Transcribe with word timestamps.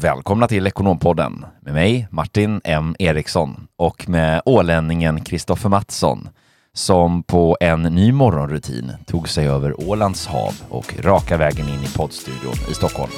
Välkomna 0.00 0.48
till 0.48 0.66
Ekonompodden 0.66 1.44
med 1.60 1.74
mig 1.74 2.08
Martin 2.10 2.60
M 2.64 2.96
Eriksson 2.98 3.66
och 3.76 4.08
med 4.08 4.42
ålänningen 4.44 5.24
Kristoffer 5.24 5.68
Mattsson 5.68 6.28
som 6.72 7.22
på 7.22 7.56
en 7.60 7.82
ny 7.82 8.12
morgonrutin 8.12 8.92
tog 9.06 9.28
sig 9.28 9.48
över 9.48 9.88
Ålands 9.88 10.26
hav 10.26 10.54
och 10.68 10.94
raka 11.00 11.36
vägen 11.36 11.68
in 11.68 11.84
i 11.84 11.96
poddstudion 11.96 12.70
i 12.70 12.74
Stockholm. 12.74 13.12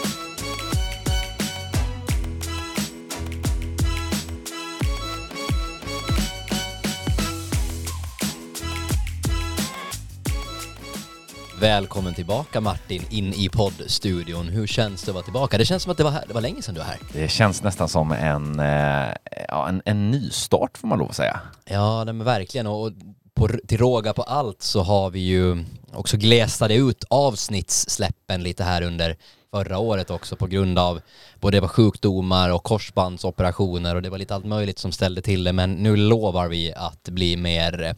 Välkommen 11.63 12.15
tillbaka 12.15 12.61
Martin 12.61 13.03
in 13.11 13.33
i 13.33 13.49
poddstudion. 13.49 14.49
Hur 14.49 14.67
känns 14.67 15.03
det 15.03 15.11
att 15.11 15.15
vara 15.15 15.25
tillbaka? 15.25 15.59
Det 15.59 15.65
känns 15.65 15.83
som 15.83 15.93
att 15.93 15.99
det 15.99 16.05
var, 16.05 16.11
här, 16.11 16.25
det 16.29 16.35
var 16.35 16.41
länge 16.41 16.63
sedan 16.63 16.75
du 16.75 16.81
var 16.81 16.87
här. 16.87 16.99
Det 17.13 17.29
känns 17.29 17.63
nästan 17.63 17.89
som 17.89 18.13
en, 18.13 18.61
eh, 18.61 19.15
ja, 19.49 19.69
en, 19.69 19.83
en 19.85 20.11
nystart 20.11 20.79
får 20.79 20.89
man 20.89 20.99
lov 20.99 21.09
att 21.09 21.17
säga. 21.17 21.41
Ja, 21.65 22.05
men 22.05 22.25
verkligen. 22.25 22.67
Och 22.67 22.93
på, 23.35 23.49
till 23.69 23.79
råga 23.79 24.13
på 24.13 24.23
allt 24.23 24.63
så 24.63 24.83
har 24.83 25.11
vi 25.11 25.21
ju 25.21 25.65
också 25.93 26.17
glesade 26.17 26.75
ut 26.75 27.05
avsnittssläppen 27.11 28.43
lite 28.43 28.65
här 28.65 28.83
under 28.83 29.17
förra 29.55 29.79
året 29.79 30.11
också 30.11 30.37
på 30.37 30.47
grund 30.47 30.79
av 30.79 31.01
både 31.41 31.61
var 31.61 31.69
sjukdomar 31.69 32.51
och 32.51 32.63
korsbandsoperationer 32.63 33.95
och 33.95 34.03
det 34.03 34.11
var 34.11 34.19
lite 34.19 34.35
allt 34.35 34.45
möjligt 34.45 34.79
som 34.79 34.93
ställde 34.93 35.23
till 35.23 35.45
det 35.45 35.53
men 35.53 35.73
nu 35.75 35.97
lovar 35.97 36.49
vi 36.49 36.73
att 36.77 37.09
bli 37.09 37.37
mer 37.37 37.95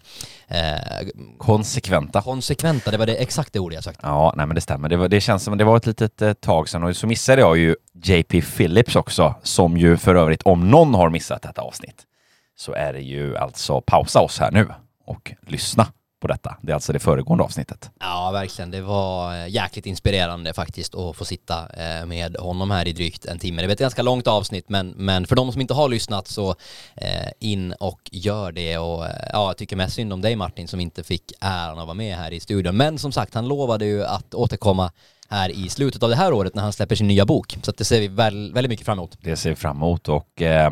eh, 0.49 1.09
konsekventa. 1.39 2.23
Konsekventa, 2.23 2.91
det 2.91 2.97
var 2.97 3.07
det 3.07 3.17
exakt 3.17 3.53
det 3.53 3.61
ord 3.61 3.73
jag 3.73 3.85
sagt. 3.85 4.01
Ja, 4.03 4.35
nej 4.37 4.47
men 4.47 4.55
det 4.55 4.61
stämmer. 4.61 4.89
Det, 4.89 4.97
var, 4.97 5.09
det 5.09 5.21
känns 5.21 5.43
som 5.45 5.59
det 5.59 5.65
var 5.65 5.77
ett 5.77 5.87
litet 5.87 6.23
eh, 6.23 6.33
tag 6.33 6.69
sedan 6.69 6.83
och 6.83 6.97
så 6.97 7.07
missade 7.07 7.41
jag 7.41 7.59
ju 7.59 7.77
JP 8.05 8.43
Phillips 8.43 8.97
också 8.97 9.35
som 9.43 9.77
ju 9.77 9.97
för 9.97 10.15
övrigt 10.15 10.43
om 10.43 10.71
någon 10.71 10.95
har 10.95 11.11
missat 11.11 11.43
detta 11.43 11.63
avsnitt 11.63 12.03
så 12.57 12.73
är 12.73 12.93
det 12.93 13.03
ju 13.03 13.37
alltså 13.37 13.81
pausa 13.81 14.21
oss 14.21 14.39
här 14.39 14.51
nu 14.51 14.69
och 15.07 15.33
lyssna 15.47 15.87
på 16.25 16.29
detta. 16.29 16.57
Det 16.63 16.73
är 16.73 16.75
alltså 16.75 16.93
det 16.93 16.99
föregående 16.99 17.45
avsnittet. 17.45 17.91
Ja, 18.01 18.31
verkligen. 18.33 18.71
Det 18.71 18.81
var 18.81 19.35
eh, 19.35 19.49
jäkligt 19.49 19.87
inspirerande 19.87 20.53
faktiskt 20.53 20.95
att 20.95 21.17
få 21.17 21.25
sitta 21.25 21.55
eh, 21.55 22.07
med 22.07 22.37
honom 22.37 22.71
här 22.71 22.89
i 22.89 22.93
drygt 22.93 23.25
en 23.27 23.39
timme. 23.39 23.63
Det 23.63 23.69
var 23.69 23.73
ett 23.73 23.79
ganska 23.79 24.03
långt 24.03 24.27
avsnitt, 24.27 24.69
men, 24.69 24.91
men 24.91 25.27
för 25.27 25.37
de 25.37 25.53
som 25.53 25.61
inte 25.61 25.75
har 25.75 25.89
lyssnat 25.89 26.29
så 26.29 26.51
eh, 26.97 27.29
in 27.41 27.73
och 27.73 28.01
gör 28.13 28.53
det. 28.53 28.79
Och 28.79 29.05
ja, 29.05 29.09
jag 29.33 29.57
tycker 29.57 29.77
mest 29.77 29.95
synd 29.95 30.13
om 30.13 30.21
dig 30.21 30.37
Martin 30.37 30.69
som 30.69 30.81
inte 30.81 31.03
fick 31.03 31.33
äran 31.41 31.79
att 31.79 31.87
vara 31.87 31.95
med 31.95 32.17
här 32.17 32.33
i 32.33 32.41
studion. 32.41 32.77
Men 32.77 32.99
som 32.99 33.13
sagt, 33.13 33.35
han 33.35 33.49
lovade 33.49 33.85
ju 33.85 34.05
att 34.05 34.35
återkomma 34.35 34.93
här 35.29 35.51
i 35.51 35.69
slutet 35.69 36.03
av 36.03 36.09
det 36.11 36.17
här 36.17 36.33
året 36.33 36.55
när 36.55 36.63
han 36.63 36.73
släpper 36.73 36.97
sin 36.97 37.09
nya 37.09 37.27
bok. 37.27 37.57
Så 37.63 37.73
det 37.73 37.85
ser 37.85 38.01
vi 38.01 38.09
väl, 38.09 38.53
väldigt 38.53 38.71
mycket 38.71 38.87
fram 38.87 38.99
emot. 38.99 39.19
Det 39.21 39.37
ser 39.37 39.51
vi 39.51 39.57
fram 39.57 39.77
emot 39.77 40.09
och 40.09 40.43
eh, 40.43 40.71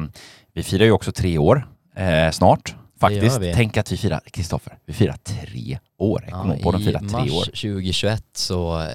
vi 0.55 0.63
firar 0.63 0.85
ju 0.85 0.93
också 0.93 1.13
tre 1.13 1.39
år 1.39 1.69
eh, 1.97 2.31
snart 2.31 2.75
Faktiskt, 3.03 3.41
tänk 3.55 3.77
att 3.77 3.93
vi 3.93 3.97
firar, 3.97 4.21
Kristoffer, 4.27 4.79
vi 4.87 4.93
firar 4.93 5.17
tre 5.17 5.79
år. 5.99 6.25
Ekonompodden 6.29 6.81
ja, 6.81 6.87
firar 6.87 6.99
tre 6.99 7.31
år. 7.31 7.37
Mars 7.37 7.45
2021 7.45 8.25
så 8.33 8.81
eh, 8.81 8.89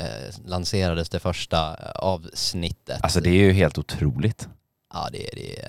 lanserades 0.45 1.09
det 1.09 1.19
första 1.19 1.69
eh, 1.69 1.89
avsnittet. 1.95 2.99
Alltså 3.01 3.19
det 3.19 3.29
är 3.29 3.43
ju 3.43 3.51
helt 3.51 3.77
otroligt. 3.77 4.49
Ja, 4.93 5.09
det 5.11 5.17
det. 5.17 5.61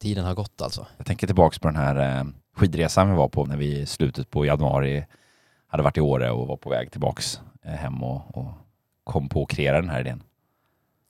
Tiden 0.00 0.24
har 0.24 0.34
gått 0.34 0.62
alltså. 0.62 0.86
Jag 0.96 1.06
tänker 1.06 1.26
tillbaka 1.26 1.58
på 1.60 1.68
den 1.68 1.76
här 1.76 2.18
eh, 2.18 2.24
skidresan 2.56 3.10
vi 3.10 3.16
var 3.16 3.28
på 3.28 3.44
när 3.44 3.56
vi 3.56 3.78
i 3.78 3.86
slutet 3.86 4.30
på 4.30 4.44
januari 4.44 5.04
hade 5.66 5.82
varit 5.82 5.96
i 5.96 6.00
Åre 6.00 6.30
och 6.30 6.46
var 6.46 6.56
på 6.56 6.70
väg 6.70 6.90
tillbaks 6.90 7.40
eh, 7.64 7.72
hem 7.72 8.02
och, 8.02 8.36
och 8.36 8.52
kom 9.04 9.28
på 9.28 9.42
att 9.42 9.48
kreera 9.48 9.80
den 9.80 9.90
här 9.90 10.00
idén. 10.00 10.22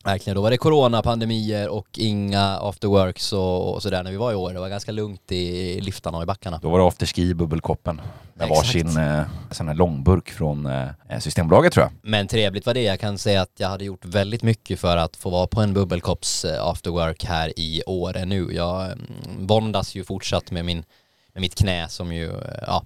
Verkligen, 0.04 0.34
då 0.34 0.42
var 0.42 0.50
det 0.50 0.56
coronapandemier 0.56 1.68
och 1.68 1.88
inga 1.98 2.58
afterworks 2.58 3.32
och, 3.32 3.74
och 3.74 3.82
sådär 3.82 4.02
när 4.02 4.10
vi 4.10 4.16
var 4.16 4.32
i 4.32 4.34
år. 4.34 4.52
Det 4.52 4.60
var 4.60 4.68
ganska 4.68 4.92
lugnt 4.92 5.32
i 5.32 5.80
liftarna 5.80 6.16
och 6.16 6.22
i 6.22 6.26
backarna. 6.26 6.58
Då 6.62 6.70
var 6.70 6.78
det 6.78 6.86
afterski 6.86 7.22
i 7.22 7.34
bubbelkoppen 7.34 8.00
med 8.34 8.48
varsin 8.48 8.96
eh, 8.96 9.22
sån 9.50 9.68
här 9.68 9.74
långburk 9.74 10.30
från 10.30 10.66
eh, 10.66 11.18
Systembolaget 11.18 11.72
tror 11.72 11.84
jag. 11.84 11.92
Men 12.02 12.28
trevligt 12.28 12.66
var 12.66 12.74
det. 12.74 12.82
Jag 12.82 13.00
kan 13.00 13.18
säga 13.18 13.42
att 13.42 13.52
jag 13.56 13.68
hade 13.68 13.84
gjort 13.84 14.04
väldigt 14.04 14.42
mycket 14.42 14.80
för 14.80 14.96
att 14.96 15.16
få 15.16 15.30
vara 15.30 15.46
på 15.46 15.60
en 15.60 15.74
bubbelkopps 15.74 16.44
eh, 16.44 16.66
afterwork 16.66 17.24
här 17.24 17.52
i 17.56 17.82
Åre 17.86 18.24
nu. 18.24 18.52
Jag 18.52 18.84
mm, 18.84 19.46
bondas 19.46 19.94
ju 19.94 20.04
fortsatt 20.04 20.50
med, 20.50 20.64
min, 20.64 20.84
med 21.32 21.40
mitt 21.40 21.54
knä 21.54 21.88
som 21.88 22.12
ju, 22.12 22.30
eh, 22.30 22.64
ja, 22.66 22.82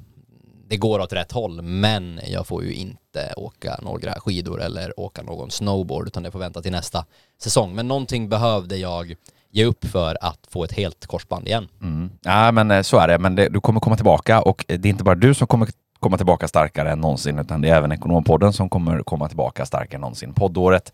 det 0.68 0.76
går 0.76 0.98
åt 0.98 1.12
rätt 1.12 1.32
håll 1.32 1.62
men 1.62 2.20
jag 2.26 2.46
får 2.46 2.64
ju 2.64 2.74
inte 2.74 3.34
åka 3.36 3.78
några 3.82 4.12
skidor 4.20 4.62
eller 4.62 5.00
åka 5.00 5.22
någon 5.22 5.50
snowboard 5.50 6.06
utan 6.06 6.22
det 6.22 6.30
får 6.30 6.38
vänta 6.38 6.62
till 6.62 6.72
nästa 6.72 7.04
säsong. 7.42 7.74
Men 7.74 7.88
någonting 7.88 8.28
behövde 8.28 8.76
jag 8.76 9.14
ge 9.50 9.64
upp 9.64 9.84
för 9.84 10.18
att 10.20 10.46
få 10.48 10.64
ett 10.64 10.72
helt 10.72 11.06
korsband 11.06 11.46
igen. 11.46 11.68
Mm. 11.82 12.10
Ja 12.22 12.52
men 12.52 12.70
eh, 12.70 12.82
så 12.82 12.98
är 12.98 13.08
det, 13.08 13.18
men 13.18 13.34
det, 13.34 13.48
du 13.48 13.60
kommer 13.60 13.80
komma 13.80 13.96
tillbaka 13.96 14.42
och 14.42 14.64
det 14.68 14.74
är 14.74 14.86
inte 14.86 15.04
bara 15.04 15.14
du 15.14 15.34
som 15.34 15.46
kommer 15.46 15.68
komma 16.04 16.16
tillbaka 16.16 16.48
starkare 16.48 16.90
än 16.90 17.00
någonsin, 17.00 17.38
utan 17.38 17.60
det 17.60 17.68
är 17.68 17.76
även 17.76 17.92
Ekonompodden 17.92 18.52
som 18.52 18.68
kommer 18.68 19.02
komma 19.02 19.28
tillbaka 19.28 19.66
starkare 19.66 19.94
än 19.94 20.00
någonsin. 20.00 20.34
Poddåret 20.34 20.92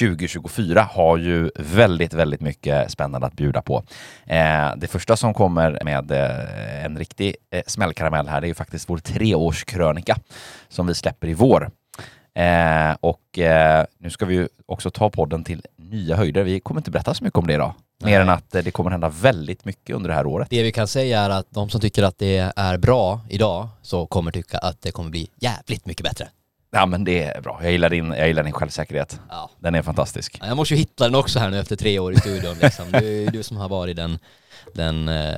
2024 0.00 0.88
har 0.92 1.16
ju 1.16 1.50
väldigt, 1.56 2.14
väldigt 2.14 2.40
mycket 2.40 2.90
spännande 2.90 3.26
att 3.26 3.32
bjuda 3.32 3.62
på. 3.62 3.82
Eh, 4.26 4.76
det 4.76 4.86
första 4.86 5.16
som 5.16 5.34
kommer 5.34 5.78
med 5.84 6.10
eh, 6.10 6.84
en 6.84 6.98
riktig 6.98 7.36
eh, 7.50 7.62
smällkaramell 7.66 8.28
här, 8.28 8.40
det 8.40 8.46
är 8.46 8.48
ju 8.48 8.54
faktiskt 8.54 8.90
vår 8.90 8.98
treårskrönika 8.98 10.16
som 10.68 10.86
vi 10.86 10.94
släpper 10.94 11.28
i 11.28 11.34
vår. 11.34 11.70
Eh, 12.34 12.96
och 13.00 13.38
eh, 13.38 13.84
nu 13.98 14.10
ska 14.10 14.26
vi 14.26 14.34
ju 14.34 14.48
också 14.66 14.90
ta 14.90 15.10
podden 15.10 15.44
till 15.44 15.62
nya 15.76 16.16
höjder. 16.16 16.42
Vi 16.42 16.60
kommer 16.60 16.80
inte 16.80 16.90
berätta 16.90 17.14
så 17.14 17.24
mycket 17.24 17.38
om 17.38 17.46
det 17.46 17.54
idag. 17.54 17.72
Mer 18.04 18.20
än 18.20 18.28
att 18.28 18.54
eh, 18.54 18.62
det 18.62 18.70
kommer 18.70 18.90
hända 18.90 19.08
väldigt 19.08 19.64
mycket 19.64 19.96
under 19.96 20.08
det 20.08 20.14
här 20.14 20.26
året. 20.26 20.48
Det 20.50 20.62
vi 20.62 20.72
kan 20.72 20.88
säga 20.88 21.20
är 21.20 21.30
att 21.30 21.46
de 21.50 21.70
som 21.70 21.80
tycker 21.80 22.02
att 22.02 22.18
det 22.18 22.52
är 22.56 22.78
bra 22.78 23.20
idag 23.28 23.68
så 23.82 24.06
kommer 24.06 24.32
tycka 24.32 24.58
att 24.58 24.82
det 24.82 24.90
kommer 24.90 25.10
bli 25.10 25.30
jävligt 25.40 25.86
mycket 25.86 26.04
bättre. 26.04 26.28
Ja 26.72 26.86
men 26.86 27.04
det 27.04 27.22
är 27.22 27.40
bra. 27.40 27.60
Jag 27.62 27.72
gillar 27.72 27.90
din, 27.90 28.10
jag 28.10 28.28
gillar 28.28 28.42
din 28.42 28.52
självsäkerhet. 28.52 29.20
Ja. 29.28 29.50
Den 29.58 29.74
är 29.74 29.82
fantastisk. 29.82 30.38
Jag 30.42 30.56
måste 30.56 30.74
ju 30.74 30.78
hitta 30.78 31.04
den 31.04 31.14
också 31.14 31.38
här 31.38 31.50
nu 31.50 31.58
efter 31.58 31.76
tre 31.76 31.98
år 31.98 32.12
i 32.12 32.16
studion. 32.16 32.56
Liksom. 32.62 32.84
Du, 32.92 33.26
du 33.26 33.42
som 33.42 33.56
har 33.56 33.68
varit 33.68 33.96
den, 33.96 34.18
den, 34.74 35.08
uh, 35.08 35.34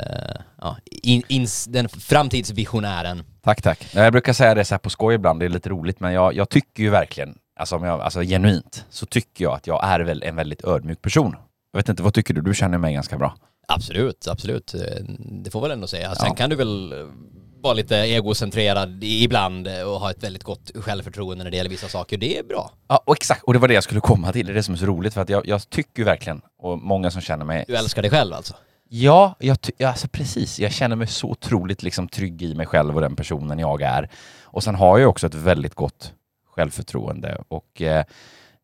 ja, 0.60 0.76
in, 0.84 1.22
in, 1.28 1.46
den 1.68 1.88
framtidsvisionären. 1.88 3.24
Tack, 3.42 3.62
tack. 3.62 3.88
Jag 3.94 4.12
brukar 4.12 4.32
säga 4.32 4.54
det 4.54 4.64
så 4.64 4.74
här 4.74 4.78
på 4.78 4.90
skoj 4.90 5.14
ibland, 5.14 5.40
det 5.40 5.44
är 5.44 5.48
lite 5.48 5.68
roligt, 5.68 6.00
men 6.00 6.12
jag, 6.12 6.34
jag 6.34 6.48
tycker 6.48 6.82
ju 6.82 6.90
verkligen, 6.90 7.38
alltså, 7.56 7.76
om 7.76 7.84
jag, 7.84 8.00
alltså 8.00 8.20
genuint, 8.20 8.84
så 8.90 9.06
tycker 9.06 9.44
jag 9.44 9.54
att 9.54 9.66
jag 9.66 9.84
är 9.84 10.00
väl 10.00 10.22
en 10.22 10.36
väldigt 10.36 10.64
ödmjuk 10.64 11.02
person. 11.02 11.36
Jag 11.72 11.78
vet 11.78 11.88
inte, 11.88 12.02
vad 12.02 12.14
tycker 12.14 12.34
du? 12.34 12.40
Du 12.40 12.54
känner 12.54 12.78
mig 12.78 12.94
ganska 12.94 13.18
bra. 13.18 13.36
Absolut, 13.68 14.28
absolut. 14.28 14.74
Det 15.44 15.50
får 15.50 15.60
väl 15.60 15.70
ändå 15.70 15.86
säga. 15.86 16.14
Sen 16.14 16.26
ja. 16.28 16.34
kan 16.34 16.50
du 16.50 16.56
väl 16.56 16.94
vara 17.62 17.74
lite 17.74 17.96
egocentrerad 17.96 19.04
ibland 19.04 19.68
och 19.68 20.00
ha 20.00 20.10
ett 20.10 20.22
väldigt 20.22 20.42
gott 20.42 20.70
självförtroende 20.74 21.44
när 21.44 21.50
det 21.50 21.56
gäller 21.56 21.70
vissa 21.70 21.88
saker. 21.88 22.16
Det 22.16 22.38
är 22.38 22.42
bra. 22.42 22.70
Ja, 22.88 23.02
och 23.06 23.16
exakt. 23.16 23.42
Och 23.42 23.52
det 23.52 23.58
var 23.58 23.68
det 23.68 23.74
jag 23.74 23.84
skulle 23.84 24.00
komma 24.00 24.32
till. 24.32 24.46
Det 24.46 24.52
är 24.52 24.54
det 24.54 24.62
som 24.62 24.74
är 24.74 24.78
så 24.78 24.86
roligt 24.86 25.14
för 25.14 25.20
att 25.20 25.28
jag, 25.28 25.46
jag 25.46 25.70
tycker 25.70 26.04
verkligen, 26.04 26.42
och 26.58 26.78
många 26.78 27.10
som 27.10 27.20
känner 27.20 27.44
mig... 27.44 27.64
Du 27.68 27.76
älskar 27.76 28.02
dig 28.02 28.10
själv 28.10 28.34
alltså? 28.34 28.54
Ja, 28.88 29.34
jag 29.38 29.58
alltså 29.84 30.08
precis. 30.08 30.58
Jag 30.58 30.72
känner 30.72 30.96
mig 30.96 31.06
så 31.06 31.28
otroligt 31.28 31.82
liksom 31.82 32.08
trygg 32.08 32.42
i 32.42 32.54
mig 32.54 32.66
själv 32.66 32.94
och 32.94 33.00
den 33.00 33.16
personen 33.16 33.58
jag 33.58 33.82
är. 33.82 34.10
Och 34.42 34.62
sen 34.62 34.74
har 34.74 34.98
jag 34.98 35.10
också 35.10 35.26
ett 35.26 35.34
väldigt 35.34 35.74
gott 35.74 36.12
självförtroende 36.54 37.42
och 37.48 37.82
eh, 37.82 38.04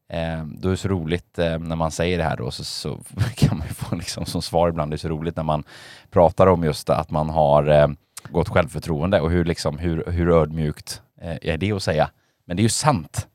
Eh, 0.09 0.45
då 0.45 0.69
är 0.69 0.71
det 0.71 0.77
så 0.77 0.89
roligt 0.89 1.39
eh, 1.39 1.59
när 1.59 1.77
man 1.77 1.91
säger 1.91 2.19
det 2.19 2.25
här 2.25 2.37
då, 2.37 2.51
så, 2.51 2.65
så 2.65 2.99
kan 3.37 3.59
man 3.59 3.67
ju 3.67 3.75
få 3.75 3.97
liksom 3.97 4.27
som 4.27 4.43
svar 4.43 4.69
ibland, 4.69 4.91
det 4.91 4.95
är 4.95 4.99
så 4.99 5.09
roligt 5.09 5.37
när 5.37 5.43
man 5.43 5.65
pratar 6.11 6.47
om 6.47 6.65
just 6.65 6.91
att 6.91 7.11
man 7.11 7.31
har 7.31 7.69
eh, 7.69 7.89
gott 8.31 8.49
självförtroende 8.49 9.21
och 9.21 9.31
hur, 9.31 9.45
liksom, 9.45 9.79
hur, 9.79 10.05
hur 10.07 10.29
ödmjukt 10.29 11.03
eh, 11.21 11.37
är 11.43 11.57
det 11.57 11.73
att 11.73 11.83
säga? 11.83 12.11
Men 12.45 12.57
det 12.57 12.61
är 12.61 12.65
ju 12.65 12.69
sant. 12.69 13.27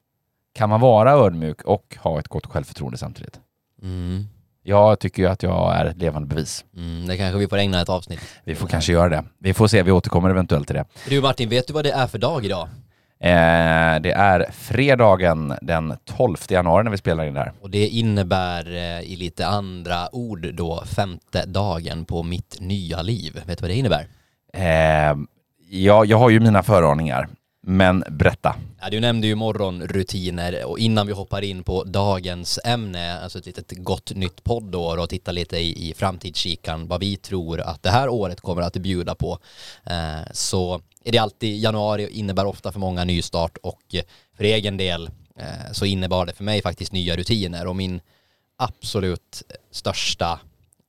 Kan 0.53 0.69
man 0.69 0.79
vara 0.79 1.11
ödmjuk 1.11 1.61
och 1.61 1.97
ha 1.99 2.19
ett 2.19 2.27
gott 2.27 2.45
självförtroende 2.45 2.97
samtidigt? 2.97 3.39
Mm. 3.81 4.27
Jag 4.63 4.99
tycker 4.99 5.23
ju 5.23 5.29
att 5.29 5.43
jag 5.43 5.75
är 5.75 5.85
ett 5.85 5.97
levande 5.97 6.27
bevis. 6.27 6.65
Mm, 6.75 7.07
det 7.07 7.17
kanske 7.17 7.39
vi 7.39 7.47
får 7.47 7.57
ägna 7.57 7.81
ett 7.81 7.89
avsnitt. 7.89 8.19
Vi 8.43 8.55
får 8.55 8.67
kanske 8.67 8.91
göra 8.91 9.09
det. 9.09 9.23
Vi 9.37 9.53
får 9.53 9.67
se, 9.67 9.83
vi 9.83 9.91
återkommer 9.91 10.29
eventuellt 10.29 10.67
till 10.67 10.75
det. 10.75 10.85
Du 11.09 11.21
Martin, 11.21 11.49
vet 11.49 11.67
du 11.67 11.73
vad 11.73 11.85
det 11.85 11.91
är 11.91 12.07
för 12.07 12.17
dag 12.17 12.45
idag? 12.45 12.69
Eh, 13.23 14.01
det 14.01 14.11
är 14.11 14.51
fredagen 14.51 15.53
den 15.61 15.97
12 16.05 16.37
januari 16.49 16.83
när 16.83 16.91
vi 16.91 16.97
spelar 16.97 17.25
in 17.25 17.33
det 17.33 17.39
här. 17.39 17.51
Och 17.61 17.69
det 17.69 17.87
innebär 17.87 18.75
eh, 18.75 19.01
i 19.01 19.15
lite 19.15 19.47
andra 19.47 20.15
ord 20.15 20.53
då 20.53 20.83
femte 20.85 21.45
dagen 21.45 22.05
på 22.05 22.23
mitt 22.23 22.57
nya 22.59 23.01
liv. 23.01 23.41
Vet 23.45 23.57
du 23.57 23.61
vad 23.61 23.69
det 23.69 23.75
innebär? 23.75 24.07
Eh, 24.53 25.17
ja, 25.69 26.05
jag 26.05 26.17
har 26.17 26.29
ju 26.29 26.39
mina 26.39 26.63
föraningar. 26.63 27.27
Men 27.65 28.03
berätta. 28.09 28.55
Ja, 28.81 28.89
du 28.89 28.99
nämnde 28.99 29.27
ju 29.27 29.35
morgonrutiner 29.35 30.65
och 30.65 30.79
innan 30.79 31.07
vi 31.07 31.13
hoppar 31.13 31.41
in 31.41 31.63
på 31.63 31.83
dagens 31.83 32.59
ämne, 32.65 33.19
alltså 33.19 33.39
ett 33.39 33.45
litet 33.45 33.71
gott 33.71 34.15
nytt 34.15 34.43
poddår 34.43 34.97
och 34.97 35.09
tittar 35.09 35.33
lite 35.33 35.57
i, 35.57 35.89
i 35.89 35.93
framtidskikan 35.93 36.87
vad 36.87 36.99
vi 36.99 37.17
tror 37.17 37.61
att 37.61 37.83
det 37.83 37.89
här 37.89 38.09
året 38.09 38.41
kommer 38.41 38.61
att 38.61 38.73
bjuda 38.73 39.15
på, 39.15 39.39
eh, 39.85 40.31
så 40.31 40.81
är 41.03 41.11
det 41.11 41.17
alltid 41.17 41.59
januari 41.59 42.05
och 42.05 42.09
innebär 42.09 42.45
ofta 42.45 42.71
för 42.71 42.79
många 42.79 43.03
nystart 43.03 43.57
och 43.63 43.95
för 44.37 44.43
egen 44.43 44.77
del 44.77 45.09
eh, 45.39 45.71
så 45.71 45.85
innebar 45.85 46.25
det 46.25 46.33
för 46.33 46.43
mig 46.43 46.61
faktiskt 46.61 46.91
nya 46.91 47.15
rutiner 47.15 47.67
och 47.67 47.75
min 47.75 48.01
absolut 48.57 49.43
största 49.71 50.39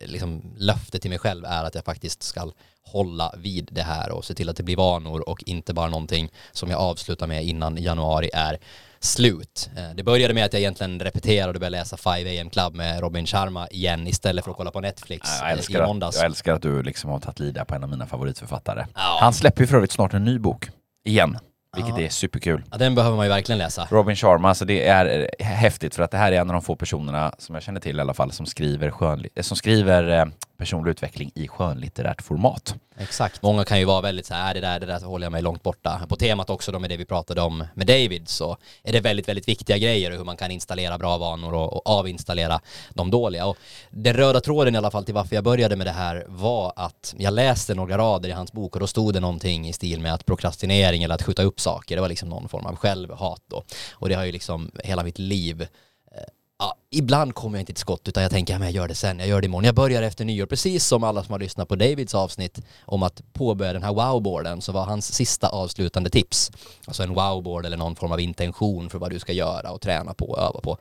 liksom, 0.00 0.55
löfte 0.56 0.99
till 0.99 1.11
mig 1.11 1.19
själv 1.19 1.44
är 1.44 1.64
att 1.64 1.75
jag 1.75 1.85
faktiskt 1.85 2.23
ska 2.23 2.50
hålla 2.82 3.35
vid 3.38 3.69
det 3.73 3.82
här 3.82 4.11
och 4.11 4.25
se 4.25 4.35
till 4.35 4.49
att 4.49 4.56
det 4.56 4.62
blir 4.62 4.76
vanor 4.76 5.29
och 5.29 5.43
inte 5.46 5.75
bara 5.75 5.88
någonting 5.88 6.31
som 6.52 6.70
jag 6.70 6.81
avslutar 6.81 7.26
med 7.26 7.44
innan 7.44 7.76
januari 7.76 8.31
är 8.35 8.58
slut. 9.00 9.70
Eh, 9.76 9.91
det 9.94 10.02
började 10.02 10.35
med 10.35 10.44
att 10.44 10.52
jag 10.52 10.61
egentligen 10.61 11.00
repeterade 11.00 11.49
och 11.49 11.61
började 11.61 11.79
läsa 11.79 11.96
5 11.96 12.12
AM 12.12 12.50
Club 12.50 12.75
med 12.75 13.00
Robin 13.00 13.26
Sharma 13.26 13.69
igen 13.69 14.06
istället 14.06 14.44
för 14.44 14.50
att 14.50 14.56
kolla 14.56 14.70
på 14.70 14.81
Netflix 14.81 15.43
eh, 15.43 15.76
i 15.76 15.87
måndags. 15.87 16.17
Att, 16.17 16.23
jag 16.23 16.26
älskar 16.26 16.52
att 16.52 16.62
du 16.62 16.82
liksom 16.82 17.11
har 17.11 17.20
tagit 17.20 17.38
lida 17.38 17.64
på 17.64 17.75
en 17.75 17.82
av 17.82 17.90
mina 17.90 18.06
favoritförfattare. 18.06 18.87
Ja. 18.94 19.19
Han 19.20 19.32
släpper 19.32 19.61
ju 19.61 19.67
för 19.67 19.76
övrigt 19.76 19.93
snart 19.93 20.14
en 20.14 20.25
ny 20.25 20.38
bok. 20.38 20.70
Igen. 21.05 21.38
Vilket 21.76 21.99
Ja. 21.99 22.05
är 22.05 22.09
superkul. 22.09 22.62
Ja, 22.71 22.76
den 22.79 22.94
behöver 22.94 23.17
man 23.17 23.26
ju 23.26 23.31
verkligen 23.31 23.59
läsa. 23.59 23.88
Robin 23.91 24.17
Sharma, 24.17 24.49
alltså 24.49 24.65
det 24.65 24.87
är 24.88 25.29
eh, 25.41 25.47
häftigt 25.47 25.94
för 25.94 26.03
att 26.03 26.11
det 26.11 26.17
här 26.19 26.32
är 26.32 26.41
en 26.41 26.50
av 26.50 26.55
de 26.55 26.62
få 26.62 26.76
personerna 26.76 27.32
som 27.38 27.55
jag 27.55 27.62
känner 27.65 27.81
till 27.81 27.99
i 27.99 28.00
alla 28.00 28.15
fall 28.15 28.32
som 28.32 28.47
skriver, 28.47 28.91
skönli- 28.91 29.29
eh, 29.35 29.43
som 29.43 29.56
skriver 29.56 30.09
eh, 30.21 30.25
personlig 30.59 30.91
utveckling 30.91 31.31
i 31.35 31.49
skönlitterärt 31.49 32.23
format. 32.23 32.75
Exakt. 32.97 33.43
Många 33.43 33.65
kan 33.65 33.79
ju 33.79 33.85
vara 33.85 34.01
väldigt 34.01 34.27
så 34.27 34.35
här, 34.35 34.49
"Äh, 34.49 34.55
det 34.55 34.61
där, 34.67 34.81
det 34.81 34.87
där 34.87 34.99
så 34.99 35.06
håller 35.06 35.25
jag 35.25 35.33
mig 35.33 35.43
långt 35.43 35.62
borta. 35.62 36.06
På 36.09 36.17
temat 36.17 36.51
också 36.51 36.73
då 36.73 36.79
med 36.79 36.91
det 36.91 36.97
vi 36.97 37.05
pratade 37.05 37.41
om 37.41 37.65
med 37.75 37.87
David 37.87 38.29
så 38.29 38.56
är 38.83 38.93
det 38.93 39.01
väldigt, 39.01 39.29
väldigt 39.29 39.49
viktiga 39.49 39.79
grejer 39.79 40.11
hur 40.11 40.25
man 40.25 40.37
kan 40.37 40.51
installera 40.51 40.99
bra 40.99 41.19
vanor 41.19 41.55
och, 41.55 41.73
och 41.73 41.91
avinstallera 41.91 42.61
de 42.91 43.11
dåliga. 43.11 43.47
Och 43.47 43.56
den 43.91 44.15
röda 44.15 44.41
tråden 44.41 44.75
i 44.75 44.79
alla 44.79 44.91
fall 44.91 45.05
till 45.05 45.15
varför 45.15 45.35
jag 45.35 45.45
började 45.45 45.77
med 45.77 45.87
det 45.87 45.91
här 45.93 46.25
var 46.29 46.73
att 46.77 47.15
jag 47.19 47.35
läste 47.35 47.75
några 47.75 47.99
rader 47.99 48.29
i 48.29 48.33
hans 48.33 48.53
bok 48.53 48.75
och 48.75 48.81
då 48.81 48.87
stod 48.87 49.15
det 49.15 49.21
någonting 49.21 49.69
i 49.69 49.73
stil 49.73 50.00
med 50.00 50.15
att 50.15 50.27
prokrastinering 50.27 51.03
eller 51.03 51.15
att 51.15 51.23
skjuta 51.23 51.43
upp 51.43 51.61
saker, 51.61 51.95
det 51.97 52.00
var 52.00 52.09
liksom 52.09 52.29
någon 52.29 52.49
form 52.49 52.67
av 52.67 52.77
självhat 52.77 53.43
då. 53.50 53.65
Och 53.93 54.09
det 54.09 54.15
har 54.15 54.25
ju 54.25 54.33
liksom 54.33 54.71
hela 54.85 55.03
mitt 55.03 55.19
liv 55.19 55.67
Ja, 56.64 56.75
ibland 56.90 57.34
kommer 57.34 57.58
jag 57.58 57.62
inte 57.62 57.72
till 57.72 57.81
skott 57.81 58.08
utan 58.08 58.22
jag 58.22 58.32
tänker 58.32 58.55
att 58.55 58.61
jag 58.61 58.70
gör 58.70 58.88
det 58.88 58.94
sen, 58.94 59.19
jag 59.19 59.28
gör 59.28 59.40
det 59.40 59.44
imorgon. 59.44 59.64
Jag 59.64 59.75
börjar 59.75 60.02
efter 60.02 60.25
nyår, 60.25 60.46
precis 60.46 60.87
som 60.87 61.05
alla 61.05 61.22
som 61.22 61.32
har 61.32 61.38
lyssnat 61.38 61.69
på 61.69 61.76
Davids 61.76 62.14
avsnitt 62.14 62.61
om 62.84 63.02
att 63.02 63.22
påbörja 63.32 63.72
den 63.72 63.82
här 63.82 63.93
wow-boarden 63.93 64.61
så 64.61 64.72
var 64.72 64.84
hans 64.84 65.14
sista 65.14 65.49
avslutande 65.49 66.11
tips. 66.11 66.52
Alltså 66.87 67.02
en 67.02 67.14
wow-board 67.14 67.66
eller 67.66 67.76
någon 67.76 67.96
form 67.96 68.12
av 68.12 68.20
intention 68.20 68.90
för 68.90 68.99
vad 68.99 69.11
du 69.11 69.19
ska 69.19 69.32
göra 69.32 69.70
och 69.70 69.81
träna 69.81 70.14
på 70.14 70.31
och 70.31 70.38
öva 70.38 70.61
på. 70.61 70.78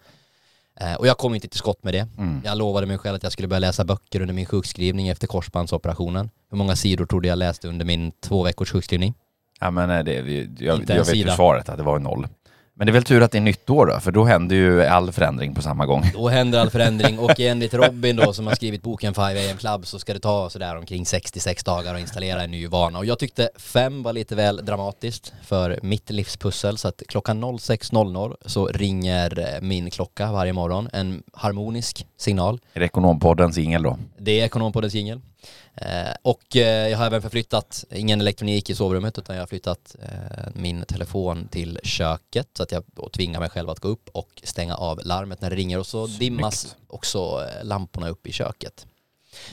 Eh, 0.79 0.93
och 0.93 1.07
jag 1.07 1.17
kom 1.17 1.35
inte 1.35 1.47
till 1.47 1.59
skott 1.59 1.83
med 1.83 1.93
det. 1.93 2.07
Jag 2.45 2.57
lovade 2.57 2.87
mig 2.87 2.97
själv 2.97 3.15
att 3.15 3.23
jag 3.23 3.31
skulle 3.31 3.47
börja 3.47 3.59
läsa 3.59 3.83
böcker 3.83 4.21
under 4.21 4.33
min 4.33 4.45
sjukskrivning 4.45 5.07
efter 5.07 5.27
korsbandsoperationen. 5.27 6.29
Hur 6.49 6.57
många 6.57 6.75
sidor 6.75 7.05
trodde 7.05 7.27
jag 7.27 7.37
läste 7.37 7.67
under 7.67 7.85
min 7.85 8.11
två 8.11 8.43
veckors 8.43 8.71
sjukskrivning? 8.71 9.13
Ja, 9.59 9.71
men 9.71 9.89
eh, 9.89 10.03
det, 10.03 10.13
jag, 10.59 10.83
jag 10.87 11.05
vet 11.05 11.15
ju 11.15 11.29
svaret 11.29 11.69
att 11.69 11.77
det 11.77 11.83
var 11.83 11.99
noll. 11.99 12.27
Men 12.75 12.87
det 12.87 12.91
är 12.91 12.93
väl 12.93 13.03
tur 13.03 13.21
att 13.21 13.31
det 13.31 13.37
är 13.37 13.41
nytt 13.41 13.69
år 13.69 13.85
då, 13.85 13.99
för 13.99 14.11
då 14.11 14.23
händer 14.23 14.55
ju 14.55 14.85
all 14.85 15.11
förändring 15.11 15.55
på 15.55 15.61
samma 15.61 15.85
gång. 15.85 16.11
Då 16.13 16.29
händer 16.29 16.59
all 16.59 16.69
förändring 16.69 17.19
och 17.19 17.39
enligt 17.39 17.73
Robin 17.73 18.15
då 18.15 18.33
som 18.33 18.47
har 18.47 18.55
skrivit 18.55 18.81
boken 18.81 19.13
5 19.13 19.23
AM 19.23 19.57
Club 19.57 19.85
så 19.85 19.99
ska 19.99 20.13
det 20.13 20.19
ta 20.19 20.49
sådär 20.49 20.77
omkring 20.77 21.05
66 21.05 21.63
dagar 21.63 21.95
att 21.95 22.01
installera 22.01 22.43
en 22.43 22.51
ny 22.51 22.67
vana 22.67 22.99
och 22.99 23.05
jag 23.05 23.19
tyckte 23.19 23.49
fem 23.55 24.03
var 24.03 24.13
lite 24.13 24.35
väl 24.35 24.65
dramatiskt 24.65 25.33
för 25.43 25.79
mitt 25.83 26.09
livspussel 26.09 26.77
så 26.77 26.87
att 26.87 27.01
klockan 27.07 27.43
06.00 27.43 28.35
så 28.45 28.67
ringer 28.67 29.39
eh, 29.39 29.61
min 29.61 29.91
klocka 29.91 30.31
varje 30.31 30.53
morgon 30.53 30.89
en 30.93 31.23
harmonisk 31.33 32.07
signal. 32.17 32.59
Är 32.73 32.79
det 32.79 32.85
Ekonompoddens 32.85 33.57
ingel 33.57 33.83
då? 33.83 33.97
Det 34.17 34.39
är 34.39 34.45
Ekonompoddens 34.45 34.93
jingel. 34.93 35.21
Eh, 35.75 36.13
och 36.21 36.55
eh, 36.55 36.89
jag 36.89 36.97
har 36.97 37.05
även 37.05 37.21
förflyttat, 37.21 37.85
ingen 37.91 38.21
elektronik 38.21 38.69
i 38.69 38.75
sovrummet 38.75 39.17
utan 39.17 39.35
jag 39.35 39.41
har 39.41 39.47
flyttat 39.47 39.95
eh, 40.01 40.47
min 40.53 40.85
telefon 40.85 41.47
till 41.47 41.79
köket 41.83 42.47
så 42.57 42.63
att 42.63 42.71
jag 42.71 42.83
tvingar 43.13 43.39
mig 43.39 43.49
själv 43.49 43.69
att 43.69 43.79
gå 43.79 43.87
upp 43.87 44.09
och 44.09 44.41
stänga 44.43 44.75
av 44.75 45.01
larmet 45.03 45.41
när 45.41 45.49
det 45.49 45.55
ringer 45.55 45.79
och 45.79 45.87
så 45.87 46.07
dimmas 46.07 46.75
också 46.87 47.49
lamporna 47.63 48.09
upp 48.09 48.27
i 48.27 48.31
köket. 48.31 48.85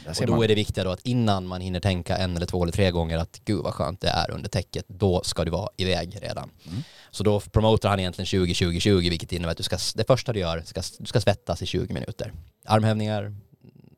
Och 0.06 0.26
då 0.26 0.32
man. 0.32 0.42
är 0.42 0.48
det 0.48 0.54
viktiga 0.54 0.84
då 0.84 0.90
att 0.90 1.06
innan 1.06 1.46
man 1.46 1.60
hinner 1.60 1.80
tänka 1.80 2.16
en 2.16 2.36
eller 2.36 2.46
två 2.46 2.62
eller 2.62 2.72
tre 2.72 2.90
gånger 2.90 3.18
att 3.18 3.40
gud 3.44 3.62
vad 3.62 3.74
skönt 3.74 4.00
det 4.00 4.08
är 4.08 4.30
under 4.30 4.48
täcket, 4.48 4.84
då 4.88 5.22
ska 5.22 5.44
du 5.44 5.50
vara 5.50 5.68
iväg 5.76 6.18
redan. 6.22 6.50
Mm. 6.66 6.82
Så 7.10 7.24
då 7.24 7.40
promotar 7.40 7.88
han 7.88 8.00
egentligen 8.00 8.46
20-20-20 8.46 9.10
vilket 9.10 9.32
innebär 9.32 9.50
att 9.50 9.56
du 9.56 9.62
ska, 9.62 9.78
det 9.94 10.04
första 10.04 10.32
du 10.32 10.40
gör, 10.40 10.62
ska, 10.66 10.82
du 10.98 11.06
ska 11.06 11.20
svettas 11.20 11.62
i 11.62 11.66
20 11.66 11.94
minuter. 11.94 12.32
Armhävningar, 12.64 13.34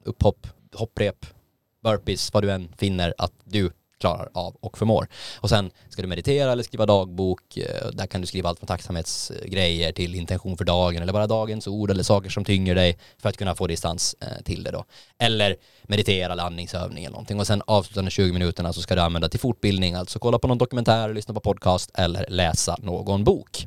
upphopp, 0.04 0.46
hopprep, 0.72 1.26
burpees, 1.82 2.32
vad 2.32 2.42
du 2.42 2.50
än 2.50 2.72
finner 2.78 3.14
att 3.18 3.32
du 3.44 3.70
klarar 4.02 4.28
av 4.34 4.56
och 4.60 4.78
förmår. 4.78 5.06
Och 5.40 5.48
sen 5.48 5.70
ska 5.88 6.02
du 6.02 6.08
meditera 6.08 6.52
eller 6.52 6.62
skriva 6.62 6.86
dagbok. 6.86 7.56
Eh, 7.56 7.90
där 7.92 8.06
kan 8.06 8.20
du 8.20 8.26
skriva 8.26 8.48
allt 8.48 8.58
från 8.58 8.66
tacksamhetsgrejer 8.66 9.92
till 9.92 10.14
intention 10.14 10.56
för 10.56 10.64
dagen 10.64 11.02
eller 11.02 11.12
bara 11.12 11.26
dagens 11.26 11.66
ord 11.66 11.90
eller 11.90 12.02
saker 12.02 12.30
som 12.30 12.44
tynger 12.44 12.74
dig 12.74 12.98
för 13.18 13.28
att 13.28 13.36
kunna 13.36 13.54
få 13.54 13.66
distans 13.66 14.16
eh, 14.20 14.42
till 14.44 14.64
det 14.64 14.70
då. 14.70 14.84
Eller 15.18 15.56
meditera 15.82 16.32
eller 16.32 16.42
andningsövning 16.42 17.04
eller 17.04 17.12
någonting. 17.12 17.40
Och 17.40 17.46
sen 17.46 17.62
avslutande 17.66 18.10
20 18.10 18.32
minuterna 18.32 18.72
så 18.72 18.80
ska 18.82 18.94
du 18.94 19.00
använda 19.00 19.28
till 19.28 19.40
fortbildning, 19.40 19.94
alltså 19.94 20.18
kolla 20.18 20.38
på 20.38 20.48
någon 20.48 20.58
dokumentär, 20.58 21.14
lyssna 21.14 21.34
på 21.34 21.40
podcast 21.40 21.90
eller 21.94 22.26
läsa 22.28 22.76
någon 22.80 23.24
bok. 23.24 23.66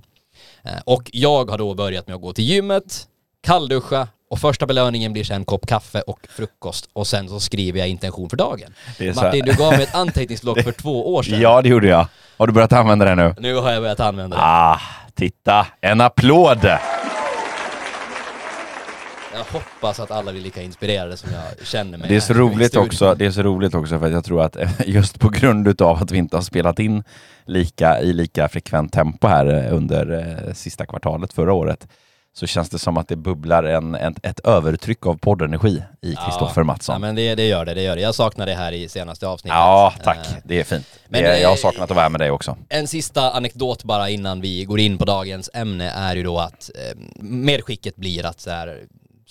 Eh, 0.64 0.82
och 0.86 1.10
jag 1.14 1.50
har 1.50 1.58
då 1.58 1.74
börjat 1.74 2.08
med 2.08 2.16
att 2.16 2.22
gå 2.22 2.34
till 2.34 2.46
gymmet, 2.46 3.08
kallduscha 3.42 4.08
och 4.36 4.40
första 4.42 4.66
belöningen 4.66 5.14
blir 5.14 5.24
sen 5.24 5.36
en 5.36 5.46
kopp 5.46 5.68
kaffe 5.68 6.02
och 6.02 6.20
frukost 6.30 6.90
och 6.94 7.08
sen 7.08 7.30
så 7.30 7.40
skriver 7.40 7.80
jag 7.80 7.88
intention 7.88 8.30
för 8.30 8.38
dagen. 8.38 8.74
Martin, 9.16 9.46
du 9.46 9.54
gav 9.54 9.72
mig 9.72 9.84
ett 9.84 9.96
anteckningsblock 10.06 10.62
för 10.62 10.72
två 10.72 11.16
år 11.16 11.24
sedan. 11.24 11.42
Ja, 11.42 11.62
det 11.62 11.70
gjorde 11.70 11.88
jag. 11.88 12.08
Har 12.38 12.48
du 12.48 12.54
börjat 12.54 12.74
använda 12.74 13.06
det 13.06 13.16
nu? 13.16 13.36
Nu 13.40 13.56
har 13.56 13.72
jag 13.72 13.82
börjat 13.82 14.00
använda 14.00 14.38
det. 14.38 14.44
Ah, 14.44 14.82
titta! 15.14 15.68
En 15.82 16.02
applåd! 16.02 16.66
Jag 19.34 19.60
hoppas 19.60 20.00
att 20.00 20.12
alla 20.12 20.32
blir 20.32 20.42
lika 20.42 20.62
inspirerade 20.62 21.18
som 21.18 21.30
jag 21.34 21.68
känner 21.68 21.98
mig. 21.98 22.10
Det 22.10 22.16
är 22.16 22.20
så 22.20 22.34
roligt 22.34 22.76
också, 22.76 23.16
det 23.16 23.26
är 23.26 23.32
så 23.32 23.44
roligt 23.44 23.76
också 23.76 24.00
för 24.00 24.06
att 24.06 24.14
jag 24.14 24.26
tror 24.26 24.42
att 24.42 24.56
eh, 24.56 24.70
just 24.86 25.20
på 25.20 25.30
grund 25.30 25.68
utav 25.68 26.04
att 26.04 26.12
vi 26.12 26.18
inte 26.18 26.38
har 26.38 26.42
spelat 26.42 26.80
in 26.80 27.04
lika, 27.46 28.00
i 28.02 28.14
lika 28.14 28.50
frekvent 28.50 28.94
tempo 28.94 29.28
här 29.28 29.46
eh, 29.46 29.76
under 29.76 30.12
eh, 30.48 30.54
sista 30.54 30.86
kvartalet 30.86 31.34
förra 31.34 31.54
året 31.54 31.88
så 32.38 32.48
känns 32.48 32.70
det 32.70 32.80
som 32.80 32.98
att 32.98 33.08
det 33.08 33.16
bubblar 33.16 33.64
en, 33.64 33.96
en, 33.96 34.16
ett 34.24 34.40
övertryck 34.40 35.06
av 35.06 35.18
poddenergi 35.18 35.84
i 36.02 36.16
Kristoffer 36.16 36.62
Ja, 36.62 36.64
Mattsson. 36.66 37.02
men 37.02 37.16
det, 37.16 37.36
det 37.36 37.48
gör 37.48 37.66
det, 37.66 37.74
det 37.74 37.82
gör 37.82 37.96
det. 37.96 38.02
Jag 38.02 38.16
saknar 38.16 38.46
det 38.46 38.54
här 38.54 38.72
i 38.72 38.90
senaste 38.90 39.28
avsnittet. 39.28 39.56
Ja, 39.56 39.94
tack. 40.04 40.18
Eh, 40.18 40.34
Det 40.44 40.60
är 40.60 40.64
fint. 40.64 40.86
men, 41.10 41.24
det, 41.24 41.40
jag 41.40 41.50
har 41.50 41.56
eh, 41.56 41.60
saknat 41.60 41.92
att 41.92 41.96
vara 41.98 42.10
med 42.10 42.22
dig 42.22 42.32
också. 42.32 42.58
En 42.70 42.88
sista 42.88 43.32
anekdot 43.32 43.84
bara 43.84 44.10
innan 44.10 44.42
vi 44.42 44.64
går 44.66 44.80
in 44.80 44.98
på 44.98 45.06
dagens 45.06 45.50
ämne 45.54 45.90
är 45.90 46.16
ju 46.16 46.24
då 46.24 46.38
att 46.40 46.70
eh, 46.76 46.98
medskicket 47.22 47.96
blir 47.96 48.26
att 48.26 48.40
så 48.40 48.50
här, 48.50 48.80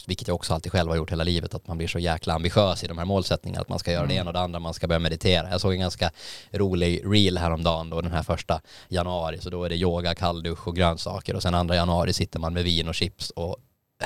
vilket 0.06 0.28
jag 0.28 0.34
också 0.34 0.54
alltid 0.54 0.72
själv 0.72 0.88
har 0.88 0.96
gjort 0.96 1.12
hela 1.12 1.24
livet, 1.24 1.54
att 1.54 1.66
man 1.66 1.78
blir 1.78 1.88
så 1.88 1.98
jäkla 1.98 2.34
ambitiös 2.34 2.84
i 2.84 2.86
de 2.86 2.98
här 2.98 3.04
målsättningarna, 3.04 3.62
att 3.62 3.68
man 3.68 3.78
ska 3.78 3.92
göra 3.92 4.06
det 4.06 4.14
ena 4.14 4.30
och 4.30 4.32
det 4.32 4.40
andra, 4.40 4.58
man 4.58 4.74
ska 4.74 4.86
börja 4.86 4.98
meditera. 4.98 5.50
Jag 5.50 5.60
såg 5.60 5.72
en 5.72 5.80
ganska 5.80 6.10
rolig 6.52 7.02
reel 7.04 7.38
häromdagen 7.38 7.90
då, 7.90 8.00
den 8.00 8.12
här 8.12 8.22
första 8.22 8.60
januari, 8.88 9.38
så 9.40 9.50
då 9.50 9.64
är 9.64 9.68
det 9.68 9.76
yoga, 9.76 10.14
kalldusch 10.14 10.68
och 10.68 10.76
grönsaker 10.76 11.34
och 11.34 11.42
sen 11.42 11.54
andra 11.54 11.76
januari 11.76 12.12
sitter 12.12 12.38
man 12.38 12.52
med 12.52 12.64
vin 12.64 12.88
och 12.88 12.94
chips 12.94 13.30
och 13.30 13.56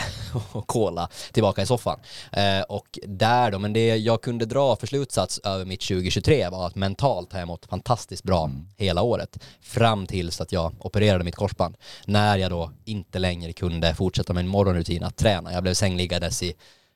och 0.52 0.66
cola 0.66 1.08
tillbaka 1.32 1.62
i 1.62 1.66
soffan. 1.66 2.00
Eh, 2.32 2.60
och 2.60 2.98
där 3.02 3.50
då, 3.50 3.58
men 3.58 3.72
det 3.72 3.96
jag 3.96 4.22
kunde 4.22 4.46
dra 4.46 4.76
för 4.76 4.86
slutsats 4.86 5.38
över 5.38 5.64
mitt 5.64 5.80
2023 5.80 6.48
var 6.48 6.66
att 6.66 6.74
mentalt 6.74 7.32
har 7.32 7.38
jag 7.38 7.48
mått 7.48 7.66
fantastiskt 7.66 8.24
bra 8.24 8.50
hela 8.76 9.02
året. 9.02 9.38
Fram 9.60 10.06
tills 10.06 10.40
att 10.40 10.52
jag 10.52 10.72
opererade 10.78 11.24
mitt 11.24 11.36
korsband. 11.36 11.76
När 12.06 12.36
jag 12.36 12.50
då 12.50 12.70
inte 12.84 13.18
längre 13.18 13.52
kunde 13.52 13.94
fortsätta 13.94 14.38
en 14.40 14.48
morgonrutin 14.48 15.04
att 15.04 15.16
träna. 15.16 15.52
Jag 15.52 15.62
blev 15.62 15.74
sängliggandes 15.74 16.42
i 16.42 16.54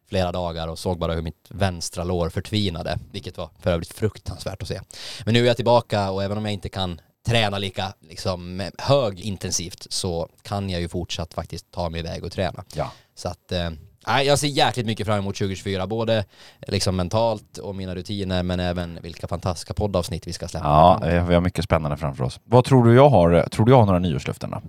flera 0.09 0.33
dagar 0.33 0.69
och 0.69 0.79
såg 0.79 0.99
bara 0.99 1.15
hur 1.15 1.23
mitt 1.23 1.47
vänstra 1.49 2.05
lår 2.05 2.29
förtvinade, 2.29 2.99
vilket 3.13 3.39
var 3.39 3.51
för 3.59 3.71
övrigt 3.71 3.93
fruktansvärt 3.93 4.63
att 4.63 4.69
se. 4.69 4.81
Men 5.25 5.35
nu 5.35 5.43
är 5.43 5.47
jag 5.47 5.57
tillbaka 5.57 6.11
och 6.11 6.23
även 6.23 6.39
om 6.39 6.45
jag 6.45 6.53
inte 6.53 6.69
kan 6.69 7.01
träna 7.27 7.59
lika 7.59 7.93
liksom, 8.01 8.71
hög 8.79 9.21
intensivt 9.21 9.87
så 9.91 10.29
kan 10.43 10.71
jag 10.71 10.81
ju 10.81 10.89
fortsatt 10.89 11.35
faktiskt 11.35 11.71
ta 11.71 11.91
mig 11.91 12.01
iväg 12.01 12.25
och 12.25 12.33
träna. 12.33 12.65
Ja. 12.75 12.93
Så 13.15 13.29
att, 13.29 13.53
eh, 13.53 13.71
nej, 14.07 14.27
jag 14.27 14.39
ser 14.39 14.49
jäkligt 14.49 14.87
mycket 14.87 15.07
fram 15.07 15.19
emot 15.19 15.37
2024, 15.37 15.87
både 15.87 16.25
liksom 16.67 16.97
mentalt 16.97 17.59
och 17.59 17.75
mina 17.75 17.95
rutiner, 17.95 18.43
men 18.43 18.61
även 18.61 18.99
vilka 19.03 19.29
fantastiska 19.29 19.75
poddavsnitt 19.75 20.27
vi 20.27 20.33
ska 20.33 20.49
släppa. 20.49 20.67
Ja, 20.67 21.23
vi 21.29 21.35
har 21.35 21.41
mycket 21.41 21.65
spännande 21.65 21.97
framför 21.97 22.25
oss. 22.25 22.41
Vad 22.45 22.65
tror 22.65 22.85
du 22.85 22.95
jag 22.95 23.09
har? 23.09 23.49
Tror 23.49 23.67
du 23.67 23.73
jag 23.73 23.79
har 23.79 23.87
några 23.87 23.99
nyårslöften 23.99 24.51
då? 24.51 24.63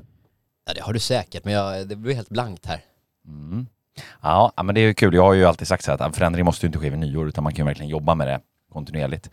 Ja, 0.65 0.73
det 0.73 0.81
har 0.81 0.93
du 0.93 0.99
säkert, 0.99 1.45
men 1.45 1.53
jag, 1.53 1.87
det 1.87 1.95
blir 1.95 2.15
helt 2.15 2.29
blankt 2.29 2.65
här. 2.65 2.81
Mm. 3.27 3.67
Ja, 4.21 4.53
ja, 4.55 4.63
men 4.63 4.75
det 4.75 4.81
är 4.81 4.85
ju 4.85 4.93
kul. 4.93 5.13
Jag 5.13 5.23
har 5.23 5.33
ju 5.33 5.45
alltid 5.45 5.67
sagt 5.67 5.83
så 5.83 5.91
här 5.91 5.95
att 5.95 6.01
en 6.01 6.13
förändring 6.13 6.45
måste 6.45 6.65
ju 6.65 6.67
inte 6.67 6.79
ske 6.79 6.89
vid 6.89 6.99
nyår, 6.99 7.27
utan 7.27 7.43
man 7.43 7.53
kan 7.53 7.65
ju 7.65 7.67
verkligen 7.67 7.89
jobba 7.89 8.15
med 8.15 8.27
det 8.27 8.39
kontinuerligt. 8.73 9.29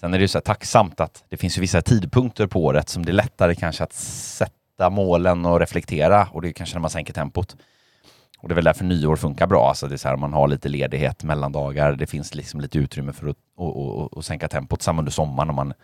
Sen 0.00 0.14
är 0.14 0.18
det 0.18 0.22
ju 0.22 0.28
så 0.28 0.38
här 0.38 0.42
tacksamt 0.42 1.00
att 1.00 1.24
det 1.28 1.36
finns 1.36 1.58
ju 1.58 1.60
vissa 1.60 1.82
tidpunkter 1.82 2.46
på 2.46 2.64
året 2.64 2.88
som 2.88 3.04
det 3.04 3.10
är 3.10 3.14
lättare 3.14 3.54
kanske 3.54 3.84
att 3.84 3.92
sätta 3.92 4.90
målen 4.90 5.46
och 5.46 5.60
reflektera 5.60 6.28
och 6.32 6.42
det 6.42 6.48
är 6.48 6.52
kanske 6.52 6.76
när 6.76 6.80
man 6.80 6.90
sänker 6.90 7.12
tempot. 7.12 7.56
Och 8.38 8.48
det 8.48 8.52
är 8.52 8.54
väl 8.54 8.64
därför 8.64 8.84
nyår 8.84 9.16
funkar 9.16 9.46
bra. 9.46 9.68
Alltså 9.68 9.86
det 9.86 9.94
är 9.94 9.96
så 9.96 10.08
här, 10.08 10.16
man 10.16 10.32
har 10.32 10.48
lite 10.48 10.68
ledighet 10.68 11.22
mellan 11.24 11.52
dagar. 11.52 11.92
Det 11.92 12.06
finns 12.06 12.34
liksom 12.34 12.60
lite 12.60 12.78
utrymme 12.78 13.12
för 13.12 13.28
att 13.28 13.36
och, 13.56 13.76
och, 13.76 14.12
och 14.12 14.24
sänka 14.24 14.48
tempot. 14.48 14.82
Samma 14.82 14.98
under 14.98 15.12
sommaren 15.12 15.50
om 15.50 15.56
man, 15.56 15.74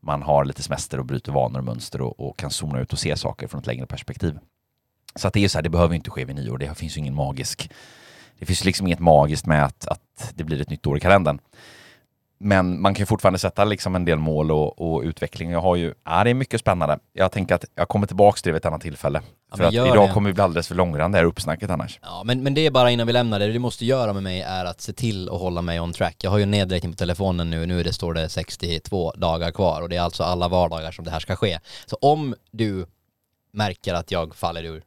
man 0.00 0.22
har 0.22 0.44
lite 0.44 0.62
semester 0.62 0.98
och 0.98 1.06
bryter 1.06 1.32
vanor 1.32 1.58
och 1.58 1.64
mönster 1.64 2.00
och, 2.00 2.20
och 2.20 2.38
kan 2.38 2.50
zooma 2.50 2.80
ut 2.80 2.92
och 2.92 2.98
se 2.98 3.16
saker 3.16 3.48
från 3.48 3.60
ett 3.60 3.66
längre 3.66 3.86
perspektiv. 3.86 4.38
Så 5.14 5.28
att 5.28 5.34
det 5.34 5.44
är 5.44 5.48
så 5.48 5.58
här, 5.58 5.62
det 5.62 5.70
behöver 5.70 5.94
inte 5.94 6.10
ske 6.10 6.24
vid 6.24 6.36
nyår. 6.36 6.58
Det 6.58 6.74
finns 6.74 6.96
ju 6.96 6.98
ingen 6.98 7.14
magisk 7.14 7.70
det 8.38 8.46
finns 8.46 8.64
liksom 8.64 8.86
inget 8.86 8.98
magiskt 8.98 9.46
med 9.46 9.64
att, 9.64 9.86
att 9.86 10.32
det 10.34 10.44
blir 10.44 10.60
ett 10.60 10.70
nytt 10.70 10.86
år 10.86 10.96
i 10.96 11.00
kalendern. 11.00 11.38
Men 12.44 12.80
man 12.80 12.94
kan 12.94 13.06
fortfarande 13.06 13.38
sätta 13.38 13.64
liksom 13.64 13.94
en 13.94 14.04
del 14.04 14.18
mål 14.18 14.50
och, 14.50 14.80
och 14.80 15.02
utveckling. 15.02 15.50
Jag 15.50 15.60
har 15.60 15.76
ju, 15.76 15.94
ja, 16.04 16.24
det 16.24 16.30
är 16.30 16.34
mycket 16.34 16.60
spännande. 16.60 16.98
Jag 17.12 17.32
tänker 17.32 17.54
att 17.54 17.64
jag 17.74 17.88
kommer 17.88 18.06
tillbaka 18.06 18.36
till 18.36 18.48
det 18.48 18.52
vid 18.52 18.58
ett 18.58 18.66
annat 18.66 18.80
tillfälle. 18.80 19.20
Ja, 19.50 19.56
för 19.56 19.64
att 19.64 19.72
idag 19.72 20.08
det. 20.08 20.12
kommer 20.12 20.30
vi 20.30 20.34
bli 20.34 20.42
alldeles 20.42 20.68
för 20.68 20.74
långrandiga 20.74 21.20
här 21.20 21.26
uppsnacket 21.26 21.70
annars. 21.70 21.98
Ja, 22.02 22.22
men, 22.24 22.42
men 22.42 22.54
det 22.54 22.66
är 22.66 22.70
bara 22.70 22.90
innan 22.90 23.06
vi 23.06 23.12
lämnar 23.12 23.38
det. 23.38 23.46
Det 23.46 23.52
du 23.52 23.58
måste 23.58 23.84
göra 23.84 24.12
med 24.12 24.22
mig 24.22 24.40
är 24.40 24.64
att 24.64 24.80
se 24.80 24.92
till 24.92 25.28
att 25.28 25.40
hålla 25.40 25.62
mig 25.62 25.80
on 25.80 25.92
track. 25.92 26.16
Jag 26.22 26.30
har 26.30 26.38
ju 26.38 26.46
nedräkning 26.46 26.92
på 26.92 26.96
telefonen 26.96 27.50
nu. 27.50 27.66
Nu 27.66 27.82
det, 27.82 27.92
står 27.92 28.14
det 28.14 28.28
62 28.28 29.12
dagar 29.16 29.50
kvar 29.50 29.82
och 29.82 29.88
det 29.88 29.96
är 29.96 30.02
alltså 30.02 30.22
alla 30.22 30.48
vardagar 30.48 30.92
som 30.92 31.04
det 31.04 31.10
här 31.10 31.20
ska 31.20 31.36
ske. 31.36 31.58
Så 31.86 31.96
om 32.00 32.34
du 32.50 32.86
märker 33.52 33.94
att 33.94 34.10
jag 34.10 34.34
faller 34.34 34.64
ur 34.64 34.82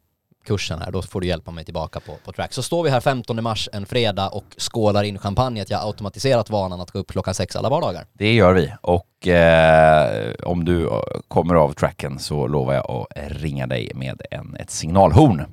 kursen 0.45 0.81
här, 0.81 0.91
då 0.91 1.01
får 1.01 1.21
du 1.21 1.27
hjälpa 1.27 1.51
mig 1.51 1.65
tillbaka 1.65 1.99
på, 1.99 2.15
på 2.25 2.31
track. 2.31 2.53
Så 2.53 2.63
står 2.63 2.83
vi 2.83 2.89
här 2.89 2.99
15 2.99 3.43
mars 3.43 3.69
en 3.73 3.85
fredag 3.85 4.29
och 4.29 4.45
skålar 4.57 5.03
in 5.03 5.19
champagne 5.19 5.61
att 5.61 5.69
jag 5.69 5.83
automatiserat 5.83 6.49
vanan 6.49 6.81
att 6.81 6.91
gå 6.91 6.99
upp 6.99 7.11
klockan 7.11 7.33
sex 7.33 7.55
alla 7.55 7.69
vardagar. 7.69 8.05
Det 8.13 8.33
gör 8.33 8.53
vi 8.53 8.73
och 8.81 9.27
eh, 9.27 10.33
om 10.43 10.65
du 10.65 10.87
eh, 10.87 11.01
kommer 11.27 11.55
av 11.55 11.73
tracken 11.73 12.19
så 12.19 12.47
lovar 12.47 12.73
jag 12.73 12.91
att 12.91 13.07
ringa 13.31 13.67
dig 13.67 13.91
med 13.95 14.21
en, 14.31 14.55
ett 14.55 14.71
signalhorn. 14.71 15.45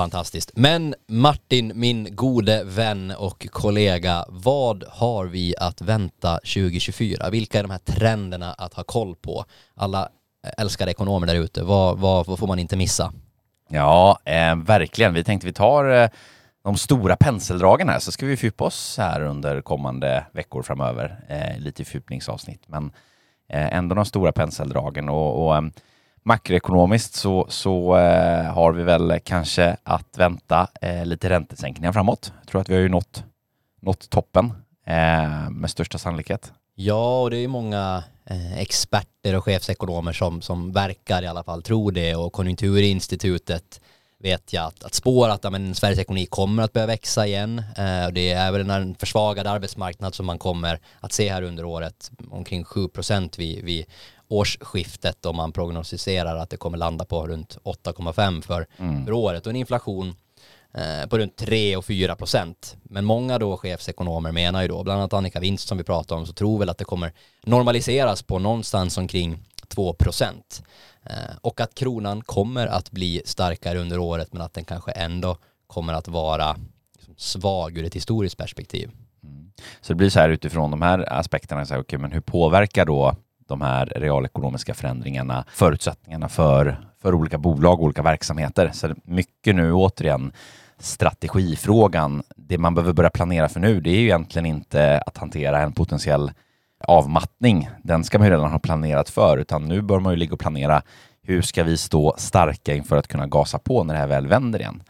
Fantastiskt. 0.00 0.50
Men 0.54 0.94
Martin, 1.08 1.72
min 1.74 2.16
gode 2.16 2.64
vän 2.64 3.12
och 3.18 3.46
kollega, 3.50 4.24
vad 4.28 4.84
har 4.88 5.26
vi 5.26 5.54
att 5.58 5.80
vänta 5.80 6.34
2024? 6.34 7.30
Vilka 7.30 7.58
är 7.58 7.62
de 7.62 7.70
här 7.70 7.78
trenderna 7.78 8.52
att 8.52 8.74
ha 8.74 8.82
koll 8.84 9.16
på? 9.16 9.44
Alla 9.74 10.08
älskade 10.58 10.90
ekonomer 10.90 11.26
där 11.26 11.34
ute, 11.34 11.62
vad, 11.62 11.98
vad, 11.98 12.26
vad 12.26 12.38
får 12.38 12.46
man 12.46 12.58
inte 12.58 12.76
missa? 12.76 13.12
Ja, 13.68 14.18
eh, 14.24 14.56
verkligen. 14.56 15.14
Vi 15.14 15.24
tänkte 15.24 15.46
vi 15.46 15.52
tar 15.52 15.90
eh, 15.90 16.08
de 16.64 16.76
stora 16.76 17.16
penseldragen 17.16 17.88
här 17.88 17.98
så 17.98 18.12
ska 18.12 18.26
vi 18.26 18.36
fördjupa 18.36 18.64
oss 18.64 18.98
här 18.98 19.20
under 19.20 19.60
kommande 19.60 20.26
veckor 20.32 20.62
framöver. 20.62 21.24
Eh, 21.28 21.58
lite 21.60 21.84
fördjupningsavsnitt, 21.84 22.68
men 22.68 22.92
eh, 23.48 23.76
ändå 23.76 23.94
de 23.94 24.04
stora 24.04 24.32
penseldragen 24.32 25.08
och, 25.08 25.46
och 25.46 25.56
eh, 25.56 25.62
makroekonomiskt 26.22 27.14
så, 27.14 27.46
så 27.48 27.96
eh, 27.96 28.44
har 28.44 28.72
vi 28.72 28.82
väl 28.82 29.20
kanske 29.24 29.76
att 29.82 30.18
vänta 30.18 30.68
eh, 30.80 31.06
lite 31.06 31.30
räntesänkningar 31.30 31.92
framåt. 31.92 32.32
Jag 32.40 32.48
tror 32.48 32.60
att 32.60 32.68
vi 32.68 32.74
har 32.74 32.82
ju 32.82 32.88
nått, 32.88 33.24
nått 33.82 34.10
toppen 34.10 34.52
eh, 34.86 35.50
med 35.50 35.70
största 35.70 35.98
sannolikhet. 35.98 36.52
Ja, 36.82 37.20
och 37.20 37.30
det 37.30 37.36
är 37.36 37.48
många 37.48 38.04
eh, 38.24 38.58
experter 38.58 39.36
och 39.36 39.44
chefsekonomer 39.44 40.12
som, 40.12 40.42
som 40.42 40.72
verkar 40.72 41.22
i 41.22 41.26
alla 41.26 41.44
fall 41.44 41.62
tro 41.62 41.90
det. 41.90 42.14
Och 42.14 42.32
Konjunkturinstitutet 42.32 43.80
vet 44.18 44.52
jag 44.52 44.64
att, 44.64 44.84
att 44.84 44.94
spår 44.94 45.28
att 45.28 45.44
ja, 45.44 45.50
men, 45.50 45.74
Sveriges 45.74 45.98
ekonomi 45.98 46.26
kommer 46.26 46.62
att 46.62 46.72
börja 46.72 46.86
växa 46.86 47.26
igen. 47.26 47.62
Eh, 47.76 48.06
och 48.06 48.12
det 48.12 48.32
är 48.32 48.48
även 48.48 48.70
en 48.70 48.94
försvagad 48.94 49.46
arbetsmarknad 49.46 50.14
som 50.14 50.26
man 50.26 50.38
kommer 50.38 50.80
att 51.00 51.12
se 51.12 51.32
här 51.32 51.42
under 51.42 51.64
året, 51.64 52.10
omkring 52.30 52.64
7 52.64 52.88
procent 52.88 53.38
vid, 53.38 53.64
vid 53.64 53.86
årsskiftet 54.28 55.26
och 55.26 55.34
man 55.34 55.52
prognostiserar 55.52 56.36
att 56.36 56.50
det 56.50 56.56
kommer 56.56 56.78
landa 56.78 57.04
på 57.04 57.26
runt 57.26 57.58
8,5 57.64 58.42
för, 58.42 58.66
för 59.04 59.12
året. 59.12 59.46
Och 59.46 59.50
en 59.50 59.56
inflation 59.56 60.14
Eh, 60.74 61.08
på 61.08 61.18
runt 61.18 61.36
3 61.36 61.76
och 61.76 61.84
4 61.84 62.16
procent. 62.16 62.76
Men 62.82 63.04
många 63.04 63.38
då 63.38 63.56
chefsekonomer 63.56 64.32
menar 64.32 64.62
ju 64.62 64.68
då, 64.68 64.82
bland 64.84 65.00
annat 65.00 65.12
Annika 65.12 65.40
Winst 65.40 65.68
som 65.68 65.78
vi 65.78 65.84
pratade 65.84 66.20
om, 66.20 66.26
så 66.26 66.32
tror 66.32 66.58
väl 66.58 66.68
att 66.68 66.78
det 66.78 66.84
kommer 66.84 67.12
normaliseras 67.42 68.22
på 68.22 68.38
någonstans 68.38 68.98
omkring 68.98 69.38
2 69.68 69.92
procent. 69.92 70.62
Eh, 71.04 71.36
och 71.40 71.60
att 71.60 71.74
kronan 71.74 72.22
kommer 72.22 72.66
att 72.66 72.90
bli 72.90 73.22
starkare 73.24 73.78
under 73.78 73.98
året 73.98 74.32
men 74.32 74.42
att 74.42 74.54
den 74.54 74.64
kanske 74.64 74.90
ändå 74.90 75.36
kommer 75.66 75.92
att 75.92 76.08
vara 76.08 76.56
liksom 76.96 77.14
svag 77.16 77.78
ur 77.78 77.84
ett 77.84 77.96
historiskt 77.96 78.36
perspektiv. 78.36 78.90
Mm. 79.24 79.52
Så 79.80 79.92
det 79.92 79.96
blir 79.96 80.10
så 80.10 80.20
här 80.20 80.28
utifrån 80.28 80.70
de 80.70 80.82
här 80.82 81.12
aspekterna, 81.12 81.66
så 81.66 81.74
här, 81.74 81.80
okay, 81.80 81.98
men 81.98 82.12
hur 82.12 82.20
påverkar 82.20 82.84
då 82.84 83.16
de 83.50 83.60
här 83.60 83.86
realekonomiska 83.86 84.74
förändringarna 84.74 85.44
förutsättningarna 85.48 86.28
för, 86.28 86.80
för 87.02 87.14
olika 87.14 87.38
bolag 87.38 87.78
och 87.78 87.84
olika 87.84 88.02
verksamheter? 88.02 88.70
Så 88.72 88.94
mycket 89.04 89.54
nu 89.54 89.72
återigen 89.72 90.32
strategifrågan. 90.78 92.22
Det 92.36 92.58
man 92.58 92.74
behöver 92.74 92.92
börja 92.92 93.10
planera 93.10 93.48
för 93.48 93.60
nu, 93.60 93.80
det 93.80 93.90
är 93.90 93.98
ju 93.98 94.04
egentligen 94.04 94.46
inte 94.46 95.02
att 95.06 95.16
hantera 95.16 95.60
en 95.60 95.72
potentiell 95.72 96.32
avmattning. 96.84 97.68
Den 97.82 98.04
ska 98.04 98.18
man 98.18 98.26
ju 98.26 98.32
redan 98.32 98.52
ha 98.52 98.58
planerat 98.58 99.10
för, 99.10 99.38
utan 99.38 99.68
nu 99.68 99.82
bör 99.82 100.00
man 100.00 100.12
ju 100.12 100.16
ligga 100.16 100.32
och 100.32 100.40
planera 100.40 100.82
hur 101.22 101.42
ska 101.42 101.64
vi 101.64 101.76
stå 101.76 102.14
starka 102.18 102.74
inför 102.74 102.96
att 102.96 103.08
kunna 103.08 103.26
gasa 103.26 103.58
på 103.58 103.84
när 103.84 103.94
det 103.94 104.00
här 104.00 104.06
väl 104.06 104.26
vänder 104.26 104.58
igen? 104.58 104.82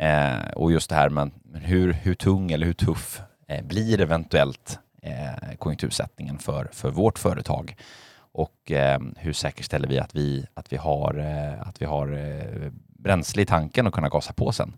Eh, 0.00 0.50
och 0.56 0.72
just 0.72 0.90
det 0.90 0.96
här 0.96 1.08
med 1.08 1.30
hur, 1.54 1.92
hur 1.92 2.14
tung 2.14 2.50
eller 2.50 2.66
hur 2.66 2.72
tuff 2.72 3.20
eh, 3.48 3.64
blir 3.64 4.00
eventuellt 4.00 4.78
eh, 5.02 5.56
konjunktursättningen 5.58 6.38
för, 6.38 6.68
för 6.72 6.90
vårt 6.90 7.18
företag? 7.18 7.76
Och 8.32 8.70
eh, 8.70 9.00
hur 9.16 9.32
säkerställer 9.32 9.88
vi 9.88 9.98
att 9.98 10.14
vi, 10.14 10.46
att 10.54 10.72
vi 10.72 10.76
har, 10.76 11.18
eh, 11.18 11.68
att 11.68 11.82
vi 11.82 11.86
har 11.86 12.12
eh, 12.12 12.72
bränsle 12.98 13.42
i 13.42 13.46
tanken 13.46 13.86
och 13.86 13.94
kunna 13.94 14.08
gasa 14.08 14.32
på 14.32 14.52
sen 14.52 14.76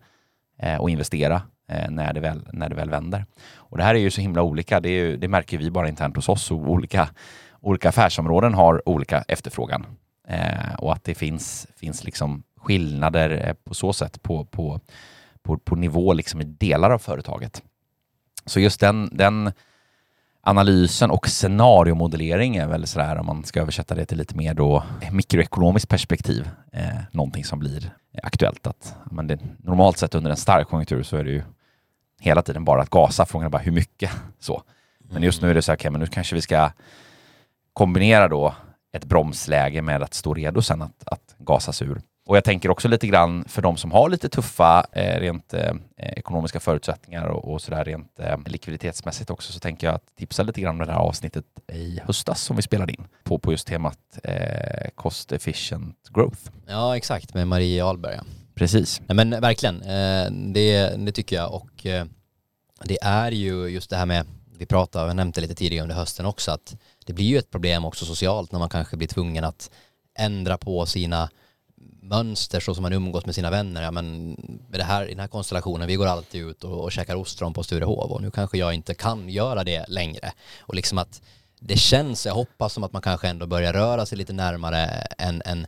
eh, 0.59 0.77
och 0.77 0.91
investera 0.91 1.43
eh, 1.69 1.91
när, 1.91 2.13
det 2.13 2.21
väl, 2.21 2.49
när 2.53 2.69
det 2.69 2.75
väl 2.75 2.91
vänder? 2.91 3.27
Och 3.55 3.79
det 3.79 3.85
här 3.85 3.95
är 3.95 3.99
ju 3.99 4.11
så 4.11 4.21
himla 4.21 4.43
olika. 4.43 4.81
Det, 4.81 4.89
är 4.89 5.05
ju, 5.05 5.17
det 5.17 5.29
märker 5.29 5.59
vi 5.59 5.71
bara 5.71 5.89
internt 5.89 6.17
hos 6.17 6.29
oss 6.29 6.51
och 6.51 6.71
olika, 6.71 7.09
olika 7.61 7.89
affärsområden 7.89 8.55
har 8.55 8.89
olika 8.89 9.25
efterfrågan 9.29 9.87
eh, 10.29 10.75
och 10.79 10.93
att 10.93 11.05
det 11.05 11.15
finns, 11.15 11.67
finns 11.77 12.05
liksom 12.05 12.43
skillnader 12.57 13.49
eh, 13.49 13.53
på 13.53 13.75
så 13.75 13.93
sätt 13.93 14.23
på, 14.23 14.45
på, 14.45 14.81
på, 15.43 15.59
på 15.59 15.77
nivå 15.77 16.13
liksom 16.13 16.41
i 16.41 16.45
delar 16.45 16.91
av 16.91 16.99
företaget. 16.99 17.63
Så 18.47 18.61
just 18.61 18.81
den, 18.81 19.09
den 19.13 19.53
analysen 20.43 21.11
och 21.11 21.29
scenariomodellering 21.29 22.57
är 22.57 22.67
väl 22.67 22.87
sådär 22.87 23.17
om 23.17 23.27
man 23.27 23.45
ska 23.45 23.61
översätta 23.61 23.95
det 23.95 24.05
till 24.05 24.19
lite 24.19 24.37
mer 24.37 24.55
då 24.55 24.83
mikroekonomiskt 25.11 25.89
perspektiv, 25.89 26.51
eh, 26.73 26.99
någonting 27.13 27.45
som 27.45 27.59
blir 27.59 27.93
aktuellt. 28.23 28.67
Att, 28.67 28.97
men 29.11 29.27
det, 29.27 29.39
normalt 29.59 29.99
sett 29.99 30.15
under 30.15 30.31
en 30.31 30.37
stark 30.37 30.69
konjunktur 30.69 31.03
så 31.03 31.17
är 31.17 31.25
det 31.25 31.31
ju 31.31 31.43
hela 32.21 32.43
tiden 32.43 32.65
bara 32.65 32.83
att 32.83 32.91
gasa, 32.91 33.27
frågan 33.27 33.47
är 33.47 33.51
bara 33.51 33.63
hur 33.63 33.73
mycket. 33.73 34.11
så. 34.39 34.63
Men 34.99 35.23
just 35.23 35.43
nu 35.43 35.51
är 35.51 35.55
det 35.55 35.63
så 35.63 35.73
här, 35.73 35.77
okay, 35.77 35.91
men 35.91 36.01
nu 36.01 36.07
kanske 36.07 36.35
vi 36.35 36.43
ska 36.43 36.71
kombinera 37.73 38.29
då 38.29 38.55
ett 38.93 39.05
bromsläge 39.05 39.83
med 39.83 40.03
att 40.03 40.15
stå 40.15 40.35
redo 40.35 40.63
sen 40.63 40.83
att, 40.83 41.03
att 41.07 41.35
gasas 41.39 41.83
ur. 41.83 42.01
Och 42.31 42.37
jag 42.37 42.45
tänker 42.45 42.71
också 42.71 42.89
lite 42.89 43.07
grann 43.07 43.45
för 43.49 43.63
de 43.63 43.77
som 43.77 43.93
har 43.93 44.09
lite 44.09 44.29
tuffa 44.29 44.87
eh, 44.93 45.21
rent 45.21 45.55
eh, 45.55 45.75
ekonomiska 45.97 46.61
förutsättningar 46.61 47.27
och, 47.27 47.53
och 47.53 47.63
sådär 47.63 47.85
rent 47.85 48.21
eh, 48.21 48.39
likviditetsmässigt 48.47 49.31
också 49.31 49.53
så 49.53 49.59
tänker 49.59 49.87
jag 49.87 49.97
att 49.97 50.17
tipsa 50.19 50.43
lite 50.43 50.61
grann 50.61 50.81
om 50.81 50.87
det 50.87 50.93
här 50.93 50.99
avsnittet 50.99 51.45
i 51.73 52.01
höstas 52.05 52.43
som 52.43 52.57
vi 52.57 52.63
spelade 52.63 52.93
in 52.93 53.07
på, 53.25 53.39
på 53.39 53.53
just 53.53 53.67
temat 53.67 53.99
eh, 54.25 54.91
cost 54.95 55.33
efficient 55.33 55.97
growth. 56.15 56.41
Ja, 56.67 56.97
exakt, 56.97 57.35
med 57.35 57.49
Marie 57.49 57.85
Ahlberg. 57.85 58.15
ja. 58.15 58.23
Precis. 58.55 59.01
Nej 59.07 59.17
men 59.17 59.31
verkligen, 59.31 59.83
eh, 59.83 60.31
det, 60.31 60.97
det 60.97 61.13
tycker 61.13 61.37
jag 61.37 61.55
och 61.55 61.87
eh, 61.87 62.05
det 62.85 62.99
är 63.03 63.31
ju 63.33 63.67
just 63.67 63.91
det 63.91 63.97
här 63.97 64.07
med, 64.07 64.27
vi 64.59 64.67
pratade, 64.67 65.07
jag 65.07 65.17
nämnde 65.17 65.41
lite 65.41 65.55
tidigare 65.55 65.83
under 65.83 65.97
hösten 65.97 66.27
också, 66.27 66.51
att 66.51 66.77
det 67.07 67.13
blir 67.13 67.27
ju 67.27 67.39
ett 67.39 67.51
problem 67.51 67.85
också 67.85 68.05
socialt 68.05 68.53
när 68.53 68.59
man 68.59 68.69
kanske 68.69 68.97
blir 68.97 69.09
tvungen 69.09 69.45
att 69.45 69.71
ändra 70.19 70.59
på 70.59 70.87
sina 70.87 71.31
mönster 72.03 72.61
så 72.61 72.75
som 72.75 72.83
man 72.83 72.93
umgås 72.93 73.27
med 73.27 73.35
sina 73.35 73.51
vänner. 73.51 73.83
Ja, 73.83 73.91
men 73.91 74.31
med 74.69 74.81
det 74.81 74.85
här, 74.85 75.07
I 75.07 75.11
den 75.11 75.21
här 75.21 75.29
konstellationen, 75.29 75.87
vi 75.87 75.97
går 75.97 76.07
alltid 76.07 76.47
ut 76.47 76.65
och, 76.65 76.85
och 76.85 76.93
käkar 76.93 77.17
ostron 77.17 77.53
på 77.53 77.63
Sturehov 77.63 78.13
och 78.13 78.23
nu 78.23 78.31
kanske 78.31 78.59
jag 78.59 78.75
inte 78.75 78.95
kan 78.95 79.29
göra 79.29 79.65
det 79.65 79.85
längre. 79.89 80.33
Och 80.61 80.75
liksom 80.75 80.99
att 80.99 81.23
det 81.61 81.77
känns, 81.77 82.27
jag 82.27 82.35
hoppas 82.35 82.73
som 82.73 82.85
att 82.85 82.93
man 82.93 83.03
kanske 83.03 83.29
ändå 83.29 83.47
börjar 83.47 83.73
röra 83.73 84.07
sig 84.07 84.19
lite 84.19 84.33
närmare 84.33 85.07
en, 85.19 85.43
en 85.45 85.67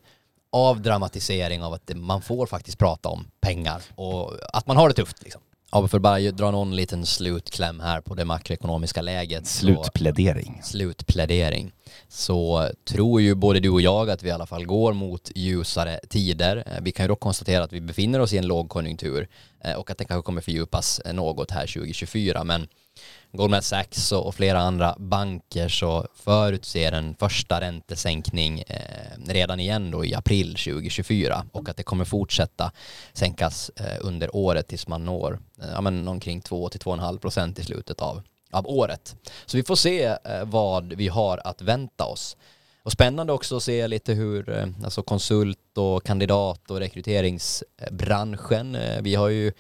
avdramatisering 0.53 1.63
av 1.63 1.73
att 1.73 1.87
det, 1.87 1.95
man 1.95 2.23
får 2.23 2.47
faktiskt 2.47 2.79
prata 2.79 3.09
om 3.09 3.27
pengar 3.41 3.83
och 3.95 4.33
att 4.53 4.67
man 4.67 4.77
har 4.77 4.89
det 4.89 4.95
tufft. 4.95 5.23
Liksom. 5.23 5.43
Ja, 5.73 5.89
för 5.89 5.99
att 5.99 6.03
bara 6.03 6.19
dra 6.19 6.51
någon 6.51 6.77
liten 6.77 7.07
slutkläm 7.07 7.81
här 7.81 8.01
på 8.01 8.15
det 8.15 8.25
makroekonomiska 8.25 9.03
läget. 9.03 9.47
så- 9.47 9.59
Slutplädering. 9.67 10.61
slutplädering 10.65 11.73
så 12.09 12.71
tror 12.85 13.21
ju 13.21 13.35
både 13.35 13.61
du 13.61 13.71
och 13.71 13.81
jag 13.81 14.11
att 14.11 14.23
vi 14.23 14.29
i 14.29 14.33
alla 14.33 14.47
fall 14.47 14.67
går 14.67 14.93
mot 14.93 15.31
ljusare 15.35 16.01
tider. 16.09 16.57
Eh, 16.67 16.83
Vi 16.83 16.93
kan 16.93 17.05
ju 17.05 17.09
dock 17.09 17.21
konstatera 17.21 17.65
att 17.65 17.73
vi 17.73 17.81
befinner 17.81 18.21
oss 18.21 18.33
i 18.33 18.39
en 18.39 18.47
lågkonjunktur 18.47 19.29
eh, 19.65 19.75
och 19.75 19.91
att 19.91 19.99
det 19.99 20.05
kanske 20.05 20.27
kommer 20.27 20.41
fördjupas 20.41 20.99
eh, 20.99 21.13
något 21.13 21.51
här 21.51 21.67
2024 21.67 22.45
men 22.45 22.69
Goldman 23.35 23.63
Sachs 23.63 24.13
och 24.13 24.35
flera 24.35 24.59
andra 24.59 24.95
banker 24.99 25.69
så 25.69 26.07
förutser 26.15 26.93
en 26.93 27.15
första 27.15 27.61
räntesänkning 27.61 28.61
eh, 28.61 28.77
redan 29.27 29.61
igen 29.61 29.91
då 29.91 30.05
i 30.05 30.15
april 30.15 30.49
2024 30.49 31.47
och 31.53 31.69
att 31.69 31.77
det 31.77 31.83
kommer 31.83 32.05
fortsätta 32.05 32.73
sänkas 33.13 33.71
eh, 33.77 33.97
under 34.01 34.37
året 34.37 34.69
tills 34.69 34.89
man 34.89 35.05
når 35.05 35.39
eh, 35.63 35.69
ja, 35.73 35.81
men 35.81 36.09
omkring 36.09 36.41
2-2,5 36.41 37.19
procent 37.19 37.59
i 37.59 37.65
slutet 37.65 38.01
av, 38.01 38.23
av 38.51 38.67
året. 38.67 39.17
Så 39.47 39.57
vi 39.57 39.63
får 39.63 39.77
se 39.77 40.17
vad 40.45 40.93
vi 40.93 41.09
har 41.09 41.41
att 41.45 41.63
vänta 41.63 42.05
oss. 42.05 42.37
och 42.83 42.93
spännande 42.93 43.33
också 43.33 43.57
att 43.57 43.63
se 43.63 43.89
lite 43.89 44.13
hur 44.13 44.73
alltså 44.85 45.03
konsult 45.03 45.79
och 45.79 46.05
kandidat 46.05 46.71
och 46.71 46.79
rekryteringsbranschen, 46.79 48.79
vi 49.03 49.15
har 49.15 49.29
ju 49.29 49.53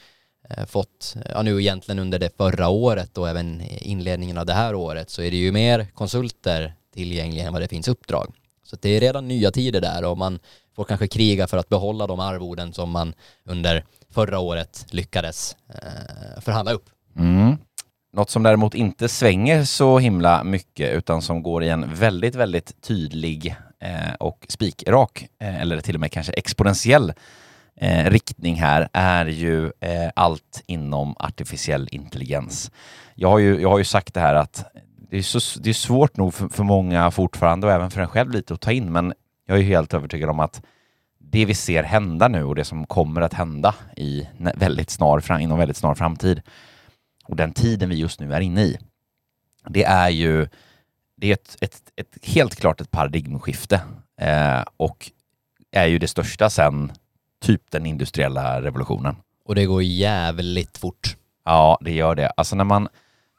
Eh, 0.50 0.66
fått, 0.66 1.14
ja 1.30 1.42
nu 1.42 1.60
egentligen 1.60 1.98
under 1.98 2.18
det 2.18 2.36
förra 2.36 2.68
året 2.68 3.18
och 3.18 3.28
även 3.28 3.60
inledningen 3.60 4.38
av 4.38 4.46
det 4.46 4.52
här 4.52 4.74
året 4.74 5.10
så 5.10 5.22
är 5.22 5.30
det 5.30 5.36
ju 5.36 5.52
mer 5.52 5.86
konsulter 5.94 6.74
tillgängliga 6.94 7.46
än 7.46 7.52
vad 7.52 7.62
det 7.62 7.68
finns 7.68 7.88
uppdrag. 7.88 8.34
Så 8.64 8.76
det 8.80 8.88
är 8.88 9.00
redan 9.00 9.28
nya 9.28 9.50
tider 9.50 9.80
där 9.80 10.04
och 10.04 10.18
man 10.18 10.38
får 10.76 10.84
kanske 10.84 11.08
kriga 11.08 11.46
för 11.46 11.56
att 11.56 11.68
behålla 11.68 12.06
de 12.06 12.20
arvoden 12.20 12.72
som 12.72 12.90
man 12.90 13.14
under 13.44 13.84
förra 14.10 14.38
året 14.38 14.86
lyckades 14.90 15.56
eh, 15.68 16.40
förhandla 16.40 16.72
upp. 16.72 16.84
Mm. 17.16 17.56
Något 18.12 18.30
som 18.30 18.42
däremot 18.42 18.74
inte 18.74 19.08
svänger 19.08 19.64
så 19.64 19.98
himla 19.98 20.44
mycket 20.44 20.94
utan 20.94 21.22
som 21.22 21.42
går 21.42 21.64
i 21.64 21.68
en 21.68 21.94
väldigt, 21.94 22.34
väldigt 22.34 22.82
tydlig 22.82 23.56
eh, 23.80 24.14
och 24.20 24.46
spikrak, 24.48 25.26
eh, 25.40 25.60
eller 25.60 25.80
till 25.80 25.94
och 25.94 26.00
med 26.00 26.12
kanske 26.12 26.32
exponentiell 26.32 27.12
eh, 27.82 28.10
riktning 28.10 28.54
här, 28.54 28.88
är 28.92 29.26
ju 29.26 29.66
eh, 29.80 30.10
allt 30.16 30.62
inom 30.66 31.16
artificiell 31.18 31.88
intelligens. 31.92 32.70
Jag 33.14 33.28
har 33.28 33.38
ju, 33.38 33.60
jag 33.60 33.68
har 33.68 33.78
ju 33.78 33.84
sagt 33.84 34.14
det 34.14 34.20
här 34.20 34.34
att 34.34 34.64
det 35.10 35.18
är, 35.18 35.22
så, 35.22 35.60
det 35.60 35.70
är 35.70 35.74
svårt 35.74 36.16
nog 36.16 36.34
för, 36.34 36.48
för 36.48 36.64
många 36.64 37.10
fortfarande 37.10 37.66
och 37.66 37.72
även 37.72 37.90
för 37.90 38.00
en 38.00 38.08
själv 38.08 38.30
lite 38.30 38.54
att 38.54 38.60
ta 38.60 38.72
in, 38.72 38.92
men 38.92 39.12
jag 39.46 39.58
är 39.58 39.62
helt 39.62 39.94
övertygad 39.94 40.30
om 40.30 40.40
att 40.40 40.62
det 41.18 41.44
vi 41.44 41.54
ser 41.54 41.82
hända 41.82 42.28
nu 42.28 42.44
och 42.44 42.54
det 42.54 42.64
som 42.64 42.86
kommer 42.86 43.20
att 43.20 43.34
hända 43.34 43.74
i 43.96 44.28
väldigt 44.54 44.90
snar, 44.90 45.40
inom 45.40 45.58
väldigt 45.58 45.76
snar 45.76 45.94
framtid 45.94 46.42
och 47.24 47.36
den 47.36 47.52
tiden 47.52 47.88
vi 47.88 47.96
just 47.96 48.20
nu 48.20 48.34
är 48.34 48.40
inne 48.40 48.62
i, 48.62 48.78
det 49.68 49.84
är 49.84 50.08
ju 50.08 50.48
det 51.16 51.28
är 51.28 51.32
ett, 51.32 51.56
ett, 51.60 51.82
ett 51.96 52.18
helt 52.22 52.56
klart 52.56 52.80
ett 52.80 52.90
paradigmskifte 52.90 53.80
eh, 54.20 54.64
och 54.76 55.10
är 55.72 55.86
ju 55.86 55.98
det 55.98 56.08
största 56.08 56.50
sen 56.50 56.92
typ 57.42 57.70
den 57.70 57.86
industriella 57.86 58.62
revolutionen. 58.62 59.16
Och 59.44 59.54
det 59.54 59.64
går 59.64 59.82
jävligt 59.82 60.78
fort. 60.78 61.16
Ja, 61.44 61.78
det 61.80 61.92
gör 61.92 62.14
det. 62.14 62.28
Alltså 62.28 62.56
när 62.56 62.64
man, 62.64 62.88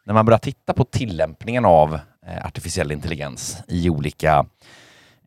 när 0.04 0.14
man 0.14 0.26
börjar 0.26 0.40
titta 0.40 0.74
på 0.74 0.84
tillämpningen 0.84 1.66
av 1.66 2.00
eh, 2.28 2.46
artificiell 2.46 2.92
intelligens 2.92 3.64
i 3.68 3.90
olika, 3.90 4.46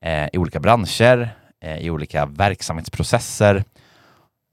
eh, 0.03 0.29
i 0.33 0.39
olika 0.39 0.61
branscher, 0.61 1.29
eh, 1.61 1.79
i 1.79 1.91
olika 1.91 2.27
verksamhetsprocesser, 2.27 3.65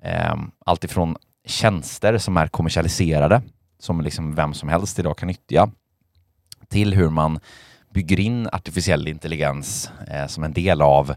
eh, 0.03 0.35
alltifrån 0.65 1.15
tjänster 1.45 2.17
som 2.17 2.37
är 2.37 2.47
kommersialiserade 2.47 3.41
som 3.79 4.01
liksom 4.01 4.35
vem 4.35 4.53
som 4.53 4.69
helst 4.69 4.99
idag 4.99 5.17
kan 5.17 5.27
nyttja 5.27 5.69
till 6.69 6.93
hur 6.93 7.09
man 7.09 7.39
bygger 7.93 8.19
in 8.19 8.47
artificiell 8.51 9.07
intelligens 9.07 9.91
eh, 10.07 10.27
som 10.27 10.43
en 10.43 10.53
del 10.53 10.81
av 10.81 11.15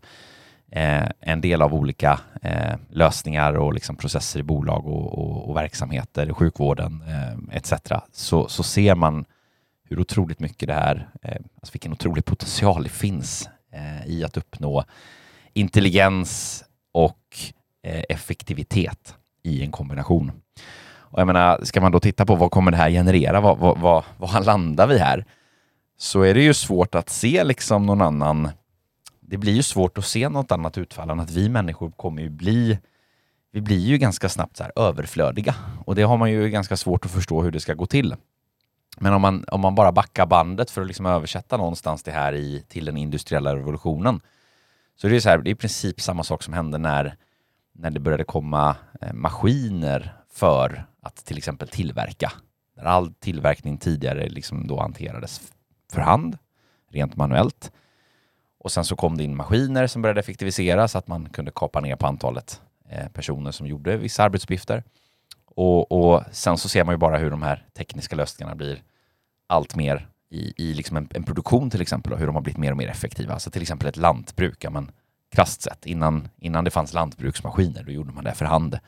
Eh, 0.70 1.08
en 1.20 1.40
del 1.40 1.62
av 1.62 1.74
olika 1.74 2.20
eh, 2.42 2.74
lösningar 2.90 3.52
och 3.54 3.74
liksom 3.74 3.96
processer 3.96 4.40
i 4.40 4.42
bolag 4.42 4.86
och, 4.86 5.18
och, 5.18 5.48
och 5.48 5.56
verksamheter, 5.56 6.32
sjukvården 6.32 7.02
eh, 7.08 7.56
etc. 7.56 7.72
Så, 8.12 8.48
så 8.48 8.62
ser 8.62 8.94
man 8.94 9.24
hur 9.88 10.00
otroligt 10.00 10.40
mycket 10.40 10.68
det 10.68 10.74
här, 10.74 11.08
eh, 11.22 11.36
alltså 11.60 11.72
vilken 11.72 11.92
otrolig 11.92 12.24
potential 12.24 12.82
det 12.82 12.88
finns 12.88 13.48
eh, 13.72 14.06
i 14.06 14.24
att 14.24 14.36
uppnå 14.36 14.84
intelligens 15.52 16.64
och 16.92 17.38
eh, 17.82 18.02
effektivitet 18.08 19.14
i 19.42 19.62
en 19.62 19.70
kombination. 19.70 20.32
Och 21.16 21.20
jag 21.20 21.26
menar, 21.26 21.60
ska 21.62 21.80
man 21.80 21.92
då 21.92 22.00
titta 22.00 22.26
på 22.26 22.34
vad 22.34 22.50
kommer 22.50 22.70
det 22.70 22.76
här 22.76 22.90
generera? 22.90 23.40
Vad, 23.40 23.58
vad, 23.58 23.78
vad, 23.78 24.04
vad 24.18 24.44
landar 24.44 24.86
vi 24.86 24.98
här? 24.98 25.24
Så 25.98 26.22
är 26.22 26.34
det 26.34 26.42
ju 26.42 26.54
svårt 26.54 26.94
att 26.94 27.10
se 27.10 27.44
liksom 27.44 27.86
någon 27.86 28.02
annan... 28.02 28.48
Det 29.28 29.36
blir 29.36 29.52
ju 29.52 29.62
svårt 29.62 29.98
att 29.98 30.04
se 30.04 30.28
något 30.28 30.52
annat 30.52 30.78
utfall 30.78 31.10
än 31.10 31.20
att 31.20 31.30
vi 31.30 31.48
människor 31.48 31.90
kommer 31.90 32.22
ju 32.22 32.30
bli... 32.30 32.78
Vi 33.52 33.60
blir 33.60 33.78
ju 33.78 33.98
ganska 33.98 34.28
snabbt 34.28 34.56
så 34.56 34.62
här 34.62 34.72
överflödiga 34.76 35.54
och 35.84 35.94
det 35.94 36.02
har 36.02 36.16
man 36.16 36.30
ju 36.30 36.50
ganska 36.50 36.76
svårt 36.76 37.04
att 37.04 37.10
förstå 37.10 37.42
hur 37.42 37.50
det 37.50 37.60
ska 37.60 37.74
gå 37.74 37.86
till. 37.86 38.14
Men 38.98 39.12
om 39.12 39.22
man, 39.22 39.44
om 39.48 39.60
man 39.60 39.74
bara 39.74 39.92
backar 39.92 40.26
bandet 40.26 40.70
för 40.70 40.80
att 40.80 40.86
liksom 40.86 41.06
översätta 41.06 41.56
någonstans 41.56 42.02
det 42.02 42.10
här 42.10 42.32
i, 42.32 42.64
till 42.68 42.84
den 42.84 42.96
industriella 42.96 43.56
revolutionen 43.56 44.20
så 44.96 45.06
är 45.06 45.10
det 45.10 45.20
så 45.20 45.28
här, 45.28 45.38
det 45.38 45.50
är 45.50 45.52
i 45.52 45.54
princip 45.54 46.00
samma 46.00 46.24
sak 46.24 46.42
som 46.42 46.54
hände 46.54 46.78
när, 46.78 47.16
när 47.72 47.90
det 47.90 48.00
började 48.00 48.24
komma 48.24 48.76
eh, 49.00 49.12
maskiner 49.12 50.16
för 50.32 50.86
att 51.02 51.16
till 51.16 51.38
exempel 51.38 51.68
tillverka. 51.68 52.32
Där 52.76 52.84
all 52.84 53.14
tillverkning 53.14 53.78
tidigare 53.78 54.28
liksom 54.28 54.66
då 54.66 54.80
hanterades 54.80 55.52
för 55.92 56.00
hand, 56.00 56.38
rent 56.90 57.16
manuellt. 57.16 57.72
Och 58.66 58.72
sen 58.72 58.84
så 58.84 58.96
kom 58.96 59.16
det 59.16 59.24
in 59.24 59.36
maskiner 59.36 59.86
som 59.86 60.02
började 60.02 60.20
effektivisera 60.20 60.88
så 60.88 60.98
att 60.98 61.08
man 61.08 61.28
kunde 61.28 61.50
kapa 61.54 61.80
ner 61.80 61.96
på 61.96 62.06
antalet 62.06 62.60
eh, 62.88 63.08
personer 63.08 63.50
som 63.50 63.66
gjorde 63.66 63.96
vissa 63.96 64.22
arbetsuppgifter. 64.22 64.82
Och, 65.44 65.92
och, 65.92 66.22
sen 66.32 66.58
så 66.58 66.68
ser 66.68 66.84
man 66.84 66.94
ju 66.94 66.98
bara 66.98 67.18
hur 67.18 67.30
de 67.30 67.42
här 67.42 67.66
tekniska 67.76 68.16
lösningarna 68.16 68.56
blir 68.56 68.82
allt 69.46 69.76
mer 69.76 70.08
i, 70.30 70.52
i 70.56 70.74
liksom 70.74 70.96
en, 70.96 71.08
en, 71.14 71.22
produktion 71.22 71.70
till 71.70 71.80
exempel 71.80 72.12
och 72.12 72.18
hur 72.18 72.26
de 72.26 72.34
har 72.34 72.42
blivit 72.42 72.58
mer 72.58 72.70
och 72.70 72.76
mer 72.76 72.88
effektiva. 72.88 73.32
Alltså 73.32 73.50
till 73.50 73.62
exempel 73.62 73.88
ett 73.88 73.96
lantbruk, 73.96 74.64
ja, 74.64 74.70
men 74.70 74.90
krasst 75.34 75.62
sett, 75.62 75.86
innan, 75.86 76.28
innan 76.36 76.64
det 76.64 76.70
fanns 76.70 76.92
lantbruksmaskiner, 76.92 77.82
då 77.82 77.92
gjorde 77.92 78.12
man 78.12 78.24
det 78.24 78.34
för 78.34 78.44
hand. 78.44 78.78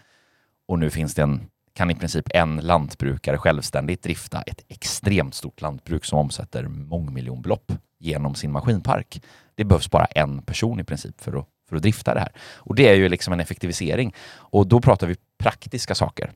Och 0.68 0.78
nu 0.78 0.90
finns 0.90 1.14
det 1.14 1.22
en 1.22 1.46
kan 1.74 1.90
i 1.90 1.94
princip 1.94 2.28
en 2.34 2.56
lantbrukare 2.56 3.38
självständigt 3.38 4.02
drifta 4.02 4.42
ett 4.42 4.64
extremt 4.68 5.34
stort 5.34 5.60
lantbruk 5.60 6.04
som 6.04 6.18
omsätter 6.18 6.68
mångmiljonbelopp 6.68 7.72
genom 7.98 8.34
sin 8.34 8.52
maskinpark. 8.52 9.22
Det 9.58 9.64
behövs 9.64 9.90
bara 9.90 10.04
en 10.04 10.42
person 10.42 10.80
i 10.80 10.84
princip 10.84 11.20
för 11.20 11.38
att, 11.38 11.46
för 11.68 11.76
att 11.76 11.82
drifta 11.82 12.14
det 12.14 12.20
här. 12.20 12.32
Och 12.56 12.74
det 12.74 12.88
är 12.88 12.94
ju 12.94 13.08
liksom 13.08 13.32
en 13.32 13.40
effektivisering. 13.40 14.14
Och 14.28 14.66
då 14.66 14.80
pratar 14.80 15.06
vi 15.06 15.16
praktiska 15.38 15.94
saker. 15.94 16.32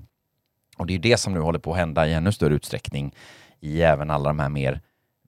Och 0.77 0.87
det 0.87 0.95
är 0.95 0.99
det 0.99 1.17
som 1.17 1.35
nu 1.35 1.41
håller 1.41 1.59
på 1.59 1.73
att 1.73 1.79
hända 1.79 2.07
i 2.07 2.13
ännu 2.13 2.33
större 2.33 2.55
utsträckning 2.55 3.15
i 3.61 3.83
även 3.83 4.11
alla 4.11 4.31
de 4.31 4.39
här 4.39 4.49
mer 4.49 4.81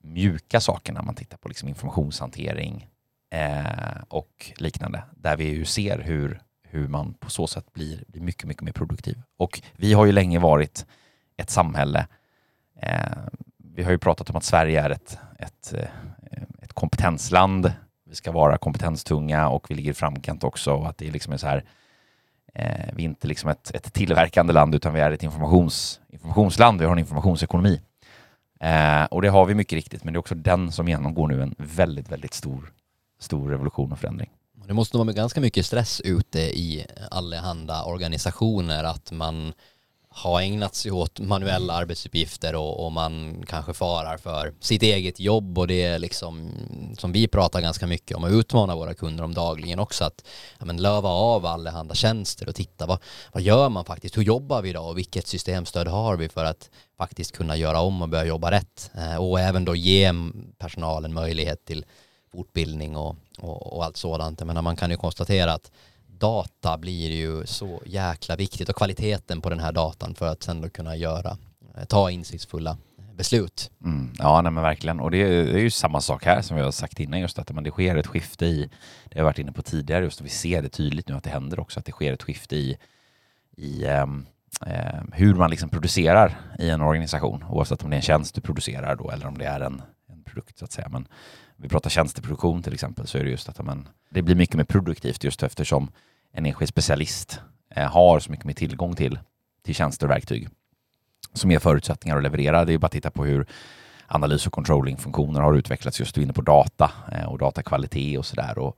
mjuka 0.02 0.60
sakerna. 0.60 1.02
Man 1.02 1.14
tittar 1.14 1.36
på 1.36 1.48
liksom 1.48 1.68
informationshantering 1.68 2.88
eh, 3.30 4.02
och 4.08 4.52
liknande, 4.56 5.02
där 5.16 5.36
vi 5.36 5.44
ju 5.44 5.64
ser 5.64 5.98
hur 5.98 6.40
hur 6.74 6.88
man 6.88 7.14
på 7.14 7.30
så 7.30 7.46
sätt 7.46 7.72
blir, 7.72 8.04
blir 8.08 8.22
mycket, 8.22 8.44
mycket 8.44 8.62
mer 8.62 8.72
produktiv. 8.72 9.22
Och 9.36 9.62
vi 9.76 9.92
har 9.92 10.06
ju 10.06 10.12
länge 10.12 10.38
varit 10.38 10.86
ett 11.36 11.50
samhälle. 11.50 12.06
Eh, 12.80 13.18
vi 13.58 13.82
har 13.82 13.90
ju 13.90 13.98
pratat 13.98 14.30
om 14.30 14.36
att 14.36 14.44
Sverige 14.44 14.82
är 14.82 14.90
ett, 14.90 15.18
ett, 15.38 15.74
eh, 15.74 16.42
ett 16.62 16.72
kompetensland. 16.72 17.72
Vi 18.14 18.18
ska 18.18 18.32
vara 18.32 18.58
kompetenstunga 18.58 19.48
och 19.48 19.70
vi 19.70 19.74
ligger 19.74 19.90
i 19.90 19.94
framkant 19.94 20.44
också 20.44 20.72
och 20.72 20.88
att 20.88 20.98
det 20.98 21.10
liksom 21.10 21.32
är 21.32 21.36
så 21.36 21.46
här. 21.46 21.64
Eh, 22.54 22.94
vi 22.94 23.02
är 23.02 23.08
inte 23.08 23.28
liksom 23.28 23.50
ett, 23.50 23.70
ett 23.74 23.92
tillverkande 23.92 24.52
land 24.52 24.74
utan 24.74 24.94
vi 24.94 25.00
är 25.00 25.10
ett 25.10 25.22
informations, 25.22 26.00
informationsland. 26.08 26.80
Vi 26.80 26.86
har 26.86 26.92
en 26.92 26.98
informationsekonomi. 26.98 27.80
Eh, 28.60 29.04
och 29.04 29.22
det 29.22 29.28
har 29.28 29.46
vi 29.46 29.54
mycket 29.54 29.76
riktigt, 29.76 30.04
men 30.04 30.12
det 30.12 30.16
är 30.16 30.18
också 30.18 30.34
den 30.34 30.72
som 30.72 30.88
genomgår 30.88 31.28
nu 31.28 31.42
en 31.42 31.54
väldigt, 31.58 32.08
väldigt 32.08 32.34
stor, 32.34 32.72
stor 33.18 33.50
revolution 33.50 33.92
och 33.92 33.98
förändring. 33.98 34.30
Det 34.66 34.74
måste 34.74 34.96
vara 34.96 35.12
ganska 35.12 35.40
mycket 35.40 35.66
stress 35.66 36.00
ute 36.00 36.40
i 36.40 36.86
allehanda 37.10 37.84
organisationer 37.84 38.84
att 38.84 39.12
man 39.12 39.52
har 40.16 40.40
ägnat 40.40 40.74
sig 40.74 40.92
åt 40.92 41.20
manuella 41.20 41.74
arbetsuppgifter 41.74 42.54
och, 42.54 42.84
och, 42.84 42.92
man 42.92 43.44
kanske 43.46 43.74
farar 43.74 44.16
för 44.16 44.54
sitt 44.60 44.82
eget 44.82 45.20
jobb 45.20 45.58
och 45.58 45.66
det 45.66 45.82
är 45.82 45.98
liksom 45.98 46.50
som 46.98 47.12
vi 47.12 47.28
pratar 47.28 47.60
ganska 47.60 47.86
mycket 47.86 48.16
om 48.16 48.24
att 48.24 48.32
utmana 48.32 48.76
våra 48.76 48.94
kunder 48.94 49.24
om 49.24 49.34
dagligen 49.34 49.78
också 49.78 50.04
att 50.04 50.24
ja, 50.58 50.64
men 50.64 50.76
löva 50.76 51.08
av 51.08 51.46
allehanda 51.46 51.94
tjänster 51.94 52.48
och 52.48 52.54
titta 52.54 52.86
vad, 52.86 52.98
vad 53.32 53.42
gör 53.42 53.68
man 53.68 53.84
faktiskt, 53.84 54.16
hur 54.16 54.22
jobbar 54.22 54.62
vi 54.62 54.68
idag 54.68 54.88
och 54.88 54.98
vilket 54.98 55.26
systemstöd 55.26 55.88
har 55.88 56.16
vi 56.16 56.28
för 56.28 56.44
att 56.44 56.70
faktiskt 56.98 57.32
kunna 57.32 57.56
göra 57.56 57.80
om 57.80 58.02
och 58.02 58.08
börja 58.08 58.24
jobba 58.24 58.50
rätt? 58.50 58.90
Eh, 58.94 59.16
och 59.16 59.40
även 59.40 59.64
då 59.64 59.74
ge 59.74 60.12
personalen 60.58 61.12
möjlighet 61.12 61.64
till 61.64 61.84
fortbildning 62.32 62.96
och, 62.96 63.16
och, 63.38 63.72
och 63.76 63.84
allt 63.84 63.96
sådant. 63.96 64.44
Men 64.44 64.64
man 64.64 64.76
kan 64.76 64.90
ju 64.90 64.96
konstatera 64.96 65.52
att 65.52 65.70
data 66.24 66.78
blir 66.78 67.10
ju 67.10 67.46
så 67.46 67.82
jäkla 67.86 68.36
viktigt 68.36 68.68
och 68.68 68.76
kvaliteten 68.76 69.40
på 69.40 69.50
den 69.50 69.60
här 69.60 69.72
datan 69.72 70.14
för 70.14 70.28
att 70.28 70.42
sen 70.42 70.60
då 70.60 70.68
kunna 70.68 70.96
göra, 70.96 71.36
eh, 71.76 71.84
ta 71.84 72.10
insiktsfulla 72.10 72.76
beslut. 73.16 73.70
Mm, 73.84 74.12
ja, 74.18 74.42
nej, 74.42 74.52
men 74.52 74.62
verkligen. 74.62 75.00
Och 75.00 75.10
det 75.10 75.18
är, 75.18 75.44
det 75.44 75.58
är, 75.58 75.62
ju 75.62 75.70
samma 75.70 76.00
sak 76.00 76.24
här 76.24 76.42
som 76.42 76.56
vi 76.56 76.62
har 76.62 76.70
sagt 76.70 77.00
innan, 77.00 77.20
just 77.20 77.38
att 77.38 77.52
men 77.52 77.64
det 77.64 77.70
sker 77.70 77.96
ett 77.96 78.06
skifte 78.06 78.46
i, 78.46 78.70
det 79.04 79.14
har 79.14 79.20
jag 79.20 79.24
varit 79.24 79.38
inne 79.38 79.52
på 79.52 79.62
tidigare, 79.62 80.04
just 80.04 80.20
och 80.20 80.26
vi 80.26 80.30
ser 80.30 80.62
det 80.62 80.68
tydligt 80.68 81.08
nu 81.08 81.14
att 81.14 81.24
det 81.24 81.30
händer 81.30 81.60
också, 81.60 81.80
att 81.80 81.86
det 81.86 81.92
sker 81.92 82.12
ett 82.12 82.22
skifte 82.22 82.56
i, 82.56 82.76
i 83.56 83.86
um, 83.86 84.26
hur 85.12 85.34
man 85.34 85.50
liksom 85.50 85.68
producerar 85.68 86.40
i 86.58 86.70
en 86.70 86.82
organisation, 86.82 87.44
oavsett 87.48 87.84
om 87.84 87.90
det 87.90 87.94
är 87.96 87.98
en 87.98 88.02
tjänst 88.02 88.34
du 88.34 88.40
producerar 88.40 88.96
då 88.96 89.10
eller 89.10 89.26
om 89.26 89.38
det 89.38 89.44
är 89.44 89.60
en, 89.60 89.82
en 90.08 90.22
produkt 90.24 90.58
så 90.58 90.64
att 90.64 90.72
säga. 90.72 90.88
Men 90.88 91.08
vi 91.56 91.68
pratar 91.68 91.90
tjänsteproduktion 91.90 92.62
till 92.62 92.74
exempel, 92.74 93.06
så 93.06 93.18
är 93.18 93.24
det 93.24 93.30
just 93.30 93.48
att 93.48 93.64
men, 93.64 93.88
det 94.10 94.22
blir 94.22 94.34
mycket 94.34 94.56
mer 94.56 94.64
produktivt 94.64 95.24
just 95.24 95.42
eftersom 95.42 95.90
en 96.34 96.46
enskild 96.46 96.68
specialist 96.68 97.40
eh, 97.70 97.90
har 97.90 98.20
så 98.20 98.30
mycket 98.30 98.46
mer 98.46 98.54
tillgång 98.54 98.94
till, 98.94 99.18
till 99.64 99.74
tjänster 99.74 100.06
och 100.06 100.10
verktyg 100.10 100.48
som 101.32 101.50
ger 101.50 101.58
förutsättningar 101.58 102.16
att 102.16 102.22
leverera. 102.22 102.64
Det 102.64 102.72
är 102.72 102.78
bara 102.78 102.86
att 102.86 102.92
titta 102.92 103.10
på 103.10 103.24
hur 103.24 103.46
analys 104.06 104.46
och 104.46 104.52
controlling-funktioner 104.52 105.40
har 105.40 105.54
utvecklats 105.54 106.00
just 106.00 106.16
inne 106.18 106.32
på 106.32 106.42
data 106.42 106.90
eh, 107.12 107.24
och 107.24 107.38
datakvalitet 107.38 108.18
och 108.18 108.26
sådär. 108.26 108.58
Och, 108.58 108.76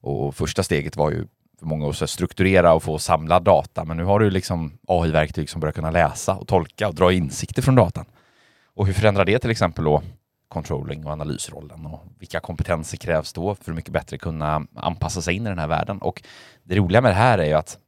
och 0.00 0.34
första 0.34 0.62
steget 0.62 0.96
var 0.96 1.10
ju 1.10 1.26
för 1.58 1.66
många 1.66 1.88
att 1.88 2.10
strukturera 2.10 2.72
och 2.72 2.82
få 2.82 2.98
samlad 2.98 3.42
data, 3.42 3.84
men 3.84 3.96
nu 3.96 4.04
har 4.04 4.20
du 4.20 4.30
liksom 4.30 4.78
AI-verktyg 4.88 5.50
som 5.50 5.60
börjar 5.60 5.72
kunna 5.72 5.90
läsa 5.90 6.34
och 6.34 6.48
tolka 6.48 6.88
och 6.88 6.94
dra 6.94 7.12
insikter 7.12 7.62
från 7.62 7.74
datan. 7.74 8.04
Och 8.74 8.86
hur 8.86 8.92
förändrar 8.92 9.24
det 9.24 9.38
till 9.38 9.50
exempel 9.50 9.84
då 9.84 10.02
controlling 10.52 11.06
och 11.06 11.12
analysrollen 11.12 11.86
och 11.86 12.04
vilka 12.18 12.40
kompetenser 12.40 12.96
krävs 12.96 13.32
då 13.32 13.54
för 13.54 13.70
att 13.70 13.76
mycket 13.76 13.92
bättre 13.92 14.18
kunna 14.18 14.66
anpassa 14.74 15.22
sig 15.22 15.34
in 15.34 15.46
i 15.46 15.48
den 15.48 15.58
här 15.58 15.66
världen? 15.66 15.98
Och 15.98 16.22
det 16.62 16.76
roliga 16.76 17.00
med 17.00 17.10
det 17.10 17.16
här 17.16 17.38
är 17.38 17.46
ju 17.46 17.52
att 17.52 17.78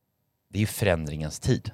det 0.49 0.63
är 0.63 0.67
förändringens 0.67 1.41
tid. 1.41 1.71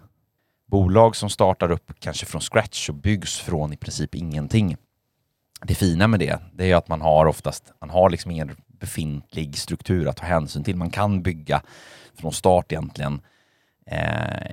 Bolag 0.66 1.16
som 1.16 1.30
startar 1.30 1.70
upp 1.70 1.92
kanske 1.98 2.26
från 2.26 2.40
scratch 2.40 2.88
och 2.88 2.94
byggs 2.94 3.40
från 3.40 3.72
i 3.72 3.76
princip 3.76 4.14
ingenting. 4.14 4.76
Det 5.62 5.74
fina 5.74 6.08
med 6.08 6.20
det, 6.20 6.38
det 6.52 6.70
är 6.70 6.76
att 6.76 6.88
man 6.88 7.00
har 7.00 7.26
oftast, 7.26 7.72
man 7.80 7.90
har 7.90 8.10
liksom 8.10 8.30
ingen 8.30 8.56
befintlig 8.66 9.58
struktur 9.58 10.08
att 10.08 10.16
ta 10.16 10.26
hänsyn 10.26 10.64
till. 10.64 10.76
Man 10.76 10.90
kan 10.90 11.22
bygga 11.22 11.62
från 12.14 12.32
start 12.32 12.72
egentligen 12.72 13.14
eh, 13.14 13.29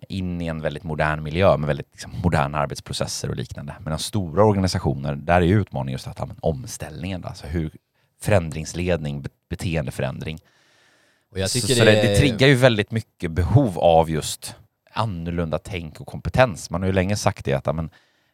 in 0.10 0.42
i 0.42 0.48
en 0.48 0.62
väldigt 0.62 0.84
modern 0.84 1.24
miljö 1.24 1.58
med 1.58 1.68
väldigt 1.68 1.88
liksom, 1.92 2.12
moderna 2.24 2.58
arbetsprocesser 2.58 3.30
och 3.30 3.36
liknande. 3.36 3.76
Medan 3.80 4.00
stora 4.00 4.44
organisationer, 4.44 5.16
där 5.16 5.42
är 5.42 5.46
utmaningen 5.46 5.92
just 5.92 6.08
att 6.08 6.20
ha 6.20 6.28
omställningen, 6.40 7.26
alltså 7.26 7.48
hur 7.48 7.72
förändringsledning, 8.22 9.26
beteendeförändring. 9.50 10.40
Och 11.32 11.40
jag 11.40 11.50
tycker 11.50 11.68
så, 11.68 11.86
det... 11.86 11.96
Så 11.96 12.08
det, 12.08 12.14
det 12.14 12.18
triggar 12.18 12.48
ju 12.48 12.56
väldigt 12.56 12.92
mycket 12.92 13.32
behov 13.32 13.80
av 13.80 14.10
just 14.10 14.56
annorlunda 14.94 15.60
tänk 15.60 16.02
och 16.02 16.08
kompetens. 16.08 16.70
Man 16.70 16.82
har 16.82 16.88
ju 16.88 16.94
länge 16.94 17.16
sagt 17.16 17.46
det 17.46 17.54
att 17.54 17.76
men, 17.76 17.90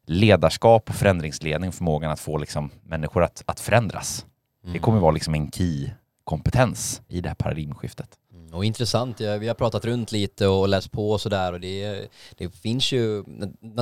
ledarskap 0.05 0.89
och 0.89 0.95
förändringsledning, 0.95 1.71
förmågan 1.71 2.11
att 2.11 2.19
få 2.19 2.37
liksom, 2.37 2.69
människor 2.83 3.23
att, 3.23 3.43
att 3.45 3.59
förändras. 3.59 4.25
Mm. 4.63 4.73
Det 4.73 4.79
kommer 4.79 4.99
vara 4.99 5.11
liksom 5.11 5.35
en 5.35 5.51
key-kompetens 5.51 7.01
i 7.07 7.21
det 7.21 7.29
här 7.29 7.35
paradigmskiftet. 7.35 8.17
Och 8.53 8.65
intressant, 8.65 9.21
vi 9.21 9.47
har 9.47 9.53
pratat 9.55 9.85
runt 9.85 10.11
lite 10.11 10.47
och 10.47 10.67
läst 10.67 10.91
på 10.91 11.11
och 11.11 11.21
sådär 11.21 11.53
och 11.53 11.59
det, 11.59 12.07
det 12.37 12.55
finns 12.55 12.91
ju 12.91 13.23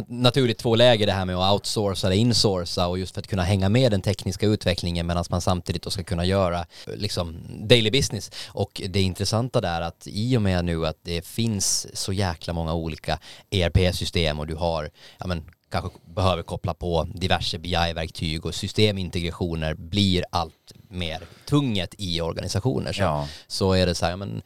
naturligt 0.07 0.57
två 0.57 0.75
läger 0.75 1.05
det 1.05 1.11
här 1.11 1.25
med 1.25 1.35
att 1.35 1.53
outsourca 1.53 2.07
eller 2.07 2.17
insourca 2.17 2.87
och 2.87 2.99
just 2.99 3.13
för 3.13 3.21
att 3.21 3.27
kunna 3.27 3.43
hänga 3.43 3.69
med 3.69 3.91
den 3.91 4.01
tekniska 4.01 4.45
utvecklingen 4.45 5.07
medan 5.07 5.23
man 5.29 5.41
samtidigt 5.41 5.83
då 5.83 5.89
ska 5.89 6.03
kunna 6.03 6.25
göra 6.25 6.65
liksom 6.85 7.37
daily 7.67 7.91
business. 7.91 8.31
Och 8.47 8.81
det 8.89 9.01
intressanta 9.01 9.61
där 9.61 9.81
att 9.81 10.07
i 10.07 10.37
och 10.37 10.41
med 10.41 10.65
nu 10.65 10.87
att 10.87 10.97
det 11.01 11.25
finns 11.25 11.87
så 11.93 12.13
jäkla 12.13 12.53
många 12.53 12.73
olika 12.73 13.19
ERP-system 13.51 14.39
och 14.39 14.47
du 14.47 14.55
har 14.55 14.89
ja 15.19 15.27
men, 15.27 15.43
kanske 15.71 15.89
behöver 16.15 16.43
koppla 16.43 16.73
på 16.73 17.07
diverse 17.13 17.59
BI-verktyg 17.59 18.45
och 18.45 18.55
systemintegrationer 18.55 19.73
blir 19.73 20.23
allt 20.29 20.73
mer 20.89 21.21
tunget 21.45 21.95
i 21.97 22.21
organisationer 22.21 22.93
så, 22.93 23.01
ja. 23.01 23.27
så 23.47 23.73
är 23.73 23.85
det 23.85 23.95
så 23.95 24.05
här, 24.05 24.15
men 24.15 24.41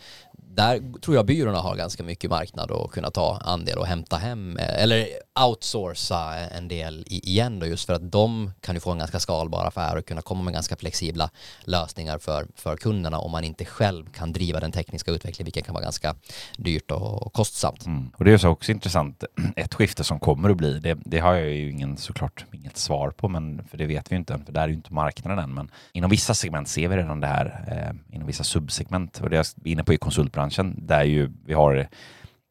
där 0.55 0.99
tror 1.01 1.15
jag 1.15 1.25
byråerna 1.25 1.59
har 1.59 1.75
ganska 1.75 2.03
mycket 2.03 2.29
marknad 2.29 2.71
att 2.71 2.91
kunna 2.91 3.11
ta 3.11 3.37
andel 3.37 3.77
och 3.77 3.85
hämta 3.85 4.17
hem 4.17 4.57
eh, 4.57 4.83
eller 4.83 5.07
outsourca 5.39 6.35
en 6.35 6.67
del 6.67 7.03
igen 7.07 7.59
då 7.59 7.65
just 7.65 7.85
för 7.85 7.93
att 7.93 8.11
de 8.11 8.51
kan 8.61 8.75
ju 8.75 8.79
få 8.81 8.91
en 8.91 8.97
ganska 8.97 9.19
skalbar 9.19 9.65
affär 9.65 9.97
och 9.97 10.05
kunna 10.05 10.21
komma 10.21 10.43
med 10.43 10.53
ganska 10.53 10.75
flexibla 10.75 11.29
lösningar 11.63 12.17
för, 12.17 12.47
för 12.55 12.77
kunderna 12.77 13.19
om 13.19 13.31
man 13.31 13.43
inte 13.43 13.65
själv 13.65 14.05
kan 14.05 14.33
driva 14.33 14.59
den 14.59 14.71
tekniska 14.71 15.11
utvecklingen 15.11 15.45
vilket 15.45 15.65
kan 15.65 15.73
vara 15.73 15.83
ganska 15.83 16.15
dyrt 16.57 16.91
och 16.91 17.33
kostsamt. 17.33 17.85
Mm. 17.85 18.11
Och 18.17 18.25
det 18.25 18.33
är 18.33 18.37
så 18.37 18.49
också 18.49 18.71
intressant, 18.71 19.23
ett 19.55 19.73
skifte 19.73 20.03
som 20.03 20.19
kommer 20.19 20.49
att 20.49 20.57
bli, 20.57 20.79
det, 20.79 20.97
det 21.05 21.19
har 21.19 21.33
jag 21.33 21.49
ju 21.49 21.71
ingen, 21.71 21.97
såklart 21.97 22.45
inget 22.51 22.77
svar 22.77 23.09
på, 23.09 23.27
men 23.27 23.63
för 23.69 23.77
det 23.77 23.85
vet 23.85 24.11
vi 24.11 24.15
ju 24.15 24.19
inte 24.19 24.33
än, 24.33 24.45
för 24.45 24.53
där 24.53 24.61
är 24.61 24.67
ju 24.67 24.73
inte 24.73 24.93
marknaden 24.93 25.39
än, 25.39 25.53
men 25.53 25.71
inom 25.93 26.09
vissa 26.09 26.33
segment 26.33 26.67
ser 26.67 26.87
vi 26.87 26.97
redan 26.97 27.19
det 27.19 27.27
här, 27.27 27.65
eh, 27.67 28.15
inom 28.15 28.27
vissa 28.27 28.43
subsegment 28.43 29.19
och 29.19 29.29
det 29.29 29.35
jag 29.35 29.45
är 29.65 29.71
inne 29.71 29.83
på 29.83 29.93
i 29.93 29.97
konsultbranschen, 29.97 30.44
där 30.75 31.03
ju 31.03 31.31
vi 31.45 31.53
har 31.53 31.87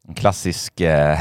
en 0.07 0.15
klassisk 0.15 0.81
eh, 0.81 1.19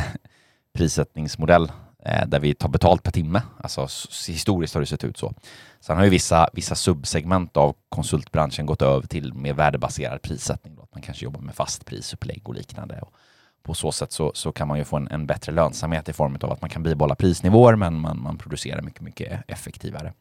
prissättningsmodell 0.75 1.73
eh, 2.05 2.27
där 2.27 2.41
vi 2.41 2.55
tar 2.55 2.69
betalt 2.69 3.03
per 3.03 3.13
timme. 3.13 3.43
Alltså 3.59 3.89
historiskt 4.29 4.75
har 4.75 4.81
det 4.81 4.87
sett 4.87 5.05
ut 5.05 5.17
så. 5.17 5.35
Sen 5.81 5.97
har 5.97 6.05
ju 6.05 6.11
vissa, 6.11 6.49
vissa 6.53 6.75
subsegment 6.75 7.57
av 7.57 7.75
konsultbranschen 7.89 8.67
gått 8.67 8.83
över 8.83 9.07
till 9.07 9.35
mer 9.35 9.55
värdebaserad 9.55 10.23
prissättning. 10.23 10.75
Då. 10.75 10.83
Att 10.83 10.95
man 10.95 11.03
kanske 11.03 11.25
jobbar 11.25 11.41
med 11.41 11.55
fast 11.55 11.85
prisupplägg 11.85 12.49
och 12.49 12.55
liknande. 12.55 13.01
Och 13.01 13.15
på 13.63 13.75
så 13.75 13.93
sätt 13.93 14.13
så, 14.13 14.33
så 14.35 14.53
kan 14.53 14.69
man 14.69 14.79
ju 14.79 14.85
få 14.85 14.97
en, 14.97 15.09
en, 15.09 15.27
bättre 15.27 15.53
lönsamhet 15.53 16.09
i 16.09 16.13
form 16.13 16.39
av 16.41 16.53
att 16.53 16.61
man 16.61 16.71
kan 16.71 16.83
bibehålla 16.83 17.15
prisnivåer 17.15 17.77
men 17.77 18.01
man, 18.01 18.23
man 18.23 18.39
producerar 18.39 18.83
mycket, 18.83 19.01
mycket 19.01 19.43
effektivare. 19.49 20.13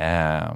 Eh, 0.00 0.54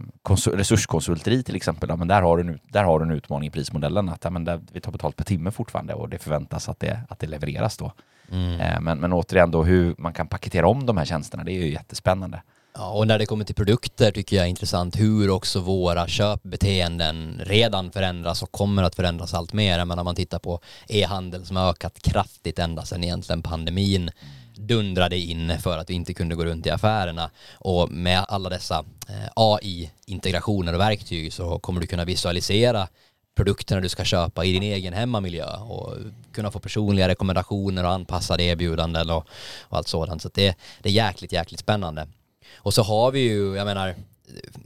resurskonsulteri 0.52 1.42
till 1.42 1.57
exempel, 1.57 1.88
ja, 1.88 1.96
men 1.96 2.09
där, 2.09 2.22
har 2.22 2.37
du 2.37 2.42
en, 2.42 2.61
där 2.68 2.85
har 2.85 2.98
du 2.98 3.04
en 3.04 3.11
utmaning 3.11 3.48
i 3.48 3.50
prismodellen. 3.50 4.09
Att 4.09 4.24
ja, 4.24 4.30
men 4.30 4.44
där, 4.44 4.61
vi 4.72 4.80
tar 4.80 4.92
betalt 4.92 5.16
per 5.16 5.24
timme 5.24 5.50
fortfarande 5.50 5.94
och 5.94 6.09
det 6.09 6.18
förväntas 6.18 6.68
att 6.68 6.80
det, 6.80 7.00
att 7.09 7.18
det 7.18 7.26
levereras 7.26 7.76
då. 7.76 7.92
Mm. 8.33 8.61
Eh, 8.61 8.80
men, 8.80 8.98
men 8.98 9.12
återigen 9.12 9.50
då 9.50 9.64
hur 9.64 9.94
man 9.98 10.12
kan 10.12 10.28
paketera 10.28 10.68
om 10.68 10.87
de 10.87 10.96
här 10.96 11.04
tjänsterna, 11.04 11.44
det 11.44 11.52
är 11.52 11.59
ju 11.59 11.72
jättespännande. 11.72 12.42
Ja, 12.74 12.90
och 12.90 13.07
när 13.07 13.18
det 13.18 13.26
kommer 13.26 13.44
till 13.44 13.54
produkter 13.54 14.11
tycker 14.11 14.37
jag 14.37 14.44
är 14.44 14.48
intressant 14.48 15.00
hur 15.00 15.30
också 15.30 15.61
våra 15.61 16.07
köpbeteenden 16.07 17.40
redan 17.44 17.90
förändras 17.90 18.42
och 18.42 18.52
kommer 18.52 18.83
att 18.83 18.94
förändras 18.94 19.35
allt 19.35 19.52
mer. 19.52 19.85
Men 19.85 19.98
om 19.98 20.04
man 20.04 20.14
tittar 20.14 20.38
på 20.38 20.61
e-handel 20.88 21.46
som 21.46 21.57
har 21.57 21.70
ökat 21.70 22.02
kraftigt 22.02 22.59
ända 22.59 22.85
sedan 22.85 23.04
egentligen 23.04 23.42
pandemin 23.42 24.11
dundrade 24.55 25.17
in 25.17 25.59
för 25.59 25.79
att 25.79 25.90
vi 25.90 25.95
inte 25.95 26.14
kunde 26.14 26.35
gå 26.35 26.45
runt 26.45 26.67
i 26.67 26.71
affärerna. 26.71 27.31
Och 27.53 27.90
med 27.90 28.25
alla 28.29 28.49
dessa 28.49 28.85
eh, 29.09 29.29
AI-integrationer 29.37 30.73
och 30.73 30.81
verktyg 30.81 31.33
så 31.33 31.59
kommer 31.59 31.81
du 31.81 31.87
kunna 31.87 32.05
visualisera 32.05 32.88
produkterna 33.35 33.81
du 33.81 33.88
ska 33.88 34.05
köpa 34.05 34.45
i 34.45 34.53
din 34.53 34.62
egen 34.62 34.93
hemmamiljö 34.93 35.57
och 35.57 35.95
kunna 36.33 36.51
få 36.51 36.59
personliga 36.59 37.09
rekommendationer 37.09 37.85
och 37.85 37.90
anpassade 37.90 38.43
erbjudanden 38.43 39.11
och, 39.11 39.27
och 39.61 39.77
allt 39.77 39.88
sådant. 39.88 40.23
Så 40.23 40.31
det, 40.35 40.57
det 40.83 40.88
är 40.88 40.93
jäkligt, 40.93 41.33
jäkligt 41.33 41.61
spännande. 41.61 42.09
Och 42.57 42.75
så 42.75 42.83
har 42.83 43.11
vi 43.11 43.21
ju, 43.21 43.57
jag 43.57 43.64
menar, 43.64 43.95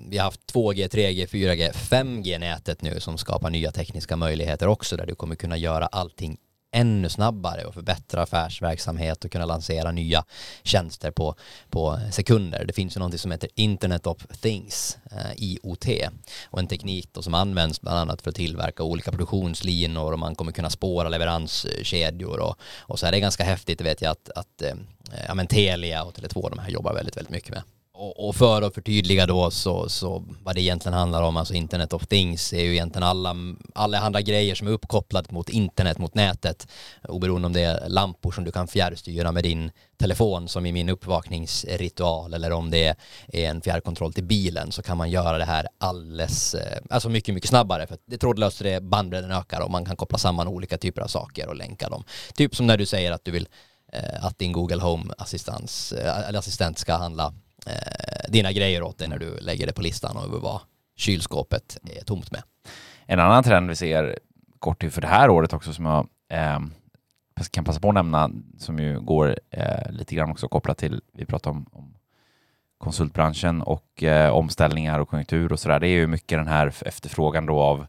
vi 0.09 0.19
har 0.19 0.25
haft 0.25 0.55
2G, 0.55 0.89
3G, 0.89 1.27
4G, 1.27 1.73
5G-nätet 1.73 2.83
nu 2.83 3.01
som 3.01 3.19
skapar 3.19 3.51
nya 3.51 3.73
tekniska 3.73 4.17
möjligheter 4.17 4.67
också 4.67 4.97
där 4.97 5.07
du 5.07 5.15
kommer 5.15 5.35
kunna 5.35 5.57
göra 5.57 5.87
allting 5.87 6.37
ännu 6.73 7.09
snabbare 7.09 7.65
och 7.65 7.75
förbättra 7.75 8.23
affärsverksamhet 8.23 9.25
och 9.25 9.33
kunna 9.33 9.45
lansera 9.45 9.93
nya 9.93 10.25
tjänster 10.63 11.11
på, 11.11 11.35
på 11.71 12.01
sekunder. 12.13 12.65
Det 12.65 12.73
finns 12.73 12.97
ju 12.97 12.99
någonting 12.99 13.19
som 13.19 13.31
heter 13.31 13.51
Internet 13.55 14.07
of 14.07 14.27
Things, 14.41 14.99
eh, 15.11 15.33
IoT, 15.37 15.87
och 16.51 16.59
en 16.59 16.67
teknik 16.67 17.09
då 17.13 17.23
som 17.23 17.35
används 17.35 17.81
bland 17.81 17.99
annat 17.99 18.23
för 18.23 18.31
att 18.31 18.37
tillverka 18.37 18.83
olika 18.83 19.11
produktionslinor 19.11 20.13
och 20.13 20.19
man 20.19 20.35
kommer 20.35 20.53
kunna 20.53 20.71
spåra 20.71 21.09
leveranskedjor 21.09 22.41
och, 22.41 22.57
och 22.79 22.99
så 22.99 23.07
är 23.07 23.13
det 23.13 23.21
ganska 23.21 23.45
häftigt, 23.45 23.79
det 23.79 23.85
vet 23.85 24.03
jag 24.03 24.11
att, 24.11 24.31
att 24.35 24.63
eh, 24.63 24.71
eh 24.71 25.25
ja, 25.29 25.35
men 25.35 25.47
Telia 25.47 26.05
och 26.05 26.15
Tele2 26.15 26.51
de 26.51 26.59
här 26.59 26.71
jobbar 26.71 26.95
väldigt, 26.95 27.17
väldigt 27.17 27.33
mycket 27.33 27.51
med 27.51 27.63
och, 27.99 28.37
för 28.37 28.63
att 28.63 28.75
förtydliga 28.75 29.27
då 29.27 29.51
så, 29.51 29.89
så 29.89 30.25
vad 30.43 30.55
det 30.55 30.61
egentligen 30.61 30.99
handlar 30.99 31.23
om, 31.23 31.37
alltså 31.37 31.55
Internet 31.55 31.93
of 31.93 32.07
Things 32.07 32.53
är 32.53 32.63
ju 32.63 32.73
egentligen 32.73 33.09
alla, 33.09 33.37
alla 33.75 33.99
andra 33.99 34.21
grejer 34.21 34.55
som 34.55 34.67
är 34.67 34.71
uppkopplade 34.71 35.29
mot 35.31 35.49
internet, 35.49 35.99
mot 35.99 36.15
nätet. 36.15 36.69
Oberoende 37.09 37.47
om 37.47 37.53
det 37.53 37.61
är 37.61 37.89
lampor 37.89 38.33
som 38.33 38.45
du 38.45 38.53
kan 38.53 38.69
fjärrstyra 38.69 39.33
med 39.33 39.45
din 39.45 39.71
telefon 39.99 40.49
som 40.49 40.67
i 40.67 40.73
min 40.73 40.89
uppvakningsritual 40.89 42.35
eller 42.35 42.53
om 42.53 42.71
det 42.71 42.87
är 42.87 42.97
en 43.51 43.61
fjärrkontroll 43.61 44.13
till 44.13 44.25
bilen 44.25 44.73
så 44.73 44.83
kan 44.83 44.97
man 44.97 45.11
göra 45.11 45.39
det 45.39 45.45
här 45.45 45.69
alldeles, 45.79 46.55
eh, 46.55 46.79
alltså 46.91 47.09
mycket, 47.09 47.35
mycket 47.35 47.51
snabbare 47.51 47.87
för 47.87 47.99
det 48.07 48.19
trådlöst 48.19 48.63
det 48.63 48.83
bandbredden 48.83 49.31
ökar 49.31 49.61
och 49.61 49.71
man 49.71 49.85
kan 49.85 49.97
koppla 49.97 50.19
samman 50.19 50.49
olika 50.49 50.79
typer 50.79 51.03
av 51.03 51.09
saker 51.09 51.49
och 51.49 51.57
länka 51.57 51.89
dem. 51.89 52.05
Typ 52.35 52.57
som 52.57 52.67
när 52.67 52.77
du 52.77 52.87
säger 52.87 53.13
att 53.13 53.25
du 53.25 53.31
vill 53.31 53.49
eh, 53.93 54.25
att 54.25 54.39
din 54.39 54.53
Google 54.53 54.83
Home-assistent 54.83 55.93
eh, 56.61 56.73
ska 56.75 56.97
handla 56.97 57.35
eh, 57.67 58.31
dina 58.31 58.53
grejer 58.53 58.83
åt 58.83 58.99
dig 58.99 59.09
när 59.09 59.19
du 59.19 59.39
lägger 59.41 59.67
det 59.67 59.73
på 59.73 59.83
listan 59.83 60.17
och 60.17 60.43
vad 60.43 60.61
kylskåpet 60.97 61.79
är 61.85 62.05
tomt 62.05 62.33
med. 62.33 62.43
En 63.07 63.21
annan 63.21 63.45
trend 63.45 63.69
vi 63.69 63.77
ser 63.77 64.19
kort 64.59 64.85
för 64.91 65.01
det 65.01 65.07
här 65.07 65.31
året 65.31 65.53
också 65.53 65.73
som 65.73 65.85
jag 65.85 66.09
eh, 66.29 66.61
kan 67.51 67.65
passa 67.65 67.81
på 67.81 67.89
att 67.89 67.95
nämna 67.95 68.31
som 68.59 68.79
ju 68.79 69.01
går 69.01 69.39
eh, 69.51 69.91
lite 69.91 70.15
grann 70.15 70.31
också 70.31 70.49
kopplat 70.49 70.79
till, 70.79 71.01
vi 71.13 71.25
pratar 71.25 71.51
om, 71.51 71.67
om 71.73 71.95
konsultbranschen 72.79 73.63
och 73.63 74.03
eh, 74.03 74.31
omställningar 74.31 74.99
och 74.99 75.09
konjunktur 75.09 75.53
och 75.53 75.61
sådär. 75.61 75.81
Det 75.81 75.89
är 75.89 75.97
ju 75.97 76.07
mycket 76.07 76.39
den 76.39 76.49
här 76.49 76.73
efterfrågan 76.87 77.47
då 77.47 77.61
av 77.61 77.87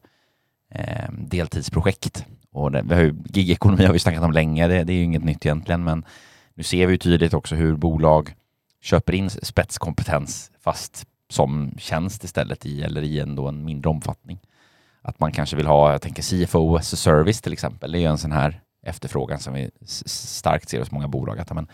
eh, 0.72 1.10
deltidsprojekt. 1.12 2.26
Och 2.52 2.72
det, 2.72 2.82
vi 2.82 2.96
har 2.96 3.02
ju, 3.02 3.16
gigekonomi 3.26 3.86
har 3.86 3.94
vi 3.94 4.00
snackat 4.00 4.24
om 4.24 4.32
länge, 4.32 4.68
det, 4.68 4.84
det 4.84 4.94
är 4.94 4.98
ju 4.98 5.04
inget 5.04 5.24
nytt 5.24 5.46
egentligen, 5.46 5.84
men 5.84 6.06
nu 6.54 6.64
ser 6.64 6.88
vi 6.88 6.92
ju 6.92 6.98
tydligt 6.98 7.34
också 7.34 7.56
hur 7.56 7.76
bolag 7.76 8.34
köper 8.82 9.13
in 9.13 9.30
spetskompetens 9.30 10.52
fast 10.60 11.06
som 11.30 11.72
tjänst 11.78 12.24
istället 12.24 12.65
i 12.65 12.84
eller 12.84 13.02
i 13.02 13.20
ändå 13.20 13.48
en 13.48 13.65
mindre 13.65 13.89
omfattning. 13.89 14.39
Att 15.02 15.20
man 15.20 15.32
kanske 15.32 15.56
vill 15.56 15.68
ha, 15.68 15.92
jag 15.92 16.02
tänker 16.02 16.46
CFO 16.46 16.78
as 16.78 16.94
a 16.94 16.98
service 16.98 17.42
till 17.42 17.54
exempel, 17.54 17.92
det 17.92 17.98
är 17.98 18.02
ju 18.02 18.08
en 18.08 18.18
sån 18.18 18.32
här 18.32 18.62
efterfrågan 18.86 19.39
som 19.39 19.54
vi 19.54 19.72
starkt 19.86 20.70
ser 20.70 20.80
hos 20.80 20.92
många 20.92 21.08
bolag. 21.08 21.39
Att, 21.39 21.54
men, 21.54 21.68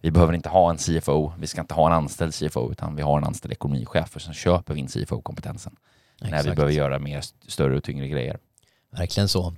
vi 0.00 0.10
behöver 0.10 0.32
inte 0.32 0.48
ha 0.48 0.70
en 0.70 0.76
CFO, 0.76 1.32
vi 1.38 1.46
ska 1.46 1.60
inte 1.60 1.74
ha 1.74 1.86
en 1.86 1.92
anställd 1.92 2.34
CFO, 2.34 2.72
utan 2.72 2.96
vi 2.96 3.02
har 3.02 3.18
en 3.18 3.24
anställd 3.24 3.52
ekonomichef 3.52 4.16
och 4.16 4.22
sen 4.22 4.34
köper 4.34 4.74
vi 4.74 4.80
in 4.80 4.88
CFO-kompetensen. 4.88 5.76
När 6.20 6.42
vi 6.42 6.50
behöver 6.50 6.72
göra 6.72 6.98
mer, 6.98 7.24
större 7.46 7.76
och 7.76 7.84
tyngre 7.84 8.08
grejer. 8.08 8.38
Verkligen 8.90 9.28
så 9.28 9.54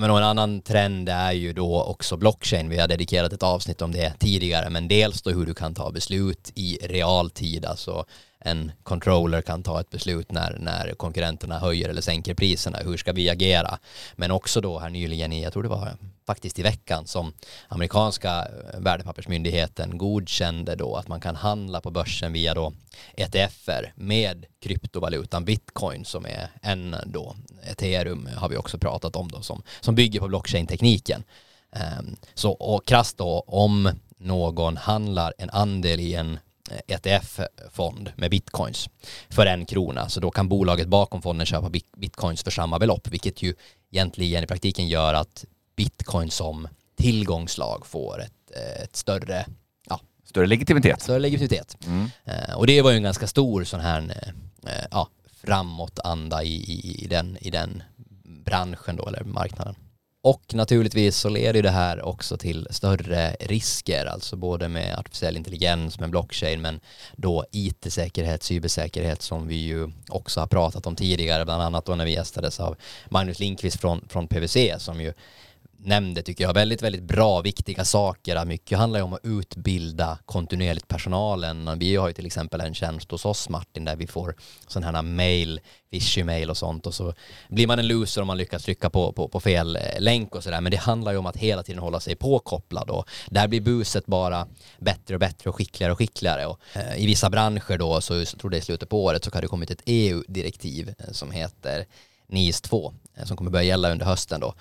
men 0.00 0.10
en 0.10 0.16
annan 0.16 0.60
trend 0.60 1.08
är 1.08 1.32
ju 1.32 1.52
då 1.52 1.82
också 1.82 2.16
blockchain. 2.16 2.68
Vi 2.68 2.78
har 2.78 2.88
dedikerat 2.88 3.32
ett 3.32 3.42
avsnitt 3.42 3.82
om 3.82 3.92
det 3.92 4.18
tidigare, 4.18 4.70
men 4.70 4.88
dels 4.88 5.22
då 5.22 5.30
hur 5.30 5.46
du 5.46 5.54
kan 5.54 5.74
ta 5.74 5.90
beslut 5.90 6.52
i 6.54 6.78
realtid, 6.82 7.64
alltså 7.64 8.04
en 8.46 8.72
controller 8.82 9.42
kan 9.42 9.62
ta 9.62 9.80
ett 9.80 9.90
beslut 9.90 10.32
när, 10.32 10.56
när 10.58 10.94
konkurrenterna 10.94 11.58
höjer 11.58 11.88
eller 11.88 12.02
sänker 12.02 12.34
priserna. 12.34 12.78
Hur 12.78 12.96
ska 12.96 13.12
vi 13.12 13.30
agera? 13.30 13.78
Men 14.14 14.30
också 14.30 14.60
då 14.60 14.78
här 14.78 14.90
nyligen 14.90 15.32
i, 15.32 15.42
jag 15.42 15.52
tror 15.52 15.62
det 15.62 15.68
var 15.68 15.96
faktiskt 16.26 16.58
i 16.58 16.62
veckan 16.62 17.06
som 17.06 17.32
amerikanska 17.68 18.30
eh, 18.30 18.80
värdepappersmyndigheten 18.80 19.98
godkände 19.98 20.74
då 20.74 20.96
att 20.96 21.08
man 21.08 21.20
kan 21.20 21.36
handla 21.36 21.80
på 21.80 21.90
börsen 21.90 22.32
via 22.32 22.54
då 22.54 22.72
ETFer 23.16 23.92
med 23.96 24.46
kryptovalutan 24.62 25.44
bitcoin 25.44 26.04
som 26.04 26.26
är 26.26 26.48
en 26.62 26.96
då 27.06 27.36
ethereum 27.62 28.28
har 28.36 28.48
vi 28.48 28.56
också 28.56 28.78
pratat 28.78 29.16
om 29.16 29.28
då 29.28 29.40
som, 29.40 29.62
som 29.80 29.94
bygger 29.94 30.20
på 30.20 30.28
blockchain-tekniken. 30.28 31.24
Um, 31.98 32.16
så 32.34 32.52
och 32.52 32.86
krasst 32.86 33.18
då 33.18 33.44
om 33.46 33.90
någon 34.18 34.76
handlar 34.76 35.34
en 35.38 35.50
andel 35.50 36.00
i 36.00 36.14
en 36.14 36.38
ETF-fond 36.86 38.12
med 38.16 38.30
bitcoins 38.30 38.88
för 39.28 39.46
en 39.46 39.66
krona. 39.66 40.08
Så 40.08 40.20
då 40.20 40.30
kan 40.30 40.48
bolaget 40.48 40.88
bakom 40.88 41.22
fonden 41.22 41.46
köpa 41.46 41.70
bitcoins 41.96 42.42
för 42.42 42.50
samma 42.50 42.78
belopp, 42.78 43.08
vilket 43.08 43.42
ju 43.42 43.54
egentligen 43.90 44.44
i 44.44 44.46
praktiken 44.46 44.88
gör 44.88 45.14
att 45.14 45.44
bitcoin 45.76 46.30
som 46.30 46.68
tillgångslag 46.96 47.86
får 47.86 48.22
ett, 48.22 48.50
ett 48.84 48.96
större 48.96 49.46
ja, 49.88 50.00
Större 50.24 50.46
legitimitet. 50.46 51.02
Större 51.02 51.18
legitimitet. 51.18 51.76
Mm. 51.86 52.04
Uh, 52.04 52.54
och 52.56 52.66
det 52.66 52.82
var 52.82 52.90
ju 52.90 52.96
en 52.96 53.02
ganska 53.02 53.26
stor 53.26 53.64
sån 53.64 53.80
här 53.80 54.00
uh, 54.00 54.70
ja, 54.90 55.08
framåtanda 55.42 56.42
i, 56.42 56.54
i, 56.54 57.04
i, 57.04 57.06
den, 57.06 57.38
i 57.40 57.50
den 57.50 57.82
branschen 58.24 58.96
då, 58.96 59.08
eller 59.08 59.24
marknaden. 59.24 59.74
Och 60.24 60.54
naturligtvis 60.54 61.16
så 61.16 61.28
leder 61.28 61.62
det 61.62 61.70
här 61.70 62.02
också 62.04 62.36
till 62.36 62.66
större 62.70 63.36
risker, 63.40 64.06
alltså 64.06 64.36
både 64.36 64.68
med 64.68 64.98
artificiell 64.98 65.36
intelligens, 65.36 66.00
med 66.00 66.10
blockchain, 66.10 66.62
men 66.62 66.80
då 67.16 67.44
IT-säkerhet, 67.50 68.42
cybersäkerhet 68.42 69.22
som 69.22 69.48
vi 69.48 69.54
ju 69.56 69.90
också 70.08 70.40
har 70.40 70.46
pratat 70.46 70.86
om 70.86 70.96
tidigare, 70.96 71.44
bland 71.44 71.62
annat 71.62 71.84
då 71.84 71.94
när 71.94 72.04
vi 72.04 72.12
gästades 72.12 72.60
av 72.60 72.76
Magnus 73.08 73.38
Linkvist 73.38 73.80
från, 73.80 74.08
från 74.08 74.28
PVC 74.28 74.56
som 74.78 75.00
ju 75.00 75.12
nämnde 75.86 76.22
tycker 76.22 76.44
jag 76.44 76.54
väldigt, 76.54 76.82
väldigt 76.82 77.02
bra, 77.02 77.40
viktiga 77.40 77.84
saker. 77.84 78.44
Mycket 78.44 78.78
handlar 78.78 78.98
ju 78.98 79.04
om 79.04 79.12
att 79.12 79.20
utbilda 79.22 80.18
kontinuerligt 80.24 80.88
personalen. 80.88 81.78
Vi 81.78 81.96
har 81.96 82.08
ju 82.08 82.14
till 82.14 82.26
exempel 82.26 82.60
en 82.60 82.74
tjänst 82.74 83.10
hos 83.10 83.24
oss 83.24 83.48
Martin 83.48 83.84
där 83.84 83.96
vi 83.96 84.06
får 84.06 84.34
sådana 84.66 84.98
här 84.98 85.02
mail, 85.02 85.60
fishy 85.90 86.24
mail 86.24 86.50
och 86.50 86.56
sånt 86.56 86.86
och 86.86 86.94
så 86.94 87.14
blir 87.48 87.66
man 87.66 87.78
en 87.78 87.88
loser 87.88 88.20
om 88.20 88.26
man 88.26 88.38
lyckas 88.38 88.64
trycka 88.64 88.90
på, 88.90 89.12
på, 89.12 89.28
på 89.28 89.40
fel 89.40 89.76
eh, 89.76 89.82
länk 90.00 90.34
och 90.34 90.44
sådär. 90.44 90.60
Men 90.60 90.72
det 90.72 90.76
handlar 90.76 91.12
ju 91.12 91.18
om 91.18 91.26
att 91.26 91.36
hela 91.36 91.62
tiden 91.62 91.82
hålla 91.82 92.00
sig 92.00 92.14
påkopplad 92.14 92.90
och 92.90 93.08
där 93.30 93.48
blir 93.48 93.60
buset 93.60 94.06
bara 94.06 94.46
bättre 94.78 95.14
och 95.14 95.20
bättre 95.20 95.50
och 95.50 95.56
skickligare 95.56 95.92
och 95.92 95.98
skickligare. 95.98 96.46
Och, 96.46 96.60
eh, 96.72 96.96
I 96.96 97.06
vissa 97.06 97.30
branscher 97.30 97.78
då, 97.78 98.00
så 98.00 98.14
jag 98.14 98.26
tror 98.26 98.50
det 98.50 98.56
är 98.56 98.58
i 98.58 98.62
slutet 98.62 98.88
på 98.88 99.04
året, 99.04 99.24
så 99.24 99.30
har 99.34 99.42
det 99.42 99.48
kommit 99.48 99.70
ett 99.70 99.82
EU-direktiv 99.86 100.94
eh, 100.98 101.12
som 101.12 101.30
heter 101.30 101.86
NIS 102.26 102.60
2 102.60 102.94
eh, 103.16 103.24
som 103.24 103.36
kommer 103.36 103.50
börja 103.50 103.64
gälla 103.64 103.92
under 103.92 104.06
hösten 104.06 104.40
då 104.40 104.54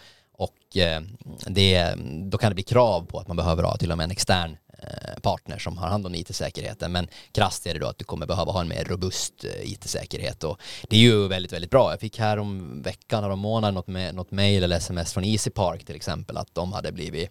och 0.43 0.77
eh, 0.77 1.01
det, 1.47 1.93
då 2.23 2.37
kan 2.37 2.51
det 2.51 2.55
bli 2.55 2.63
krav 2.63 3.05
på 3.05 3.19
att 3.19 3.27
man 3.27 3.37
behöver 3.37 3.63
ha 3.63 3.77
till 3.77 3.91
och 3.91 3.97
med 3.97 4.03
en 4.03 4.11
extern 4.11 4.57
eh, 4.79 5.19
partner 5.21 5.57
som 5.57 5.77
har 5.77 5.87
hand 5.87 6.05
om 6.05 6.15
IT-säkerheten. 6.15 6.91
Men 6.91 7.07
krasst 7.31 7.67
är 7.67 7.73
det 7.73 7.79
då 7.79 7.87
att 7.87 7.97
du 7.97 8.05
kommer 8.05 8.25
behöva 8.25 8.51
ha 8.51 8.61
en 8.61 8.67
mer 8.67 8.83
robust 8.83 9.43
eh, 9.43 9.71
IT-säkerhet 9.71 10.43
och 10.43 10.61
det 10.89 10.95
är 10.95 10.99
ju 10.99 11.27
väldigt, 11.27 11.53
väldigt 11.53 11.71
bra. 11.71 11.91
Jag 11.91 11.99
fick 11.99 12.19
här 12.19 12.37
om 12.37 12.81
veckan, 12.81 13.31
om 13.31 13.39
månaden, 13.39 13.73
något, 13.73 13.87
med, 13.87 14.15
något 14.15 14.31
mail 14.31 14.63
eller 14.63 14.77
sms 14.77 15.13
från 15.13 15.23
Easy 15.23 15.49
Park 15.49 15.85
till 15.85 15.95
exempel 15.95 16.37
att 16.37 16.55
de 16.55 16.73
hade 16.73 16.91
blivit, 16.91 17.29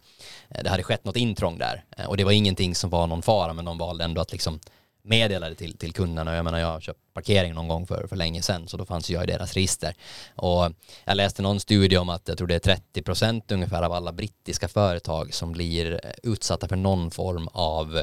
det 0.63 0.69
hade 0.69 0.83
skett 0.83 1.05
något 1.05 1.17
intrång 1.17 1.59
där 1.59 1.85
och 2.09 2.17
det 2.17 2.25
var 2.25 2.33
ingenting 2.33 2.75
som 2.75 2.91
var 2.91 3.07
någon 3.07 3.23
fara 3.23 3.53
men 3.53 3.65
de 3.65 3.79
valde 3.79 4.05
ändå 4.05 4.21
att 4.21 4.33
liksom 4.33 4.61
meddelade 5.03 5.55
till, 5.55 5.79
till 5.79 5.93
kunderna. 5.93 6.37
Jag 6.37 6.45
menar 6.45 6.59
jag 6.59 6.67
har 6.67 6.81
köpt 6.81 7.01
parkering 7.15 7.55
någon 7.55 7.69
gång 7.69 7.87
för, 7.87 8.07
för 8.07 8.17
länge 8.17 8.43
sedan 8.43 8.69
så 8.69 8.77
då 8.77 8.85
fanns 8.85 9.11
jag 9.11 9.25
i 9.25 9.27
deras 9.27 9.55
register. 9.55 9.95
Och 10.37 10.73
jag 11.05 11.17
läste 11.17 11.43
någon 11.43 11.61
studie 11.61 11.97
om 11.97 12.09
att 12.09 12.29
jag 12.29 12.39
tror 12.39 12.49
det 12.49 12.55
är 12.55 12.59
30 12.59 13.03
procent 13.03 13.53
ungefär 13.53 13.83
av 13.83 13.93
alla 13.93 14.13
brittiska 14.13 14.69
företag 14.69 15.35
som 15.35 15.53
blir 15.53 15.93
eh, 15.93 16.11
utsatta 16.23 16.69
för 16.69 16.77
någon 16.77 17.11
form 17.11 17.49
av 17.53 17.97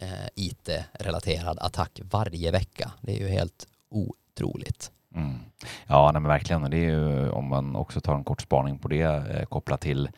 eh, 0.00 0.26
IT-relaterad 0.34 1.58
attack 1.58 2.00
varje 2.02 2.50
vecka. 2.50 2.92
Det 3.00 3.16
är 3.16 3.20
ju 3.20 3.28
helt 3.28 3.66
otroligt. 3.90 4.90
Mm. 5.14 5.38
Ja, 5.86 6.10
nej, 6.12 6.22
men 6.22 6.28
verkligen. 6.28 6.70
Det 6.70 6.76
är 6.76 6.90
ju, 6.90 7.30
om 7.30 7.48
man 7.48 7.76
också 7.76 8.00
tar 8.00 8.14
en 8.14 8.24
kort 8.24 8.42
spaning 8.42 8.78
på 8.78 8.88
det 8.88 9.02
eh, 9.02 9.44
kopplat 9.44 9.80
till 9.80 10.08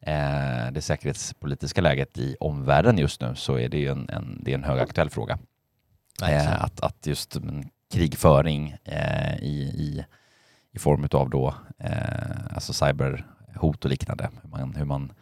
eh, 0.00 0.72
det 0.72 0.82
säkerhetspolitiska 0.82 1.80
läget 1.80 2.18
i 2.18 2.36
omvärlden 2.40 2.98
just 2.98 3.20
nu 3.20 3.34
så 3.34 3.58
är 3.58 3.68
det 3.68 3.78
ju 3.78 3.88
en, 3.88 4.08
en, 4.08 4.40
det 4.42 4.50
är 4.50 4.54
en 4.54 4.64
högaktuell 4.64 5.10
fråga. 5.10 5.38
Eh, 6.22 6.64
att, 6.64 6.80
att 6.80 7.06
just 7.06 7.36
mm, 7.36 7.64
krigföring 7.92 8.76
eh, 8.84 9.36
i, 9.36 9.62
i, 9.62 10.04
i 10.72 10.78
form 10.78 11.08
av 11.12 11.30
då, 11.30 11.54
eh, 11.78 12.54
alltså 12.54 12.72
cyberhot 12.72 13.84
och 13.84 13.90
liknande, 13.90 14.30
hur 14.42 14.50
man, 14.50 14.74
hur 14.74 14.84
man 14.84 15.12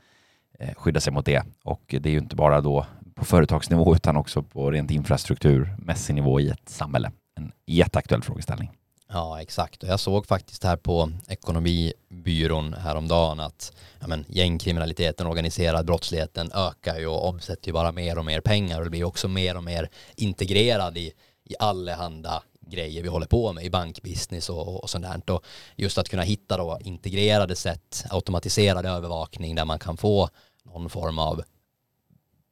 eh, 0.59 0.75
skyddar 0.75 1.01
sig 1.01 1.13
mot 1.13 1.27
det. 1.27 1.43
Och 1.65 1.83
det 2.01 2.07
är 2.09 2.13
ju 2.13 2.19
inte 2.19 2.37
bara 2.37 2.61
då 2.61 2.87
på 3.15 3.25
företagsnivå 3.25 3.95
utan 3.95 4.17
också 4.17 4.43
på 4.43 4.71
rent 4.71 4.91
infrastrukturmässig 4.91 6.15
nivå 6.15 6.41
i 6.41 6.49
ett 6.49 6.69
samhälle. 6.69 7.11
En 7.35 7.53
jätteaktuell 7.67 8.23
frågeställning. 8.23 8.71
Ja, 9.15 9.41
exakt. 9.41 9.83
Och 9.83 9.89
jag 9.89 10.01
såg 10.01 10.27
faktiskt 10.27 10.65
här 10.65 10.77
på 10.77 11.11
Ekonomibyrån 11.29 12.75
häromdagen 12.75 13.41
att 13.41 13.73
ja, 14.01 14.07
men, 14.07 14.25
gängkriminaliteten, 14.29 15.27
organiserad 15.27 15.87
brottsligheten 15.87 16.53
ökar 16.55 16.99
ju 16.99 17.07
och 17.07 17.29
omsätter 17.29 17.67
ju 17.67 17.73
bara 17.73 17.93
mer 17.93 18.19
och 18.19 18.25
mer 18.25 18.41
pengar 18.41 18.79
och 18.79 18.85
det 18.85 18.91
blir 18.91 19.05
också 19.05 19.29
mer 19.29 19.57
och 19.57 19.65
mer 19.65 19.89
integrerad 20.17 20.99
i, 20.99 21.13
i 21.45 21.55
allehanda 21.59 22.43
grejer 22.61 23.03
vi 23.03 23.09
håller 23.09 23.27
på 23.27 23.53
med 23.53 23.65
i 23.65 23.71
bankbusiness 23.71 24.51
och, 24.51 24.83
och 24.83 24.91
sånt 24.91 25.05
där. 25.05 25.35
Och 25.35 25.45
just 25.77 25.99
att 25.99 26.09
kunna 26.09 26.23
hitta 26.23 26.57
då 26.57 26.79
integrerade 26.81 27.57
sätt, 27.57 28.05
automatiserad 28.11 28.87
övervakning 28.87 29.55
där 29.55 29.65
man 29.65 29.79
kan 29.79 29.97
få 29.97 30.29
någon 30.65 30.91
form 30.91 31.19
av 31.19 31.43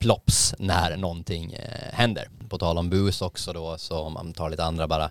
plops 0.01 0.55
när 0.59 0.96
någonting 0.96 1.53
eh, 1.53 1.92
händer. 1.92 2.31
På 2.49 2.59
tal 2.59 2.79
om 2.79 2.90
bus 2.90 3.23
också 3.23 3.53
då, 3.53 3.79
så 3.79 3.99
om 3.99 4.12
man 4.12 4.33
tar 4.33 4.51
lite 4.51 4.64
andra 4.64 4.88
bara 4.88 5.11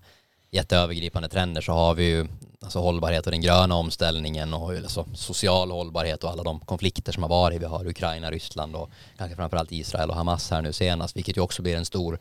jätteövergripande 0.51 1.29
trender 1.29 1.61
så 1.61 1.71
har 1.71 1.95
vi 1.95 2.03
ju 2.03 2.27
alltså 2.61 2.79
hållbarhet 2.79 3.25
och 3.25 3.31
den 3.31 3.41
gröna 3.41 3.75
omställningen 3.75 4.53
och 4.53 4.71
alltså 4.71 5.05
social 5.13 5.71
hållbarhet 5.71 6.23
och 6.23 6.29
alla 6.29 6.43
de 6.43 6.59
konflikter 6.59 7.11
som 7.11 7.23
har 7.23 7.29
varit. 7.29 7.61
Vi 7.61 7.65
har 7.65 7.87
Ukraina, 7.87 8.31
Ryssland 8.31 8.75
och 8.75 8.89
kanske 9.17 9.35
framförallt 9.35 9.71
Israel 9.71 10.09
och 10.09 10.15
Hamas 10.15 10.51
här 10.51 10.61
nu 10.61 10.73
senast, 10.73 11.17
vilket 11.17 11.37
ju 11.37 11.41
också 11.41 11.61
blir 11.61 11.77
en 11.77 11.85
stor 11.85 12.19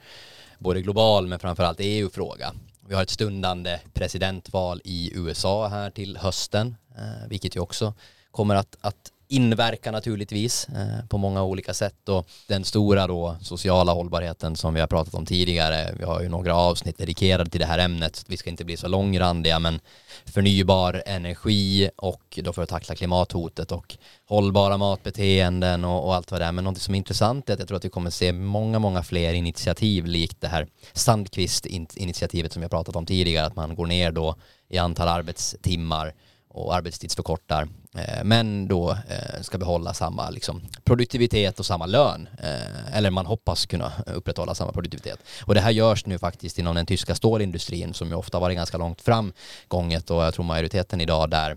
både 0.58 0.82
global 0.82 1.26
men 1.26 1.38
framförallt 1.38 1.78
EU-fråga. 1.80 2.52
Vi 2.88 2.94
har 2.94 3.02
ett 3.02 3.10
stundande 3.10 3.80
presidentval 3.94 4.80
i 4.84 5.10
USA 5.14 5.68
här 5.68 5.90
till 5.90 6.16
hösten, 6.16 6.76
eh, 6.96 7.28
vilket 7.28 7.56
ju 7.56 7.60
också 7.60 7.94
kommer 8.30 8.54
att, 8.54 8.76
att 8.80 9.12
inverkar 9.28 9.92
naturligtvis 9.92 10.68
eh, 10.68 11.06
på 11.08 11.18
många 11.18 11.42
olika 11.42 11.74
sätt 11.74 12.08
och 12.08 12.26
den 12.46 12.64
stora 12.64 13.06
då 13.06 13.36
sociala 13.42 13.92
hållbarheten 13.92 14.56
som 14.56 14.74
vi 14.74 14.80
har 14.80 14.86
pratat 14.86 15.14
om 15.14 15.26
tidigare, 15.26 15.94
vi 15.98 16.04
har 16.04 16.20
ju 16.22 16.28
några 16.28 16.56
avsnitt 16.56 16.98
dedikerade 16.98 17.50
till 17.50 17.60
det 17.60 17.66
här 17.66 17.78
ämnet, 17.78 18.16
så 18.16 18.24
vi 18.28 18.36
ska 18.36 18.50
inte 18.50 18.64
bli 18.64 18.76
så 18.76 18.88
långrandiga 18.88 19.58
men 19.58 19.80
förnybar 20.24 21.02
energi 21.06 21.90
och 21.96 22.38
då 22.42 22.52
för 22.52 22.62
att 22.62 22.68
tackla 22.68 22.94
klimathotet 22.94 23.72
och 23.72 23.96
hållbara 24.28 24.76
matbeteenden 24.76 25.84
och, 25.84 26.06
och 26.06 26.14
allt 26.14 26.30
vad 26.30 26.40
det 26.40 26.44
är. 26.44 26.52
Men 26.52 26.64
något 26.64 26.78
som 26.78 26.94
är 26.94 26.98
intressant 26.98 27.48
är 27.48 27.52
att 27.52 27.58
jag 27.58 27.68
tror 27.68 27.76
att 27.76 27.84
vi 27.84 27.90
kommer 27.90 28.10
se 28.10 28.32
många, 28.32 28.78
många 28.78 29.02
fler 29.02 29.32
initiativ 29.32 30.06
likt 30.06 30.40
det 30.40 30.48
här 30.48 30.66
Sandqvist-initiativet 30.92 32.52
som 32.52 32.62
jag 32.62 32.70
pratat 32.70 32.96
om 32.96 33.06
tidigare, 33.06 33.46
att 33.46 33.56
man 33.56 33.74
går 33.74 33.86
ner 33.86 34.12
då 34.12 34.36
i 34.68 34.78
antal 34.78 35.08
arbetstimmar 35.08 36.14
och 36.58 36.74
arbetstidsförkortar 36.74 37.68
eh, 37.94 38.24
men 38.24 38.68
då 38.68 38.90
eh, 38.90 39.42
ska 39.42 39.58
behålla 39.58 39.94
samma 39.94 40.30
liksom, 40.30 40.62
produktivitet 40.84 41.58
och 41.58 41.66
samma 41.66 41.86
lön. 41.86 42.28
Eh, 42.38 42.96
eller 42.96 43.10
man 43.10 43.26
hoppas 43.26 43.66
kunna 43.66 43.92
upprätthålla 44.06 44.54
samma 44.54 44.72
produktivitet. 44.72 45.18
Och 45.44 45.54
det 45.54 45.60
här 45.60 45.70
görs 45.70 46.06
nu 46.06 46.18
faktiskt 46.18 46.58
inom 46.58 46.74
den 46.74 46.86
tyska 46.86 47.14
stålindustrin 47.14 47.94
som 47.94 48.08
ju 48.08 48.14
ofta 48.14 48.38
varit 48.38 48.56
ganska 48.56 48.78
långt 48.78 49.00
fram 49.00 49.32
gånget 49.68 50.10
och 50.10 50.22
jag 50.22 50.34
tror 50.34 50.44
majoriteten 50.44 51.00
idag 51.00 51.30
där 51.30 51.56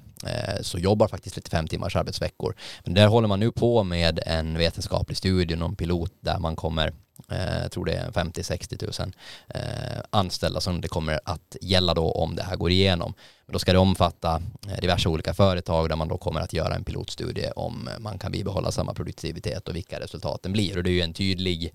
så 0.62 0.78
jobbar 0.78 1.08
faktiskt 1.08 1.36
35 1.36 1.68
timmars 1.68 1.96
arbetsveckor. 1.96 2.56
Men 2.84 2.94
där 2.94 3.08
håller 3.08 3.28
man 3.28 3.40
nu 3.40 3.52
på 3.52 3.84
med 3.84 4.20
en 4.26 4.58
vetenskaplig 4.58 5.18
studie, 5.18 5.56
någon 5.56 5.76
pilot 5.76 6.12
där 6.20 6.40
man 6.40 6.56
kommer 6.56 6.94
Eh, 7.32 7.62
jag 7.62 7.72
tror 7.72 7.86
det 7.86 7.94
är 7.94 8.12
50-60 8.12 9.02
000 9.02 9.14
eh, 9.48 10.02
anställda 10.10 10.62
som 10.62 10.82
det 10.82 10.88
kommer 10.88 11.20
att 11.26 11.58
gälla 11.62 11.94
då 11.94 12.12
om 12.12 12.36
det 12.36 12.44
här 12.44 12.56
går 12.56 12.72
igenom. 12.72 13.14
Då 13.48 13.60
ska 13.60 13.74
det 13.74 13.80
omfatta 13.80 14.42
eh, 14.68 14.82
diverse 14.82 15.10
olika 15.10 15.34
företag 15.34 15.90
där 15.90 15.96
man 15.96 16.08
då 16.08 16.18
kommer 16.18 16.42
att 16.42 16.54
göra 16.54 16.76
en 16.76 16.84
pilotstudie 16.84 17.52
om 17.52 17.90
man 18.00 18.20
kan 18.20 18.32
bibehålla 18.32 18.72
samma 18.72 18.94
produktivitet 18.94 19.68
och 19.68 19.76
vilka 19.76 20.00
resultaten 20.00 20.52
blir. 20.52 20.78
Och 20.78 20.84
det 20.84 20.90
är 20.90 20.94
ju 20.94 21.02
en 21.02 21.14
tydlig 21.14 21.74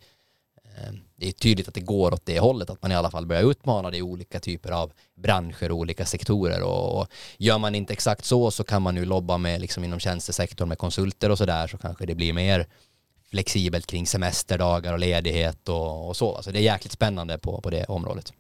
det 1.17 1.29
är 1.29 1.33
tydligt 1.33 1.69
att 1.69 1.75
det 1.75 1.81
går 1.81 2.15
åt 2.15 2.27
det 2.27 2.39
hållet, 2.41 2.71
att 2.71 2.83
man 2.83 2.93
i 2.93 2.95
alla 2.95 3.11
fall 3.11 3.27
börjar 3.27 3.51
utmana 3.51 3.91
det 3.91 3.97
i 3.97 4.03
olika 4.03 4.41
typer 4.41 4.71
av 4.71 4.93
branscher 5.15 5.71
och 5.71 5.79
olika 5.79 6.05
sektorer 6.05 6.63
och, 6.63 7.07
gör 7.39 7.59
man 7.59 7.75
inte 7.75 7.93
exakt 7.93 8.25
så 8.25 8.51
så 8.51 8.65
kan 8.65 8.83
man 8.83 8.95
nu 8.95 9.05
lobba 9.05 9.39
med 9.39 9.61
liksom 9.61 9.85
inom 9.85 10.01
tjänstesektorn 10.01 10.69
med 10.69 10.79
konsulter 10.79 11.31
och 11.31 11.39
sådär 11.39 11.67
så 11.67 11.79
kanske 11.79 12.07
det 12.07 12.15
blir 12.15 12.33
mer 12.33 12.67
flexibelt 13.31 13.87
kring 13.87 14.07
semesterdagar 14.07 14.93
och 14.93 14.99
ledighet 14.99 15.69
och, 15.69 16.09
och 16.09 16.17
så. 16.17 16.35
Alltså 16.37 16.53
det 16.53 16.59
är 16.59 16.63
jäkligt 16.63 16.93
spännande 16.93 17.39
på, 17.39 17.61
på 17.61 17.71
det 17.71 17.85
området. 17.85 18.33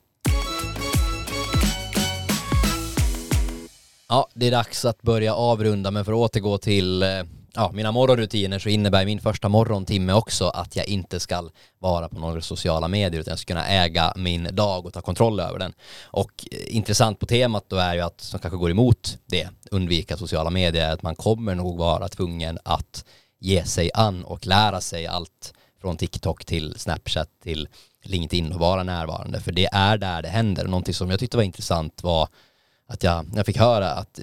Ja, 4.08 4.28
det 4.34 4.46
är 4.46 4.50
dags 4.50 4.84
att 4.84 5.02
börja 5.02 5.34
avrunda, 5.34 5.90
men 5.90 6.04
för 6.04 6.12
att 6.12 6.18
återgå 6.18 6.58
till 6.58 7.02
eh, 7.02 7.08
ja, 7.54 7.70
mina 7.74 7.92
morgonrutiner 7.92 8.58
så 8.58 8.68
innebär 8.68 9.04
min 9.04 9.20
första 9.20 9.48
morgontimme 9.48 10.12
också 10.12 10.48
att 10.48 10.76
jag 10.76 10.86
inte 10.86 11.20
ska 11.20 11.50
vara 11.78 12.08
på 12.08 12.18
några 12.18 12.40
sociala 12.40 12.88
medier 12.88 13.20
utan 13.20 13.32
jag 13.32 13.38
ska 13.38 13.54
kunna 13.54 13.66
äga 13.66 14.12
min 14.16 14.48
dag 14.52 14.86
och 14.86 14.92
ta 14.92 15.00
kontroll 15.00 15.40
över 15.40 15.58
den. 15.58 15.72
Och 16.02 16.46
eh, 16.50 16.76
intressant 16.76 17.18
på 17.18 17.26
temat 17.26 17.64
då 17.68 17.76
är 17.76 17.94
ju 17.94 18.00
att, 18.00 18.20
som 18.20 18.40
kanske 18.40 18.58
går 18.58 18.70
emot 18.70 19.18
det, 19.26 19.48
undvika 19.70 20.16
sociala 20.16 20.50
medier, 20.50 20.92
att 20.92 21.02
man 21.02 21.16
kommer 21.16 21.54
nog 21.54 21.78
vara 21.78 22.08
tvungen 22.08 22.58
att 22.62 23.04
ge 23.46 23.64
sig 23.64 23.90
an 23.94 24.24
och 24.24 24.46
lära 24.46 24.80
sig 24.80 25.06
allt 25.06 25.54
från 25.80 25.96
TikTok 25.96 26.44
till 26.44 26.74
Snapchat 26.78 27.28
till 27.42 27.68
LinkedIn 28.02 28.52
och 28.52 28.60
vara 28.60 28.82
närvarande. 28.82 29.40
För 29.40 29.52
det 29.52 29.68
är 29.72 29.98
där 29.98 30.22
det 30.22 30.28
händer. 30.28 30.64
Någonting 30.64 30.94
som 30.94 31.10
jag 31.10 31.20
tyckte 31.20 31.36
var 31.36 31.44
intressant 31.44 32.02
var 32.02 32.28
att 32.88 33.02
jag, 33.02 33.26
jag 33.34 33.46
fick 33.46 33.56
höra 33.56 33.90
att 33.92 34.20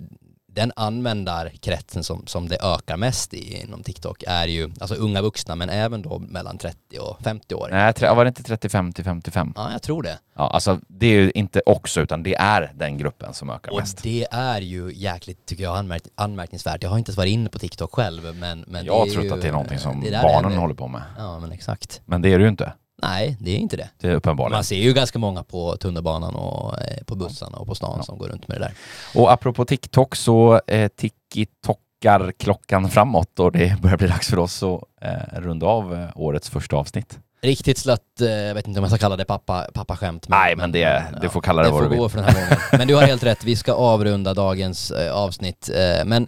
den 0.53 0.71
användarkretsen 0.75 2.03
som, 2.03 2.27
som 2.27 2.49
det 2.49 2.57
ökar 2.61 2.97
mest 2.97 3.33
i 3.33 3.61
inom 3.61 3.83
TikTok 3.83 4.23
är 4.27 4.47
ju 4.47 4.71
alltså 4.79 4.95
unga 4.95 5.21
vuxna 5.21 5.55
men 5.55 5.69
även 5.69 6.01
då 6.01 6.19
mellan 6.19 6.57
30 6.57 6.99
och 6.99 7.21
50 7.23 7.55
år. 7.55 7.69
Nej, 7.71 7.93
var 8.15 8.25
det 8.25 8.27
inte 8.27 8.43
35 8.43 8.93
till 8.93 9.03
55? 9.03 9.53
Ja, 9.55 9.71
jag 9.71 9.81
tror 9.81 10.03
det. 10.03 10.19
Ja, 10.35 10.49
alltså 10.49 10.79
det 10.87 11.07
är 11.07 11.21
ju 11.21 11.31
inte 11.31 11.61
också 11.65 12.01
utan 12.01 12.23
det 12.23 12.35
är 12.35 12.71
den 12.75 12.97
gruppen 12.97 13.33
som 13.33 13.49
ökar 13.49 13.71
och 13.71 13.79
mest. 13.79 13.97
Och 13.97 14.03
det 14.03 14.27
är 14.31 14.61
ju 14.61 14.93
jäkligt, 14.95 15.45
tycker 15.45 15.63
jag, 15.63 15.77
anmärk 15.77 16.03
anmärkningsvärt. 16.15 16.83
Jag 16.83 16.89
har 16.89 16.97
inte 16.97 17.09
ens 17.09 17.17
varit 17.17 17.31
inne 17.31 17.49
på 17.49 17.59
TikTok 17.59 17.91
själv 17.95 18.35
men, 18.35 18.63
men 18.67 18.85
Jag 18.85 18.99
har 18.99 19.05
trott 19.05 19.31
att 19.31 19.41
det 19.41 19.47
är 19.47 19.51
någonting 19.51 19.79
som 19.79 20.01
barnen 20.01 20.57
håller 20.57 20.75
på 20.75 20.87
med. 20.87 21.01
Ja, 21.17 21.39
men 21.39 21.51
exakt. 21.51 22.01
Men 22.05 22.21
det 22.21 22.33
är 22.33 22.37
det 22.37 22.43
ju 22.43 22.49
inte. 22.49 22.73
Nej, 23.03 23.37
det 23.39 23.51
är 23.51 23.57
inte 23.57 23.77
det. 23.77 23.89
Det 23.99 24.07
är 24.07 24.15
uppenbarligen. 24.15 24.57
Man 24.57 24.63
ser 24.63 24.75
ju 24.75 24.93
ganska 24.93 25.19
många 25.19 25.43
på 25.43 25.77
tunnelbanan 25.77 26.35
och 26.35 26.81
eh, 26.81 27.03
på 27.05 27.15
bussarna 27.15 27.57
och 27.57 27.67
på 27.67 27.75
stan 27.75 27.93
ja. 27.97 28.03
som 28.03 28.17
går 28.17 28.27
runt 28.27 28.47
med 28.47 28.57
det 28.57 28.65
där. 28.65 28.73
Och 29.15 29.31
apropå 29.31 29.65
TikTok 29.65 30.15
så 30.15 30.61
eh, 30.67 30.87
tiki-tockar 30.87 32.31
klockan 32.39 32.89
framåt 32.89 33.39
och 33.39 33.51
det 33.51 33.81
börjar 33.81 33.97
bli 33.97 34.07
dags 34.07 34.29
för 34.29 34.39
oss 34.39 34.63
att 34.63 34.81
eh, 35.01 35.41
runda 35.41 35.65
av 35.65 35.93
eh, 35.93 36.09
årets 36.15 36.49
första 36.49 36.75
avsnitt. 36.75 37.19
Riktigt 37.41 37.77
slött, 37.77 38.21
eh, 38.21 38.27
jag 38.29 38.55
vet 38.55 38.67
inte 38.67 38.79
om 38.79 38.83
jag 38.83 38.91
ska 38.91 38.97
kalla 38.97 39.15
det 39.17 39.25
pappa, 39.25 39.67
pappaskämt. 39.73 40.27
Men, 40.27 40.39
Nej, 40.39 40.55
men 40.55 40.71
det, 40.71 41.03
det 41.21 41.29
får 41.29 41.41
kalla 41.41 41.61
det, 41.61 41.67
det 41.67 41.71
vad 41.71 41.83
du 41.83 41.89
vill. 41.89 41.97
Det 41.97 41.97
får 41.97 42.03
gå 42.03 42.09
för 42.09 42.17
den 42.17 42.27
här 42.27 42.33
gången. 42.33 42.57
Men 42.71 42.87
du 42.87 42.95
har 42.95 43.01
helt 43.03 43.23
rätt, 43.23 43.43
vi 43.43 43.55
ska 43.55 43.73
avrunda 43.73 44.33
dagens 44.33 44.91
avsnitt. 44.91 45.69
men 46.05 46.27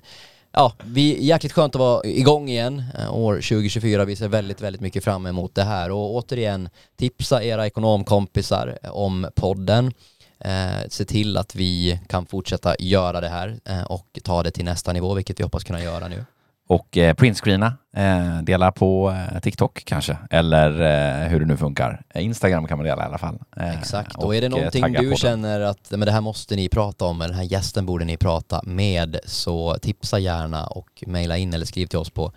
ja, 0.56 0.74
vi 0.84 1.18
är 1.18 1.20
jäkligt 1.20 1.54
skönt 1.54 1.76
att 1.76 1.80
vara 1.80 2.06
igång 2.06 2.50
igen 2.50 2.84
eh, 3.00 3.15
år 3.15 3.34
2024. 3.36 4.06
Vi 4.06 4.15
ser 4.15 4.28
väldigt, 4.28 4.62
väldigt 4.62 4.82
mycket 4.82 5.04
fram 5.04 5.26
emot 5.26 5.56
det 5.56 5.63
här 5.63 5.91
och 5.91 6.15
återigen 6.15 6.70
tipsa 6.98 7.44
era 7.44 7.65
ekonomkompisar 7.65 8.78
eh, 8.84 8.89
om 8.91 9.28
podden. 9.36 9.94
Eh, 10.39 10.88
se 10.89 11.06
till 11.06 11.38
att 11.38 11.56
vi 11.56 12.00
kan 12.08 12.26
fortsätta 12.26 12.76
göra 12.80 13.22
det 13.22 13.30
här 13.30 13.60
eh, 13.65 13.84
och 13.84 14.20
ta 14.24 14.44
det 14.44 14.52
till 14.52 14.65
nästa 14.65 14.94
nivå, 14.94 15.13
vilket 15.13 15.39
vi 15.39 15.44
hoppas 15.44 15.63
kunna 15.63 15.84
göra 15.84 16.08
nu 16.08 16.26
och 16.67 16.97
eh, 16.97 17.13
printscreena, 17.13 17.73
eh, 17.95 18.41
dela 18.43 18.71
på 18.71 19.15
eh, 19.34 19.39
TikTok 19.39 19.84
kanske, 19.86 20.17
eller 20.30 20.69
eh, 20.71 21.28
hur 21.28 21.39
det 21.39 21.45
nu 21.45 21.58
funkar. 21.58 22.01
Instagram 22.15 22.67
kan 22.67 22.78
man 22.78 22.86
dela 22.86 23.04
i 23.04 23.06
alla 23.06 23.17
fall. 23.17 23.39
Eh, 23.58 23.80
Exakt, 23.80 24.15
och, 24.15 24.23
och 24.23 24.36
är 24.36 24.41
det 24.41 24.49
någonting 24.49 24.93
du 24.93 25.13
känner 25.17 25.60
att 25.62 25.91
men 25.91 25.99
det 25.99 26.12
här 26.12 26.21
måste 26.21 26.56
ni 26.56 26.69
prata 26.69 27.06
om, 27.06 27.21
eller 27.21 27.34
den 27.34 27.39
här 27.39 27.51
gästen 27.51 27.86
borde 27.86 28.06
ni 28.06 28.17
prata 28.17 28.62
med, 28.63 29.19
så 29.25 29.78
tipsa 29.82 30.19
gärna 30.19 30.67
och 30.67 31.04
mejla 31.08 31.38
in 31.38 31.54
eller 31.54 31.65
skriv 31.65 31.88
till 31.88 31.99
oss 31.99 32.10
på 32.10 32.32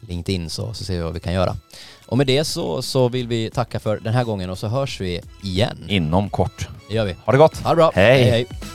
LinkedIn 0.00 0.50
så, 0.50 0.74
så 0.74 0.84
ser 0.84 0.94
vi 0.94 1.02
vad 1.02 1.14
vi 1.14 1.20
kan 1.20 1.32
göra. 1.32 1.56
Och 2.06 2.18
med 2.18 2.26
det 2.26 2.44
så, 2.44 2.82
så 2.82 3.08
vill 3.08 3.28
vi 3.28 3.50
tacka 3.50 3.80
för 3.80 4.00
den 4.00 4.14
här 4.14 4.24
gången 4.24 4.50
och 4.50 4.58
så 4.58 4.68
hörs 4.68 5.00
vi 5.00 5.20
igen. 5.42 5.84
Inom 5.88 6.30
kort. 6.30 6.68
Det 6.88 6.94
gör 6.94 7.04
vi. 7.04 7.16
Ha 7.24 7.32
det 7.32 7.38
gott. 7.38 7.58
Ha 7.58 7.70
det 7.70 7.76
bra. 7.76 7.90
hej. 7.94 8.22
hej, 8.22 8.30
hej. 8.30 8.73